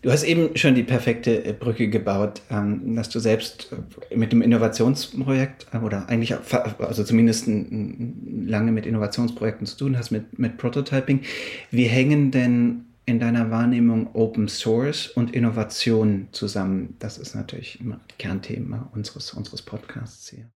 Du 0.00 0.12
hast 0.12 0.22
eben 0.22 0.56
schon 0.56 0.74
die 0.74 0.84
perfekte 0.84 1.44
äh, 1.44 1.52
Brücke 1.52 1.88
gebaut, 1.88 2.42
ähm, 2.50 2.94
dass 2.94 3.08
du 3.08 3.18
selbst 3.18 3.72
äh, 4.10 4.16
mit 4.16 4.32
dem 4.32 4.42
Innovationsprojekt 4.42 5.66
äh, 5.72 5.78
oder 5.78 6.08
eigentlich, 6.08 6.34
also 6.78 7.02
zumindest 7.02 7.46
lange 7.48 8.72
mit 8.72 8.86
Innovationsprojekten 8.86 9.66
zu 9.66 9.76
tun 9.76 9.98
hast, 9.98 10.10
mit, 10.10 10.38
mit 10.38 10.56
Prototyping. 10.56 11.22
Wie 11.70 11.84
hängen 11.84 12.30
denn 12.30 12.84
in 13.06 13.18
deiner 13.18 13.50
Wahrnehmung 13.50 14.14
Open 14.14 14.48
Source 14.48 15.08
und 15.08 15.34
Innovation 15.34 16.28
zusammen? 16.30 16.94
Das 17.00 17.18
ist 17.18 17.34
natürlich 17.34 17.80
immer 17.80 18.00
Kernthema 18.18 18.88
unseres, 18.94 19.32
unseres 19.32 19.62
Podcasts 19.62 20.28
hier. 20.28 20.48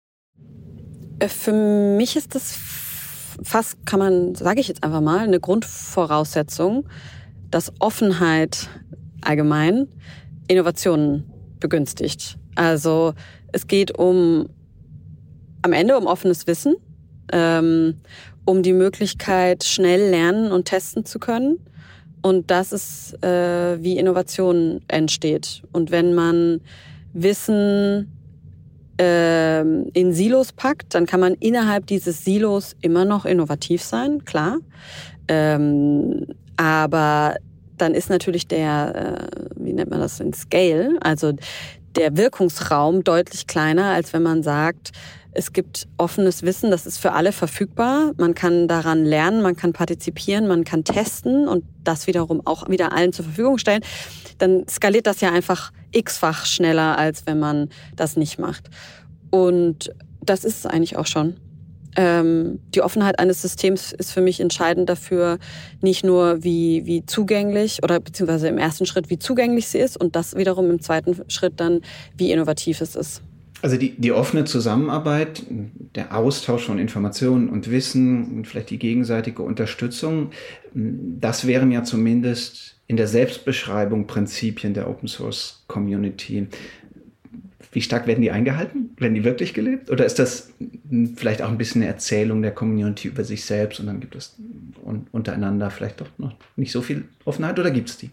Für 1.27 1.53
mich 1.97 2.15
ist 2.15 2.35
das 2.35 2.57
fast, 3.43 3.85
kann 3.85 3.99
man, 3.99 4.35
sage 4.35 4.59
ich 4.59 4.67
jetzt 4.67 4.83
einfach 4.83 5.01
mal, 5.01 5.19
eine 5.19 5.39
Grundvoraussetzung, 5.39 6.87
dass 7.49 7.71
Offenheit 7.79 8.69
allgemein 9.21 9.87
Innovationen 10.47 11.31
begünstigt. 11.59 12.37
Also 12.55 13.13
es 13.51 13.67
geht 13.67 13.97
um 13.97 14.49
am 15.61 15.73
Ende 15.73 15.97
um 15.97 16.07
offenes 16.07 16.47
Wissen, 16.47 16.75
ähm, 17.31 17.95
um 18.45 18.63
die 18.63 18.73
Möglichkeit, 18.73 19.63
schnell 19.63 20.09
lernen 20.09 20.51
und 20.51 20.65
testen 20.65 21.05
zu 21.05 21.19
können. 21.19 21.59
Und 22.21 22.51
das 22.51 22.71
ist, 22.71 23.23
äh, 23.23 23.81
wie 23.81 23.97
Innovation 23.97 24.81
entsteht. 24.87 25.63
Und 25.71 25.91
wenn 25.91 26.13
man 26.13 26.61
Wissen 27.13 28.11
äh, 28.99 29.61
in 29.61 30.13
Silos 30.13 30.51
packt, 30.51 30.93
dann 30.93 31.05
kann 31.05 31.19
man 31.19 31.33
innerhalb 31.35 31.87
dieses 31.87 32.23
Silos 32.23 32.75
immer 32.81 33.05
noch 33.05 33.25
innovativ 33.25 33.81
sein, 33.81 34.23
klar. 34.25 34.57
Ähm, 35.27 36.27
aber 36.57 37.35
dann 37.81 37.95
ist 37.95 38.09
natürlich 38.09 38.47
der, 38.47 39.29
äh, 39.33 39.45
wie 39.55 39.73
nennt 39.73 39.89
man 39.89 39.99
das, 39.99 40.19
in 40.19 40.33
Scale, 40.33 40.97
also 41.01 41.33
der 41.95 42.15
Wirkungsraum 42.15 43.03
deutlich 43.03 43.47
kleiner, 43.47 43.85
als 43.85 44.13
wenn 44.13 44.23
man 44.23 44.43
sagt, 44.43 44.91
es 45.33 45.53
gibt 45.53 45.87
offenes 45.97 46.43
Wissen, 46.43 46.71
das 46.71 46.85
ist 46.85 46.97
für 46.97 47.13
alle 47.13 47.31
verfügbar. 47.31 48.11
Man 48.17 48.35
kann 48.35 48.67
daran 48.67 49.05
lernen, 49.05 49.41
man 49.41 49.55
kann 49.55 49.71
partizipieren, 49.71 50.47
man 50.47 50.65
kann 50.65 50.83
testen 50.83 51.47
und 51.47 51.63
das 51.83 52.05
wiederum 52.05 52.45
auch 52.45 52.67
wieder 52.69 52.91
allen 52.91 53.13
zur 53.13 53.25
Verfügung 53.25 53.57
stellen. 53.57 53.81
Dann 54.39 54.67
skaliert 54.67 55.07
das 55.07 55.21
ja 55.21 55.31
einfach 55.31 55.71
x-fach 55.91 56.45
schneller, 56.45 56.97
als 56.97 57.25
wenn 57.27 57.39
man 57.39 57.69
das 57.95 58.17
nicht 58.17 58.39
macht. 58.39 58.69
Und 59.29 59.93
das 60.21 60.43
ist 60.43 60.59
es 60.59 60.65
eigentlich 60.65 60.97
auch 60.97 61.07
schon 61.07 61.37
die 61.97 62.81
Offenheit 62.81 63.19
eines 63.19 63.41
Systems 63.41 63.91
ist 63.91 64.11
für 64.11 64.21
mich 64.21 64.39
entscheidend 64.39 64.89
dafür, 64.89 65.39
nicht 65.81 66.05
nur 66.05 66.43
wie, 66.43 66.85
wie 66.85 67.05
zugänglich 67.05 67.83
oder 67.83 67.99
beziehungsweise 67.99 68.47
im 68.47 68.57
ersten 68.57 68.85
Schritt, 68.85 69.09
wie 69.09 69.19
zugänglich 69.19 69.67
sie 69.67 69.79
ist 69.79 69.97
und 69.97 70.15
das 70.15 70.35
wiederum 70.35 70.69
im 70.69 70.79
zweiten 70.79 71.17
Schritt 71.27 71.53
dann, 71.57 71.81
wie 72.15 72.31
innovativ 72.31 72.79
es 72.79 72.95
ist. 72.95 73.21
Also 73.61 73.77
die, 73.77 73.91
die 73.95 74.11
offene 74.11 74.45
Zusammenarbeit, 74.45 75.43
der 75.49 76.17
Austausch 76.17 76.65
von 76.65 76.79
Informationen 76.79 77.49
und 77.49 77.69
Wissen 77.69 78.37
und 78.37 78.47
vielleicht 78.47 78.71
die 78.71 78.79
gegenseitige 78.79 79.43
Unterstützung, 79.43 80.31
das 80.73 81.45
wären 81.45 81.71
ja 81.71 81.83
zumindest 81.83 82.77
in 82.87 82.97
der 82.97 83.07
Selbstbeschreibung 83.07 84.07
Prinzipien 84.07 84.73
der 84.73 84.89
Open 84.89 85.07
Source 85.07 85.63
Community. 85.67 86.47
Wie 87.71 87.81
stark 87.81 88.05
werden 88.05 88.21
die 88.21 88.31
eingehalten? 88.31 88.95
Werden 88.97 89.13
die 89.13 89.23
wirklich 89.23 89.53
gelebt? 89.53 89.89
Oder 89.89 90.05
ist 90.05 90.19
das 90.19 90.51
vielleicht 91.15 91.41
auch 91.41 91.49
ein 91.49 91.57
bisschen 91.57 91.81
eine 91.81 91.91
Erzählung 91.91 92.41
der 92.41 92.51
Community 92.51 93.07
über 93.07 93.23
sich 93.23 93.45
selbst 93.45 93.79
und 93.79 93.87
dann 93.87 93.99
gibt 94.01 94.15
es 94.15 94.35
untereinander 95.11 95.69
vielleicht 95.69 96.01
doch 96.01 96.09
noch 96.17 96.35
nicht 96.57 96.71
so 96.71 96.81
viel 96.81 97.05
Offenheit 97.23 97.57
oder 97.59 97.71
gibt 97.71 97.89
es 97.89 97.97
die? 97.97 98.11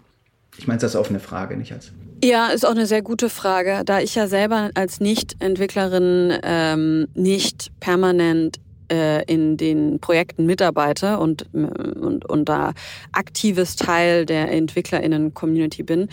Ich 0.59 0.67
meine, 0.67 0.81
das 0.81 0.93
ist 0.93 0.97
eine 0.97 1.01
offene 1.03 1.21
Frage, 1.21 1.57
nicht 1.57 1.73
als. 1.73 1.93
Ja, 2.23 2.49
ist 2.49 2.67
auch 2.67 2.73
eine 2.73 2.87
sehr 2.87 3.03
gute 3.03 3.31
Frage, 3.31 3.83
da 3.85 4.01
ich 4.01 4.17
ja 4.17 4.27
selber 4.27 4.71
als 4.75 4.99
Nicht-Entwicklerin 4.99 6.37
ähm, 6.43 7.07
nicht 7.15 7.71
permanent 7.79 8.59
äh, 8.91 9.24
in 9.24 9.57
den 9.57 10.01
Projekten 10.01 10.47
mitarbeite 10.47 11.18
und, 11.18 11.47
und, 11.53 12.24
und 12.24 12.49
da 12.49 12.72
aktives 13.12 13.76
Teil 13.76 14.26
der 14.26 14.51
EntwicklerInnen-Community 14.51 15.82
bin, 15.82 16.09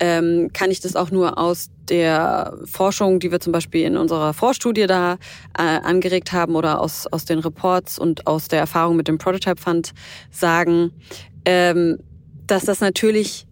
ähm, 0.00 0.50
kann 0.52 0.70
ich 0.70 0.80
das 0.80 0.96
auch 0.96 1.10
nur 1.10 1.38
aus 1.38 1.70
der 1.88 2.56
Forschung, 2.64 3.20
die 3.20 3.30
wir 3.30 3.40
zum 3.40 3.52
Beispiel 3.52 3.82
in 3.82 3.96
unserer 3.96 4.34
Vorstudie 4.34 4.86
da 4.86 5.14
äh, 5.58 5.62
angeregt 5.62 6.32
haben 6.32 6.56
oder 6.56 6.80
aus, 6.80 7.06
aus 7.06 7.24
den 7.24 7.38
Reports 7.38 7.98
und 7.98 8.26
aus 8.26 8.48
der 8.48 8.60
Erfahrung 8.60 8.96
mit 8.96 9.08
dem 9.08 9.18
Prototype 9.18 9.60
Fund 9.60 9.92
sagen, 10.30 10.92
ähm, 11.44 11.98
dass 12.46 12.64
das 12.64 12.80
natürlich 12.80 13.46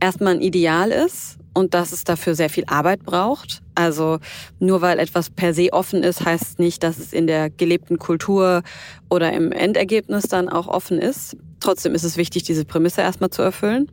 erstmal 0.00 0.34
ein 0.34 0.40
Ideal 0.40 0.90
ist 0.90 1.38
und 1.58 1.74
dass 1.74 1.90
es 1.90 2.04
dafür 2.04 2.36
sehr 2.36 2.50
viel 2.50 2.62
Arbeit 2.68 3.02
braucht. 3.02 3.62
Also 3.74 4.20
nur 4.60 4.80
weil 4.80 5.00
etwas 5.00 5.28
per 5.28 5.52
se 5.52 5.72
offen 5.72 6.04
ist, 6.04 6.24
heißt 6.24 6.60
nicht, 6.60 6.84
dass 6.84 6.98
es 6.98 7.12
in 7.12 7.26
der 7.26 7.50
gelebten 7.50 7.98
Kultur 7.98 8.62
oder 9.10 9.32
im 9.32 9.50
Endergebnis 9.50 10.28
dann 10.28 10.48
auch 10.48 10.68
offen 10.68 11.00
ist. 11.00 11.36
Trotzdem 11.58 11.96
ist 11.96 12.04
es 12.04 12.16
wichtig, 12.16 12.44
diese 12.44 12.64
Prämisse 12.64 13.00
erstmal 13.00 13.30
zu 13.30 13.42
erfüllen. 13.42 13.90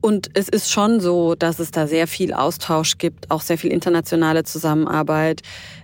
Und 0.00 0.30
es 0.32 0.48
ist 0.48 0.70
schon 0.70 1.00
so, 1.00 1.34
dass 1.34 1.58
es 1.58 1.72
da 1.72 1.86
sehr 1.86 2.06
viel 2.06 2.32
Austausch 2.32 2.96
gibt, 2.96 3.30
auch 3.30 3.42
sehr 3.42 3.58
viel 3.58 3.70
internationale 3.70 4.44
Zusammenarbeit, 4.44 5.42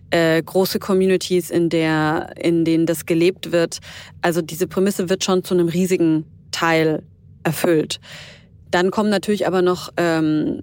äh, 0.08 0.42
große 0.42 0.78
Communities, 0.78 1.50
in 1.50 1.68
der, 1.68 2.32
in 2.40 2.64
denen 2.64 2.86
das 2.86 3.04
gelebt 3.04 3.52
wird. 3.52 3.80
Also 4.22 4.40
diese 4.40 4.66
Prämisse 4.68 5.10
wird 5.10 5.22
schon 5.22 5.44
zu 5.44 5.52
einem 5.52 5.68
riesigen 5.68 6.24
Teil 6.50 7.02
erfüllt. 7.42 8.00
Dann 8.74 8.90
kommen 8.90 9.08
natürlich 9.08 9.46
aber 9.46 9.62
noch 9.62 9.90
ähm, 9.96 10.58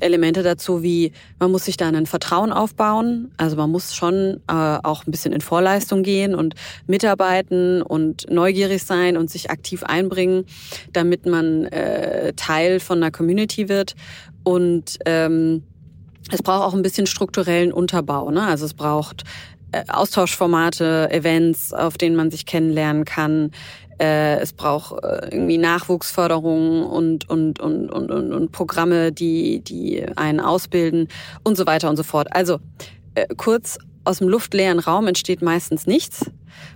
Elemente 0.00 0.42
dazu, 0.42 0.82
wie 0.82 1.12
man 1.38 1.52
muss 1.52 1.66
sich 1.66 1.76
da 1.76 1.86
ein 1.86 2.06
Vertrauen 2.06 2.50
aufbauen. 2.52 3.30
Also 3.36 3.54
man 3.54 3.70
muss 3.70 3.94
schon 3.94 4.40
äh, 4.48 4.78
auch 4.82 5.06
ein 5.06 5.12
bisschen 5.12 5.32
in 5.32 5.40
Vorleistung 5.40 6.02
gehen 6.02 6.34
und 6.34 6.56
mitarbeiten 6.88 7.80
und 7.80 8.28
neugierig 8.28 8.82
sein 8.82 9.16
und 9.16 9.30
sich 9.30 9.52
aktiv 9.52 9.84
einbringen, 9.84 10.46
damit 10.92 11.26
man 11.26 11.66
äh, 11.66 12.32
Teil 12.32 12.80
von 12.80 12.98
einer 12.98 13.12
Community 13.12 13.68
wird. 13.68 13.94
Und 14.42 14.98
ähm, 15.06 15.62
es 16.32 16.42
braucht 16.42 16.64
auch 16.64 16.74
ein 16.74 16.82
bisschen 16.82 17.06
strukturellen 17.06 17.72
Unterbau. 17.72 18.32
Ne? 18.32 18.42
Also 18.42 18.64
es 18.64 18.74
braucht 18.74 19.22
äh, 19.74 19.84
Austauschformate, 19.88 21.08
Events, 21.10 21.72
auf 21.72 21.98
denen 21.98 22.16
man 22.16 22.30
sich 22.30 22.46
kennenlernen 22.46 23.04
kann. 23.04 23.50
Äh, 23.98 24.38
es 24.38 24.52
braucht 24.52 25.02
äh, 25.04 25.28
irgendwie 25.30 25.58
Nachwuchsförderung 25.58 26.84
und, 26.84 27.28
und, 27.28 27.60
und, 27.60 27.90
und, 27.90 28.10
und, 28.10 28.32
und 28.32 28.52
Programme, 28.52 29.12
die, 29.12 29.60
die 29.60 30.04
einen 30.16 30.40
ausbilden 30.40 31.08
und 31.42 31.56
so 31.56 31.66
weiter 31.66 31.88
und 31.90 31.96
so 31.96 32.02
fort. 32.02 32.28
Also 32.34 32.58
äh, 33.14 33.26
kurz, 33.36 33.78
aus 34.04 34.18
dem 34.18 34.28
luftleeren 34.28 34.78
Raum 34.78 35.06
entsteht 35.06 35.42
meistens 35.42 35.86
nichts. 35.86 36.30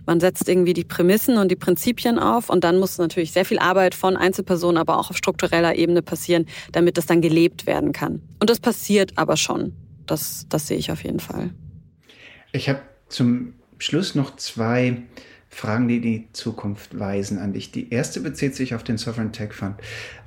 Man 0.07 0.21
setzt 0.21 0.49
irgendwie 0.49 0.73
die 0.73 0.85
Prämissen 0.85 1.37
und 1.39 1.51
die 1.51 1.57
Prinzipien 1.57 2.19
auf 2.19 2.49
und 2.49 2.65
dann 2.65 2.79
muss 2.79 2.99
natürlich 2.99 3.33
sehr 3.33 3.45
viel 3.45 3.59
Arbeit 3.59 3.95
von 3.95 4.17
Einzelpersonen, 4.17 4.79
aber 4.79 4.99
auch 4.99 5.11
auf 5.11 5.17
struktureller 5.17 5.77
Ebene 5.77 6.03
passieren, 6.03 6.47
damit 6.73 6.97
das 6.97 7.07
dann 7.07 7.21
gelebt 7.21 7.67
werden 7.67 7.93
kann. 7.93 8.23
Und 8.41 8.51
das 8.51 8.61
passiert 8.61 9.13
aber 9.17 9.37
schon. 9.37 9.75
Das, 10.07 10.47
das 10.49 10.67
sehe 10.67 10.79
ich 10.79 10.91
auf 10.91 11.05
jeden 11.05 11.21
Fall. 11.21 11.51
Ich 12.53 12.69
habe 12.69 12.81
zum 13.09 13.55
Schluss 13.79 14.15
noch 14.15 14.37
zwei 14.37 15.03
Fragen, 15.59 15.89
die 15.89 16.01
die 16.01 16.29
Zukunft 16.33 16.99
weisen 16.99 17.39
an 17.39 17.53
dich. 17.53 17.73
Die 17.73 17.91
erste 17.93 18.21
bezieht 18.21 18.55
sich 18.55 18.77
auf 18.77 18.85
den 18.85 18.97
Sovereign 18.97 19.33
Tech 19.33 19.53
Fund. 19.53 19.75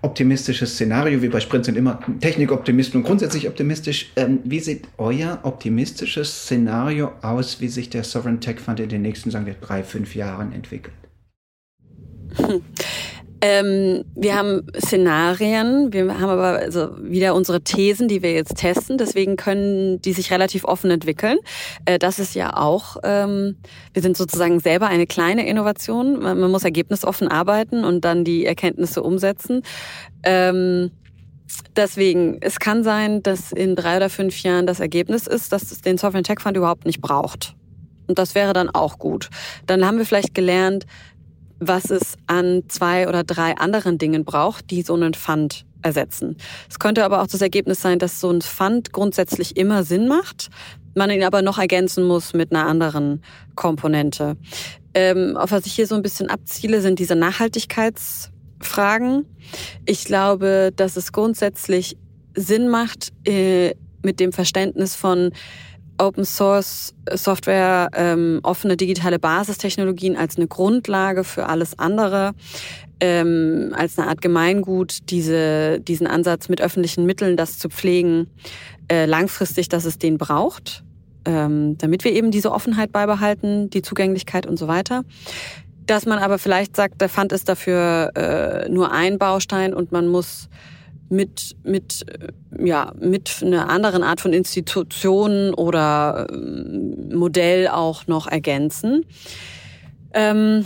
Optimistisches 0.01 0.73
Szenario, 0.73 1.21
wie 1.21 1.29
bei 1.29 1.39
Sprint 1.39 1.65
sind 1.65 1.77
immer 1.77 2.01
Technikoptimisten 2.19 2.99
und 2.99 3.07
grundsätzlich 3.07 3.47
optimistisch. 3.47 4.11
Ähm, 4.17 4.39
wie 4.43 4.59
sieht 4.59 4.89
euer 4.97 5.39
optimistisches 5.43 6.43
Szenario 6.43 7.13
aus, 7.21 7.61
wie 7.61 7.69
sich 7.69 7.89
der 7.89 8.03
Sovereign 8.03 8.41
Tech 8.41 8.59
Fund 8.59 8.81
in 8.81 8.89
den 8.89 9.03
nächsten, 9.03 9.31
sagen 9.31 9.45
wir, 9.45 9.53
drei, 9.53 9.83
fünf 9.83 10.15
Jahren 10.15 10.51
entwickelt? 10.51 10.95
Ähm, 13.43 14.05
wir 14.13 14.35
haben 14.35 14.67
Szenarien, 14.77 15.91
wir 15.91 16.19
haben 16.19 16.29
aber 16.29 16.59
also 16.59 16.89
wieder 17.01 17.33
unsere 17.33 17.61
Thesen, 17.61 18.07
die 18.07 18.21
wir 18.21 18.33
jetzt 18.33 18.57
testen. 18.57 18.99
Deswegen 18.99 19.35
können 19.35 19.99
die 20.01 20.13
sich 20.13 20.31
relativ 20.31 20.63
offen 20.63 20.91
entwickeln. 20.91 21.39
Äh, 21.85 21.97
das 21.97 22.19
ist 22.19 22.35
ja 22.35 22.55
auch, 22.55 22.97
ähm, 23.03 23.57
wir 23.93 24.03
sind 24.03 24.15
sozusagen 24.15 24.59
selber 24.59 24.87
eine 24.87 25.07
kleine 25.07 25.47
Innovation. 25.47 26.19
Man, 26.21 26.39
man, 26.39 26.51
muss 26.51 26.63
ergebnisoffen 26.63 27.29
arbeiten 27.29 27.83
und 27.83 28.05
dann 28.05 28.23
die 28.23 28.45
Erkenntnisse 28.45 29.01
umsetzen. 29.01 29.63
Ähm, 30.23 30.91
Deswegen, 31.75 32.37
es 32.39 32.59
kann 32.59 32.83
sein, 32.83 33.23
dass 33.23 33.51
in 33.51 33.75
drei 33.75 33.97
oder 33.97 34.09
fünf 34.09 34.41
Jahren 34.41 34.65
das 34.65 34.79
Ergebnis 34.79 35.27
ist, 35.27 35.51
dass 35.51 35.71
es 35.71 35.81
den 35.81 35.97
Sovereign 35.97 36.23
Tech 36.23 36.39
Fund 36.39 36.55
überhaupt 36.55 36.85
nicht 36.85 37.01
braucht. 37.01 37.55
Und 38.07 38.19
das 38.19 38.35
wäre 38.35 38.53
dann 38.53 38.69
auch 38.69 38.99
gut. 38.99 39.29
Dann 39.67 39.85
haben 39.85 39.97
wir 39.97 40.05
vielleicht 40.05 40.33
gelernt, 40.33 40.85
was 41.61 41.91
es 41.91 42.15
an 42.27 42.63
zwei 42.67 43.07
oder 43.07 43.23
drei 43.23 43.55
anderen 43.55 43.97
Dingen 43.97 44.25
braucht, 44.25 44.69
die 44.71 44.81
so 44.81 44.95
einen 44.95 45.13
Fund 45.13 45.65
ersetzen. 45.83 46.35
Es 46.69 46.79
könnte 46.79 47.05
aber 47.05 47.21
auch 47.21 47.27
das 47.27 47.41
Ergebnis 47.41 47.81
sein, 47.81 47.99
dass 47.99 48.19
so 48.19 48.31
ein 48.31 48.41
Fund 48.41 48.91
grundsätzlich 48.91 49.55
immer 49.57 49.83
Sinn 49.83 50.07
macht, 50.07 50.49
man 50.95 51.09
ihn 51.09 51.23
aber 51.23 51.41
noch 51.41 51.57
ergänzen 51.57 52.03
muss 52.03 52.33
mit 52.33 52.51
einer 52.51 52.67
anderen 52.67 53.23
Komponente. 53.55 54.35
Ähm, 54.93 55.37
auf 55.37 55.51
was 55.51 55.65
ich 55.65 55.71
hier 55.73 55.87
so 55.87 55.95
ein 55.95 56.01
bisschen 56.01 56.29
abziele, 56.29 56.81
sind 56.81 56.99
diese 56.99 57.15
Nachhaltigkeitsfragen. 57.15 59.25
Ich 59.85 60.03
glaube, 60.03 60.73
dass 60.75 60.97
es 60.97 61.13
grundsätzlich 61.13 61.95
Sinn 62.35 62.67
macht, 62.67 63.13
äh, 63.25 63.73
mit 64.03 64.19
dem 64.19 64.33
Verständnis 64.33 64.95
von 64.95 65.31
Open 66.01 66.25
Source 66.25 66.93
Software, 67.13 67.89
ähm, 67.93 68.39
offene 68.43 68.75
digitale 68.75 69.19
Basistechnologien 69.19 70.17
als 70.17 70.37
eine 70.37 70.47
Grundlage 70.47 71.23
für 71.23 71.45
alles 71.47 71.77
andere, 71.77 72.33
ähm, 72.99 73.71
als 73.75 73.97
eine 73.97 74.07
Art 74.07 74.21
Gemeingut, 74.21 75.09
diese, 75.09 75.79
diesen 75.79 76.07
Ansatz 76.07 76.49
mit 76.49 76.61
öffentlichen 76.61 77.05
Mitteln, 77.05 77.37
das 77.37 77.59
zu 77.59 77.69
pflegen, 77.69 78.27
äh, 78.91 79.05
langfristig, 79.05 79.69
dass 79.69 79.85
es 79.85 79.99
den 79.99 80.17
braucht, 80.17 80.83
ähm, 81.25 81.77
damit 81.77 82.03
wir 82.03 82.13
eben 82.13 82.31
diese 82.31 82.51
Offenheit 82.51 82.91
beibehalten, 82.91 83.69
die 83.69 83.83
Zugänglichkeit 83.83 84.45
und 84.47 84.57
so 84.57 84.67
weiter. 84.67 85.03
Dass 85.85 86.05
man 86.05 86.19
aber 86.19 86.39
vielleicht 86.39 86.75
sagt, 86.75 86.99
der 86.99 87.09
Fund 87.09 87.31
ist 87.31 87.47
dafür 87.47 88.11
äh, 88.15 88.69
nur 88.69 88.91
ein 88.91 89.19
Baustein 89.19 89.73
und 89.73 89.91
man 89.91 90.07
muss 90.07 90.49
mit, 91.11 91.55
mit, 91.63 92.05
äh, 92.07 92.67
ja, 92.67 92.93
mit 92.99 93.43
einer 93.43 93.69
anderen 93.69 94.01
Art 94.01 94.21
von 94.21 94.33
Institutionen 94.33 95.53
oder 95.53 96.27
ähm, 96.31 97.09
Modell 97.13 97.67
auch 97.67 98.07
noch 98.07 98.27
ergänzen. 98.27 99.05
Ähm, 100.13 100.63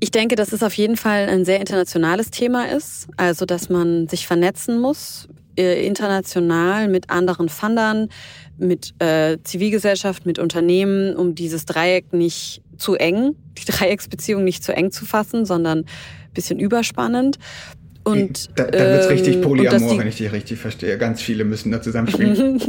ich 0.00 0.10
denke, 0.10 0.34
dass 0.34 0.52
es 0.52 0.62
auf 0.62 0.74
jeden 0.74 0.96
Fall 0.96 1.28
ein 1.28 1.44
sehr 1.44 1.60
internationales 1.60 2.30
Thema 2.30 2.68
ist, 2.68 3.06
also 3.16 3.44
dass 3.44 3.68
man 3.68 4.08
sich 4.08 4.26
vernetzen 4.26 4.80
muss, 4.80 5.28
äh, 5.56 5.86
international 5.86 6.88
mit 6.88 7.10
anderen 7.10 7.48
Fundern, 7.48 8.08
mit 8.58 8.94
äh, 9.00 9.38
Zivilgesellschaft, 9.44 10.26
mit 10.26 10.38
Unternehmen, 10.38 11.14
um 11.14 11.34
dieses 11.34 11.64
Dreieck 11.64 12.12
nicht 12.12 12.62
zu 12.76 12.94
eng, 12.94 13.36
die 13.56 13.64
Dreiecksbeziehung 13.70 14.42
nicht 14.42 14.64
zu 14.64 14.74
eng 14.74 14.90
zu 14.90 15.04
fassen, 15.04 15.44
sondern 15.44 15.84
bisschen 16.32 16.58
überspannend. 16.58 17.38
Und, 18.04 18.58
da, 18.58 18.64
da 18.64 18.78
wird 18.78 19.04
es 19.04 19.10
richtig 19.10 19.36
ähm, 19.36 19.40
Polyamor, 19.42 19.98
wenn 19.98 20.08
ich 20.08 20.16
dich 20.16 20.32
richtig 20.32 20.58
verstehe. 20.58 20.96
Ganz 20.98 21.20
viele 21.20 21.44
müssen 21.44 21.70
da 21.70 21.82
zusammenspielen. 21.82 22.60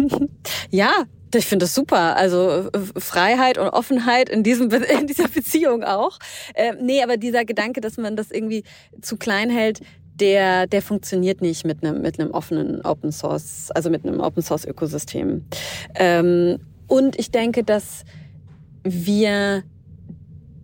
ja, 0.70 0.92
ich 1.34 1.46
finde 1.46 1.64
das 1.64 1.74
super. 1.74 2.18
Also 2.18 2.70
Freiheit 2.98 3.58
und 3.58 3.70
Offenheit 3.70 4.30
in, 4.30 4.44
diesem, 4.44 4.70
in 5.00 5.08
dieser 5.08 5.28
Beziehung 5.28 5.84
auch. 5.84 6.20
Äh, 6.54 6.74
nee, 6.82 7.02
aber 7.02 7.18
dieser 7.18 7.46
Gedanke, 7.46 7.82
dass 7.82 7.98
man 7.98 8.16
das 8.16 8.32
irgendwie 8.32 8.64
zu 9.02 9.18
klein 9.18 9.50
hält, 9.50 9.80
der, 10.16 10.68
der 10.68 10.82
funktioniert 10.82 11.42
nicht 11.42 11.66
mit 11.66 11.84
einem, 11.84 12.02
mit 12.02 12.20
einem 12.20 12.32
offenen 12.32 12.82
Open 12.82 13.12
Source, 13.12 13.72
also 13.72 13.90
mit 13.90 14.06
einem 14.06 14.20
Open 14.20 14.44
Source 14.44 14.66
Ökosystem. 14.66 15.46
Ähm, 15.96 16.60
und 16.88 17.18
ich 17.18 17.32
denke, 17.32 17.64
dass 17.64 18.04
wir 18.84 19.64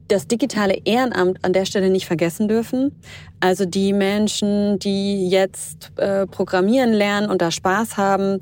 das 0.08 0.28
digitale 0.28 0.78
Ehrenamt 0.86 1.43
an 1.43 1.53
der 1.53 1.66
Stelle 1.66 1.89
nicht 1.89 2.05
vergessen 2.05 2.47
dürfen. 2.47 2.91
Also 3.39 3.66
die 3.66 3.93
Menschen, 3.93 4.80
die 4.80 5.30
jetzt 5.30 5.91
äh, 5.97 6.26
programmieren 6.28 6.93
lernen 6.93 7.30
und 7.30 7.41
da 7.41 7.51
Spaß 7.51 7.97
haben, 7.97 8.39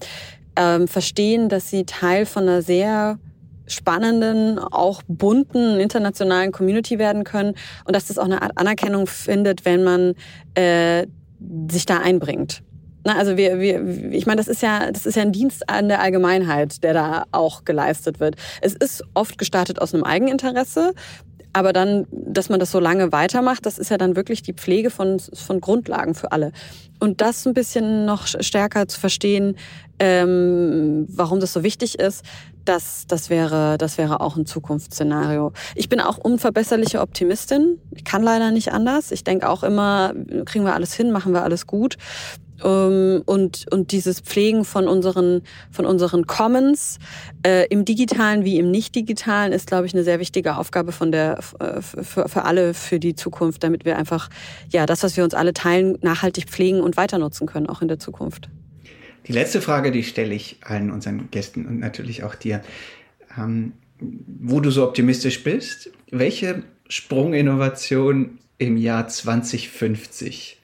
ähm, 0.55 0.88
verstehen, 0.88 1.49
dass 1.49 1.70
sie 1.70 1.86
Teil 1.86 2.26
von 2.26 2.43
einer 2.43 2.61
sehr 2.61 3.20
spannenden, 3.68 4.59
auch 4.59 5.01
bunten 5.07 5.80
internationalen 5.80 6.51
Community 6.51 6.99
werden 6.99 7.24
können 7.24 7.55
und 7.86 7.95
dass 7.95 8.07
das 8.07 8.18
auch 8.18 8.26
eine 8.26 8.41
Art 8.41 8.57
Anerkennung 8.57 9.07
findet, 9.07 9.66
wenn 9.66 9.84
man 9.84 10.13
äh, 10.53 11.07
sich 11.70 11.86
da 11.86 11.97
einbringt. 11.97 12.61
Na, 13.03 13.18
also 13.18 13.38
wir, 13.38 13.59
wir, 13.59 14.11
ich 14.11 14.26
meine, 14.26 14.38
das 14.38 14.47
ist 14.47 14.63
ja, 14.63 14.91
das 14.91 15.05
ist 15.05 15.16
ja 15.16 15.22
ein 15.22 15.32
Dienst 15.32 15.70
an 15.70 15.89
der 15.89 16.01
Allgemeinheit, 16.01 16.84
der 16.84 16.93
da 16.93 17.26
auch 17.32 17.63
geleistet 17.63 18.20
wird. 18.20 18.36
Es 18.61 18.74
ist 18.74 19.03
oft 19.13 19.38
gestartet 19.38 19.80
aus 19.80 19.93
einem 19.93 20.03
Eigeninteresse. 20.03 20.93
Aber 21.55 21.71
dann, 21.71 22.05
dass 22.11 22.49
man 22.49 22.59
das 22.59 22.69
so 22.69 22.81
lange 22.81 23.13
weitermacht, 23.13 23.65
das 23.65 23.77
ist 23.77 23.89
ja 23.89 23.97
dann 23.97 24.17
wirklich 24.17 24.41
die 24.41 24.51
Pflege 24.51 24.89
von, 24.89 25.21
von 25.21 25.61
Grundlagen 25.61 26.13
für 26.13 26.33
alle. 26.33 26.51
Und 26.99 27.21
das 27.21 27.47
ein 27.47 27.53
bisschen 27.53 28.03
noch 28.03 28.27
stärker 28.27 28.89
zu 28.89 28.99
verstehen, 28.99 29.55
ähm, 29.97 31.05
warum 31.07 31.39
das 31.39 31.53
so 31.53 31.63
wichtig 31.63 31.97
ist, 31.97 32.25
das, 32.65 33.05
das, 33.07 33.29
wäre, 33.29 33.77
das 33.77 33.97
wäre 33.97 34.19
auch 34.19 34.35
ein 34.35 34.45
Zukunftsszenario. 34.45 35.53
Ich 35.75 35.87
bin 35.87 36.01
auch 36.01 36.17
unverbesserliche 36.17 36.99
Optimistin. 36.99 37.79
Ich 37.91 38.03
kann 38.03 38.21
leider 38.21 38.51
nicht 38.51 38.73
anders. 38.73 39.11
Ich 39.11 39.23
denke 39.23 39.47
auch 39.47 39.63
immer, 39.63 40.13
kriegen 40.43 40.65
wir 40.65 40.73
alles 40.73 40.93
hin, 40.93 41.13
machen 41.13 41.31
wir 41.31 41.43
alles 41.43 41.67
gut. 41.67 41.95
Ähm, 42.63 43.21
und, 43.25 43.65
und 43.71 43.91
dieses 43.91 44.21
Pflegen 44.21 44.65
von 44.65 44.87
unseren, 44.87 45.41
von 45.71 45.85
unseren 45.85 46.25
Commons 46.27 46.99
äh, 47.45 47.67
im 47.67 47.85
digitalen 47.85 48.45
wie 48.45 48.59
im 48.59 48.71
nicht-digitalen 48.71 49.51
ist, 49.51 49.67
glaube 49.67 49.85
ich, 49.85 49.93
eine 49.93 50.03
sehr 50.03 50.19
wichtige 50.19 50.57
Aufgabe 50.57 50.91
von 50.91 51.11
der, 51.11 51.39
äh, 51.59 51.81
für, 51.81 52.29
für 52.29 52.43
alle 52.43 52.73
für 52.73 52.99
die 52.99 53.15
Zukunft, 53.15 53.63
damit 53.63 53.85
wir 53.85 53.97
einfach 53.97 54.29
ja 54.69 54.85
das, 54.85 55.03
was 55.03 55.17
wir 55.17 55.23
uns 55.23 55.33
alle 55.33 55.53
teilen, 55.53 55.97
nachhaltig 56.01 56.45
pflegen 56.49 56.81
und 56.81 56.97
weiter 56.97 57.17
nutzen 57.17 57.47
können, 57.47 57.67
auch 57.67 57.81
in 57.81 57.87
der 57.87 57.99
Zukunft. 57.99 58.49
Die 59.27 59.33
letzte 59.33 59.59
Frage, 59.59 59.91
die 59.91 60.03
stelle 60.03 60.35
ich 60.35 60.57
allen 60.61 60.91
unseren 60.91 61.29
Gästen 61.31 61.65
und 61.65 61.79
natürlich 61.79 62.23
auch 62.23 62.35
dir. 62.35 62.61
Ähm, 63.37 63.73
wo 63.99 64.59
du 64.59 64.71
so 64.71 64.83
optimistisch 64.83 65.43
bist, 65.43 65.89
welche 66.11 66.63
Sprunginnovation 66.89 68.39
im 68.57 68.77
Jahr 68.77 69.07
2050 69.07 70.61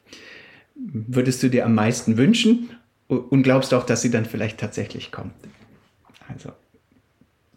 würdest 0.82 1.44
du 1.44 1.50
dir 1.50 1.66
am 1.66 1.76
meisten 1.76 2.18
wünschen 2.18 2.70
und 3.08 3.44
glaubst 3.44 3.74
auch, 3.74 3.86
dass 3.86 4.02
sie 4.02 4.12
dann 4.12 4.26
vielleicht 4.26 4.60
tatsächlich 4.60 5.12
kommt? 5.12 5.34
Also, 6.28 6.52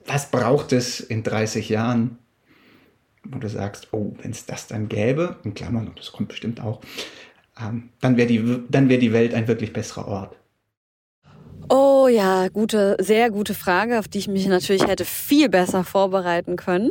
was 0.07 0.31
braucht 0.31 0.72
es 0.72 1.01
in 1.01 1.22
30 1.22 1.68
Jahren, 1.68 2.18
wo 3.25 3.39
du 3.39 3.49
sagst, 3.49 3.89
oh, 3.93 4.14
wenn 4.20 4.33
es 4.33 4.47
das 4.47 4.66
dann 4.66 4.89
gäbe, 4.89 5.37
in 5.45 5.55
Klammern, 5.55 5.89
und 5.89 5.99
das 5.99 6.12
kommt 6.12 6.29
bestimmt 6.29 6.61
auch, 6.61 6.81
ähm, 7.61 7.91
dann 8.01 8.16
wäre 8.16 8.29
die, 8.29 8.47
wär 8.47 8.99
die 8.99 9.12
Welt 9.12 9.33
ein 9.33 9.49
wirklich 9.49 9.72
besserer 9.72 10.09
Ort. 10.09 10.37
Oh 11.70 12.09
ja, 12.09 12.49
gute, 12.49 12.97
sehr 13.01 13.31
gute 13.31 13.55
Frage, 13.55 13.99
auf 13.99 14.09
die 14.09 14.18
ich 14.18 14.29
mich 14.29 14.47
natürlich 14.47 14.87
hätte 14.87 15.07
viel 15.07 15.49
besser 15.49 15.83
vorbereiten 15.83 16.57
können, 16.57 16.91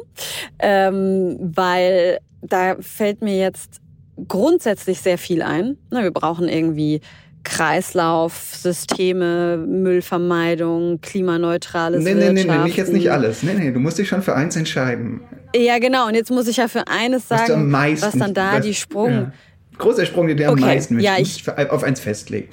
ähm, 0.58 1.38
weil 1.40 2.20
da 2.42 2.78
fällt 2.80 3.22
mir 3.22 3.38
jetzt 3.38 3.83
grundsätzlich 4.28 5.02
sehr 5.02 5.18
viel 5.18 5.42
ein. 5.42 5.78
Wir 5.90 6.12
brauchen 6.12 6.48
irgendwie 6.48 7.02
Kreislaufsysteme, 7.44 9.58
Müllvermeidung, 9.58 11.02
klimaneutrales 11.02 12.04
nee, 12.04 12.14
nee, 12.14 12.32
Nee, 12.32 12.44
nee, 12.44 12.52
nee, 12.52 12.64
nicht 12.64 12.78
jetzt 12.78 12.94
nicht 12.94 13.12
alles. 13.12 13.42
Nee, 13.44 13.56
nee, 13.56 13.72
du 13.72 13.80
musst 13.80 13.98
dich 13.98 14.08
schon 14.08 14.22
für 14.22 14.36
eins 14.36 14.56
entscheiden. 14.56 15.22
Ja, 15.56 15.80
genau. 15.80 16.08
Und 16.08 16.16
jetzt 16.16 16.32
muss 16.32 16.48
ich 16.48 16.58
ja 16.58 16.68
für 16.68 16.88
eines 16.88 17.28
sagen, 17.28 17.72
was, 17.72 18.02
was 18.02 18.18
dann 18.18 18.34
da 18.34 18.54
was, 18.54 18.66
die 18.66 18.74
Sprung... 18.74 19.12
Ja. 19.12 19.32
Großer 19.78 20.06
Sprung, 20.06 20.28
du 20.28 20.34
okay. 20.34 20.46
am 20.46 20.60
meisten. 20.60 21.00
Ja, 21.00 21.18
ich, 21.18 21.50
auf 21.50 21.84
eins 21.84 22.00
festlegen. 22.00 22.48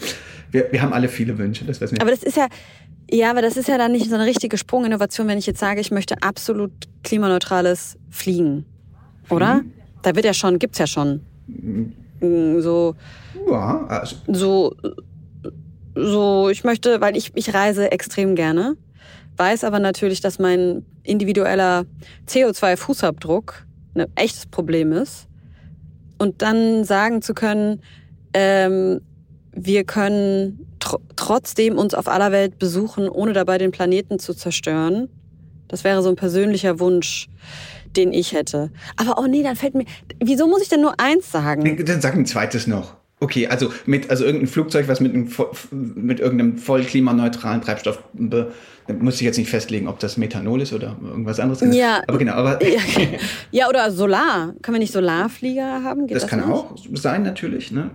Wir, 0.51 0.73
wir 0.73 0.83
haben 0.83 0.95
alle 0.95 1.09
viele 1.09 1.39
Wünsche, 1.39 1.67
das 1.67 1.81
wissen 1.81 1.97
wir. 1.97 2.03
Aber 2.03 2.11
das 2.11 2.23
ist 2.23 2.37
ja, 2.37 2.49
Ja, 3.13 3.31
aber 3.31 3.43
das 3.43 3.57
ist 3.57 3.69
ja 3.69 3.79
dann 3.79 3.93
nicht 3.93 4.09
so 4.09 4.15
eine 4.15 4.25
richtige 4.25 4.57
Sprunginnovation, 4.57 5.29
wenn 5.29 5.39
ich 5.39 5.47
jetzt 5.47 5.61
sage, 5.61 5.81
ich 5.81 5.91
möchte 5.91 6.23
absolut 6.23 6.73
klimaneutrales 7.05 7.97
Fliegen. 8.11 8.65
Oder? 9.29 9.57
Mhm. 9.57 9.73
Da 10.03 10.15
wird 10.15 10.25
ja 10.25 10.35
schon, 10.35 10.59
gibt's 10.59 10.79
ja 10.79 10.87
schon. 10.87 11.21
Mhm. 12.21 12.61
So. 12.61 12.95
Ja, 13.49 13.87
also. 13.87 14.17
So, 14.27 14.77
so, 15.95 16.49
ich 16.51 16.65
möchte, 16.65 17.01
weil 17.01 17.17
ich, 17.17 17.33
ich 17.35 17.53
reise 17.55 17.91
extrem 17.91 18.35
gerne, 18.35 18.77
weiß 19.37 19.65
aber 19.65 19.79
natürlich, 19.79 20.21
dass 20.21 20.39
mein 20.39 20.85
individueller 21.03 21.85
CO2-Fußabdruck 22.29 23.65
ein 23.95 24.07
echtes 24.15 24.47
Problem 24.47 24.93
ist. 24.93 25.27
Und 26.19 26.43
dann 26.43 26.85
sagen 26.85 27.23
zu 27.23 27.35
können, 27.35 27.81
ähm, 28.35 29.01
wir 29.53 29.85
können 29.85 30.67
tr 30.79 30.99
trotzdem 31.17 31.77
uns 31.77 31.95
auf 31.95 32.09
aller 32.09 32.33
Welt 32.33 32.59
besuchen, 32.59 33.09
ohne 33.09 33.33
dabei 33.33 33.59
den 33.59 33.71
Planeten 33.73 34.19
zu 34.19 34.35
zerstören. 34.35 35.09
Das 35.69 35.85
wäre 35.85 36.03
so 36.03 36.09
ein 36.09 36.17
persönlicher 36.17 36.79
Wunsch, 36.81 37.29
den 37.97 38.13
ich 38.13 38.33
hätte. 38.33 38.71
Aber 38.97 39.19
oh 39.19 39.27
nee, 39.27 39.43
dann 39.43 39.57
fällt 39.57 39.75
mir. 39.75 39.85
Wieso 40.23 40.47
muss 40.47 40.63
ich 40.63 40.69
denn 40.69 40.81
nur 40.81 40.99
eins 40.99 41.31
sagen? 41.31 41.85
Dann 41.85 42.01
sag 42.01 42.15
ein 42.15 42.27
zweites 42.27 42.67
noch. 42.67 42.95
Okay, 43.23 43.49
also 43.49 43.71
mit 43.85 44.09
also 44.09 44.25
irgendein 44.25 44.49
Flugzeug, 44.49 44.89
was 44.89 45.01
mit, 45.01 45.13
einem, 45.13 45.31
mit 45.71 46.21
irgendeinem 46.21 46.57
voll 46.57 46.85
klimaneutralen 46.85 47.61
Treibstoff 47.61 48.03
muss 48.99 49.17
ich 49.17 49.21
jetzt 49.21 49.37
nicht 49.37 49.51
festlegen, 49.51 49.87
ob 49.89 49.99
das 49.99 50.17
Methanol 50.17 50.63
ist 50.63 50.73
oder 50.73 50.97
irgendwas 51.03 51.39
anderes. 51.39 51.63
Ja. 51.75 52.03
Aber 52.07 52.19
genau, 52.19 52.33
aber. 52.33 52.59
Ja, 52.71 52.81
ja 53.51 53.69
oder 53.69 53.91
Solar. 53.91 54.55
Können 54.63 54.77
wir 54.77 54.81
nicht 54.81 54.93
Solarflieger 54.93 55.83
haben? 55.85 56.07
Geht 56.07 56.17
das, 56.17 56.23
das 56.23 56.31
kann 56.31 56.41
nicht? 56.41 56.49
auch 56.49 56.75
sein, 56.95 57.23
natürlich. 57.23 57.71
Ne? 57.71 57.91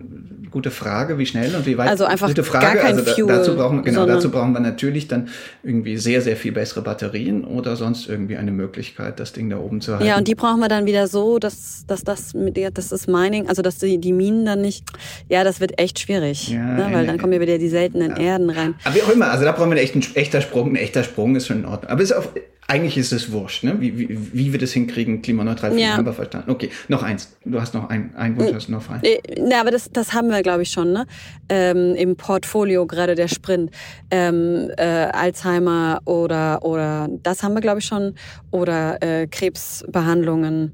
Gute 0.56 0.72
Frage, 0.72 1.18
wie 1.18 1.26
schnell 1.26 1.54
und 1.54 1.66
wie 1.66 1.78
weit. 1.78 1.90
Also 1.90 2.06
einfach 2.06 2.30
gute 2.30 2.46
Frage. 2.46 2.66
gar 2.66 2.76
kein 2.78 2.98
also 2.98 3.12
Fuel, 3.12 3.28
dazu 3.28 3.58
brauchen, 3.58 3.84
genau, 3.84 4.06
dazu 4.06 4.32
brauchen 4.32 4.54
wir 4.54 4.62
natürlich 4.62 5.10
dann 5.10 5.28
irgendwie 5.64 5.98
sehr, 5.98 6.22
sehr 6.22 6.38
viel 6.38 6.54
bessere 6.54 6.82
Batterien 6.82 7.44
oder 7.44 7.76
sonst 7.76 8.08
irgendwie 8.08 8.38
eine 8.38 8.54
Möglichkeit, 8.54 9.20
das 9.20 9.34
Ding 9.34 9.50
da 9.50 9.58
oben 9.58 9.82
zu 9.82 9.92
halten. 9.92 10.06
Ja, 10.06 10.18
und 10.18 10.30
die 10.30 10.36
brauchen 10.36 10.62
wir 10.62 10.70
dann 10.70 10.86
wieder 10.86 11.10
so, 11.10 11.40
dass, 11.40 11.84
dass 11.88 12.06
das 12.06 12.34
mit 12.34 12.56
der, 12.56 12.72
das 12.72 12.94
ist 12.94 13.10
Mining, 13.10 13.50
also 13.50 13.62
dass 13.62 13.80
die, 13.80 13.98
die 13.98 14.14
Minen 14.14 14.46
dann 14.46 14.62
nicht. 14.62 14.86
Ja, 15.28 15.44
das 15.44 15.60
wird 15.60 15.78
echt 15.78 16.00
schwierig. 16.00 16.48
Ja, 16.48 16.64
ne? 16.64 16.88
Weil 16.90 17.06
dann 17.06 17.18
kommen 17.18 17.34
ja 17.34 17.42
wieder 17.42 17.58
die 17.58 17.68
seltenen 17.68 18.12
ja. 18.12 18.18
Erden 18.24 18.50
rein. 18.50 18.76
Aber 18.86 18.96
wie 18.96 19.02
auch 19.02 19.10
immer, 19.10 19.32
also 19.32 19.44
da 19.44 19.52
brauchen 19.52 19.72
wir 19.72 19.78
echt 19.82 19.96
einen 19.96 20.06
echter 20.14 20.40
Sprung, 20.40 20.72
ein 20.72 20.78
echter 20.78 21.04
Sprung 21.04 21.36
ist 21.36 21.48
schon 21.48 21.58
in 21.58 21.66
Ordnung. 21.66 21.92
Aber 21.92 22.02
ist 22.02 22.14
auf, 22.14 22.30
eigentlich 22.68 22.98
ist 22.98 23.12
es 23.12 23.32
wurscht, 23.32 23.64
ne? 23.64 23.80
wie, 23.80 23.98
wie, 23.98 24.34
wie 24.34 24.52
wir 24.52 24.60
das 24.60 24.72
hinkriegen, 24.72 25.22
klimaneutral 25.22 25.78
ja. 25.78 25.98
haben 25.98 26.06
wir 26.06 26.14
verstanden. 26.14 26.50
Okay, 26.50 26.72
noch 26.88 27.04
eins. 27.04 27.38
Du 27.46 27.62
hast 27.62 27.76
noch 27.76 27.90
ein, 27.90 28.16
ein 28.16 28.36
Wunsch, 28.38 28.54
hast 28.54 28.70
du 28.70 28.72
noch 28.72 28.82
frei. 28.82 29.00
Äh, 29.04 29.20
na, 29.40 29.62
aber 29.62 29.70
das, 29.70 29.92
das 29.92 30.14
haben 30.14 30.30
wir, 30.30 30.42
glaube 30.42 30.64
ich, 30.64 30.72
schon, 30.72 30.92
ne? 30.92 31.06
Ähm, 31.48 31.94
Im 31.94 32.16
Portfolio, 32.16 32.88
gerade 32.88 33.14
der 33.14 33.28
Sprint. 33.28 33.70
Ähm, 34.10 34.72
äh, 34.78 34.84
Alzheimer 34.84 36.02
oder, 36.06 36.66
oder 36.66 37.08
das 37.22 37.44
haben 37.44 37.54
wir, 37.54 37.62
glaube 37.62 37.80
ich, 37.80 37.86
schon. 37.86 38.16
Oder 38.50 39.02
äh, 39.04 39.28
Krebsbehandlungen, 39.28 40.72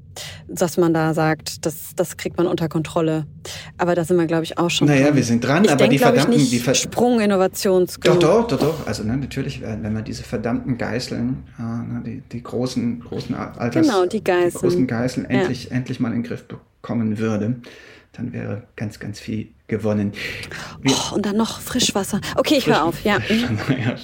dass 0.48 0.78
man 0.78 0.94
da 0.94 1.12
sagt, 1.12 1.66
das, 1.66 1.94
das 1.94 2.16
kriegt 2.16 2.38
man 2.38 2.46
unter 2.46 2.70
Kontrolle. 2.70 3.26
Aber 3.78 3.94
da 3.94 4.04
sind 4.04 4.16
wir, 4.16 4.26
glaube 4.26 4.44
ich, 4.44 4.58
auch 4.58 4.70
schon. 4.70 4.88
Naja, 4.88 5.06
dran. 5.06 5.16
wir 5.16 5.24
sind 5.24 5.44
dran, 5.44 5.64
ich 5.64 5.70
aber 5.70 5.78
denk, 5.78 5.92
die 5.92 5.98
verdammten. 5.98 6.32
Ich 6.32 6.38
nicht 6.40 6.52
die 6.52 6.58
Ver 6.58 6.74
Sprung 6.74 7.20
Innovations. 7.20 7.98
Doch, 8.00 8.18
doch, 8.18 8.46
doch, 8.46 8.58
doch. 8.58 8.86
Also 8.86 9.04
ne, 9.04 9.16
natürlich, 9.16 9.62
wenn 9.62 9.92
man 9.92 10.04
diese 10.04 10.22
verdammten 10.22 10.78
Geißeln 10.78 11.44
äh, 11.58 11.82
Ne, 11.92 12.02
die, 12.04 12.22
die 12.32 12.42
großen, 12.42 13.00
großen 13.00 13.34
Alters, 13.34 13.86
genau, 13.86 14.06
die, 14.06 14.22
Geißeln. 14.22 14.50
die 14.50 14.58
großen 14.58 14.86
Geißeln 14.86 15.30
endlich, 15.30 15.64
ja. 15.64 15.70
endlich 15.72 16.00
mal 16.00 16.08
in 16.08 16.22
den 16.22 16.22
Griff 16.22 16.44
bekommen 16.44 17.18
würde, 17.18 17.56
dann 18.12 18.32
wäre 18.32 18.64
ganz, 18.76 18.98
ganz 18.98 19.20
viel 19.20 19.48
gewonnen. 19.68 20.12
oh, 20.86 21.14
und 21.14 21.26
dann 21.26 21.36
noch 21.36 21.60
Frischwasser. 21.60 22.20
Okay, 22.36 22.56
ich 22.58 22.66
höre 22.66 22.84
auf, 22.84 23.04
ja. 23.04 23.18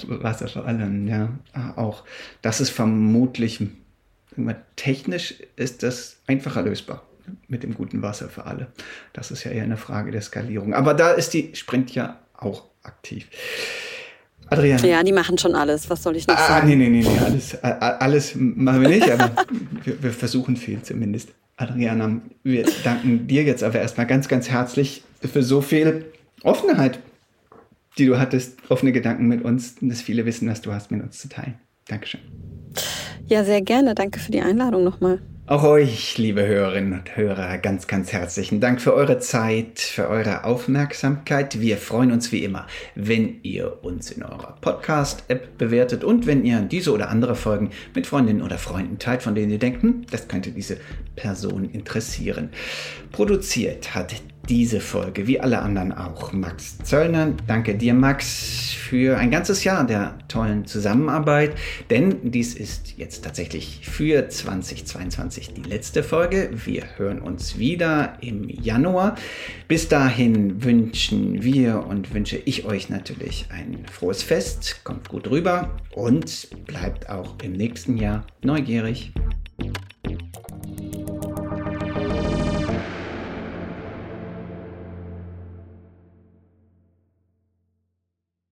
Wasser 0.07 0.47
vor 0.47 0.65
allem, 0.65 1.07
ja, 1.07 1.29
ah, 1.53 1.73
auch. 1.75 2.03
Das 2.41 2.59
ist 2.59 2.69
vermutlich, 2.69 3.61
technisch 4.75 5.35
ist 5.55 5.83
das 5.83 6.17
einfacher 6.27 6.63
lösbar 6.63 7.03
mit 7.47 7.63
dem 7.63 7.73
guten 7.73 8.01
Wasser 8.01 8.29
für 8.29 8.45
alle. 8.45 8.67
Das 9.13 9.31
ist 9.31 9.43
ja 9.43 9.51
eher 9.51 9.63
eine 9.63 9.77
Frage 9.77 10.11
der 10.11 10.21
Skalierung. 10.21 10.73
Aber 10.73 10.93
da 10.93 11.11
ist 11.11 11.33
die 11.33 11.51
Sprint 11.53 11.93
ja 11.95 12.19
auch 12.37 12.65
aktiv. 12.83 13.27
Adrian. 14.49 14.83
Ja, 14.83 15.03
die 15.03 15.11
machen 15.11 15.37
schon 15.37 15.55
alles. 15.55 15.89
Was 15.89 16.03
soll 16.03 16.15
ich 16.15 16.27
noch 16.27 16.37
ah, 16.37 16.47
sagen? 16.47 16.67
Nee, 16.67 16.75
nee, 16.75 16.89
nee, 16.89 17.01
nee. 17.01 17.19
Alles, 17.23 17.63
alles 17.63 18.33
machen 18.35 18.81
wir 18.81 18.89
nicht, 18.89 19.09
aber 19.09 19.31
wir, 19.83 20.01
wir, 20.01 20.11
versuchen 20.11 20.57
viel 20.57 20.81
zumindest. 20.81 21.29
Adriana, 21.57 22.21
wir 22.43 22.65
danken 22.83 23.27
dir 23.27 23.43
jetzt 23.43 23.63
aber 23.63 23.79
erstmal 23.79 24.07
ganz, 24.07 24.27
ganz 24.27 24.49
herzlich 24.49 25.03
für 25.21 25.43
so 25.43 25.61
viel 25.61 26.05
Offenheit, 26.43 26.99
die 27.97 28.05
du 28.05 28.17
hattest, 28.17 28.57
offene 28.69 28.91
Gedanken 28.91 29.27
mit 29.27 29.43
uns, 29.43 29.75
das 29.81 30.01
viele 30.01 30.25
Wissen, 30.25 30.49
was 30.49 30.61
du 30.61 30.71
hast, 30.71 30.89
mit 30.89 31.03
uns 31.03 31.19
zu 31.19 31.27
teilen. 31.27 31.55
Dankeschön. 31.87 32.21
Ja, 33.27 33.43
sehr 33.43 33.61
gerne. 33.61 33.93
Danke 33.93 34.19
für 34.19 34.31
die 34.31 34.41
Einladung 34.41 34.83
nochmal. 34.83 35.19
Auch 35.49 35.63
euch, 35.63 36.19
liebe 36.19 36.45
Hörerinnen 36.45 36.93
und 36.93 37.17
Hörer, 37.17 37.57
ganz, 37.57 37.87
ganz 37.87 38.13
herzlichen 38.13 38.61
Dank 38.61 38.79
für 38.79 38.93
eure 38.93 39.17
Zeit, 39.17 39.79
für 39.79 40.07
eure 40.07 40.43
Aufmerksamkeit. 40.43 41.59
Wir 41.59 41.77
freuen 41.77 42.11
uns 42.11 42.31
wie 42.31 42.43
immer, 42.43 42.67
wenn 42.93 43.39
ihr 43.41 43.83
uns 43.83 44.11
in 44.11 44.21
eurer 44.21 44.57
Podcast-App 44.61 45.57
bewertet 45.57 46.03
und 46.03 46.27
wenn 46.27 46.45
ihr 46.45 46.61
diese 46.61 46.93
oder 46.93 47.09
andere 47.09 47.33
Folgen 47.33 47.71
mit 47.95 48.05
Freundinnen 48.05 48.43
oder 48.43 48.59
Freunden 48.59 48.99
teilt, 48.99 49.23
von 49.23 49.33
denen 49.33 49.51
ihr 49.51 49.57
denkt, 49.57 49.81
hm, 49.81 50.05
das 50.11 50.27
könnte 50.27 50.51
diese 50.51 50.77
Person 51.15 51.67
interessieren. 51.71 52.51
Produziert 53.11 53.95
hat 53.95 54.13
diese 54.49 54.81
Folge, 54.81 55.27
wie 55.27 55.39
alle 55.39 55.59
anderen 55.59 55.91
auch. 55.91 56.33
Max 56.33 56.79
Zöllner, 56.79 57.33
danke 57.45 57.75
dir, 57.75 57.93
Max, 57.93 58.71
für 58.71 59.17
ein 59.17 59.29
ganzes 59.29 59.63
Jahr 59.63 59.85
der 59.85 60.17
tollen 60.27 60.65
Zusammenarbeit, 60.65 61.55
denn 61.91 62.31
dies 62.31 62.55
ist 62.55 62.97
jetzt 62.97 63.23
tatsächlich 63.23 63.81
für 63.83 64.27
2022 64.27 65.53
die 65.53 65.61
letzte 65.61 66.01
Folge. 66.01 66.49
Wir 66.65 66.83
hören 66.97 67.21
uns 67.21 67.59
wieder 67.59 68.17
im 68.21 68.49
Januar. 68.49 69.15
Bis 69.67 69.87
dahin 69.87 70.63
wünschen 70.63 71.43
wir 71.43 71.85
und 71.85 72.13
wünsche 72.15 72.37
ich 72.37 72.65
euch 72.65 72.89
natürlich 72.89 73.45
ein 73.51 73.85
frohes 73.91 74.23
Fest. 74.23 74.81
Kommt 74.83 75.09
gut 75.09 75.29
rüber 75.29 75.77
und 75.93 76.47
bleibt 76.65 77.09
auch 77.09 77.35
im 77.43 77.53
nächsten 77.53 77.97
Jahr 77.97 78.25
neugierig. 78.41 79.11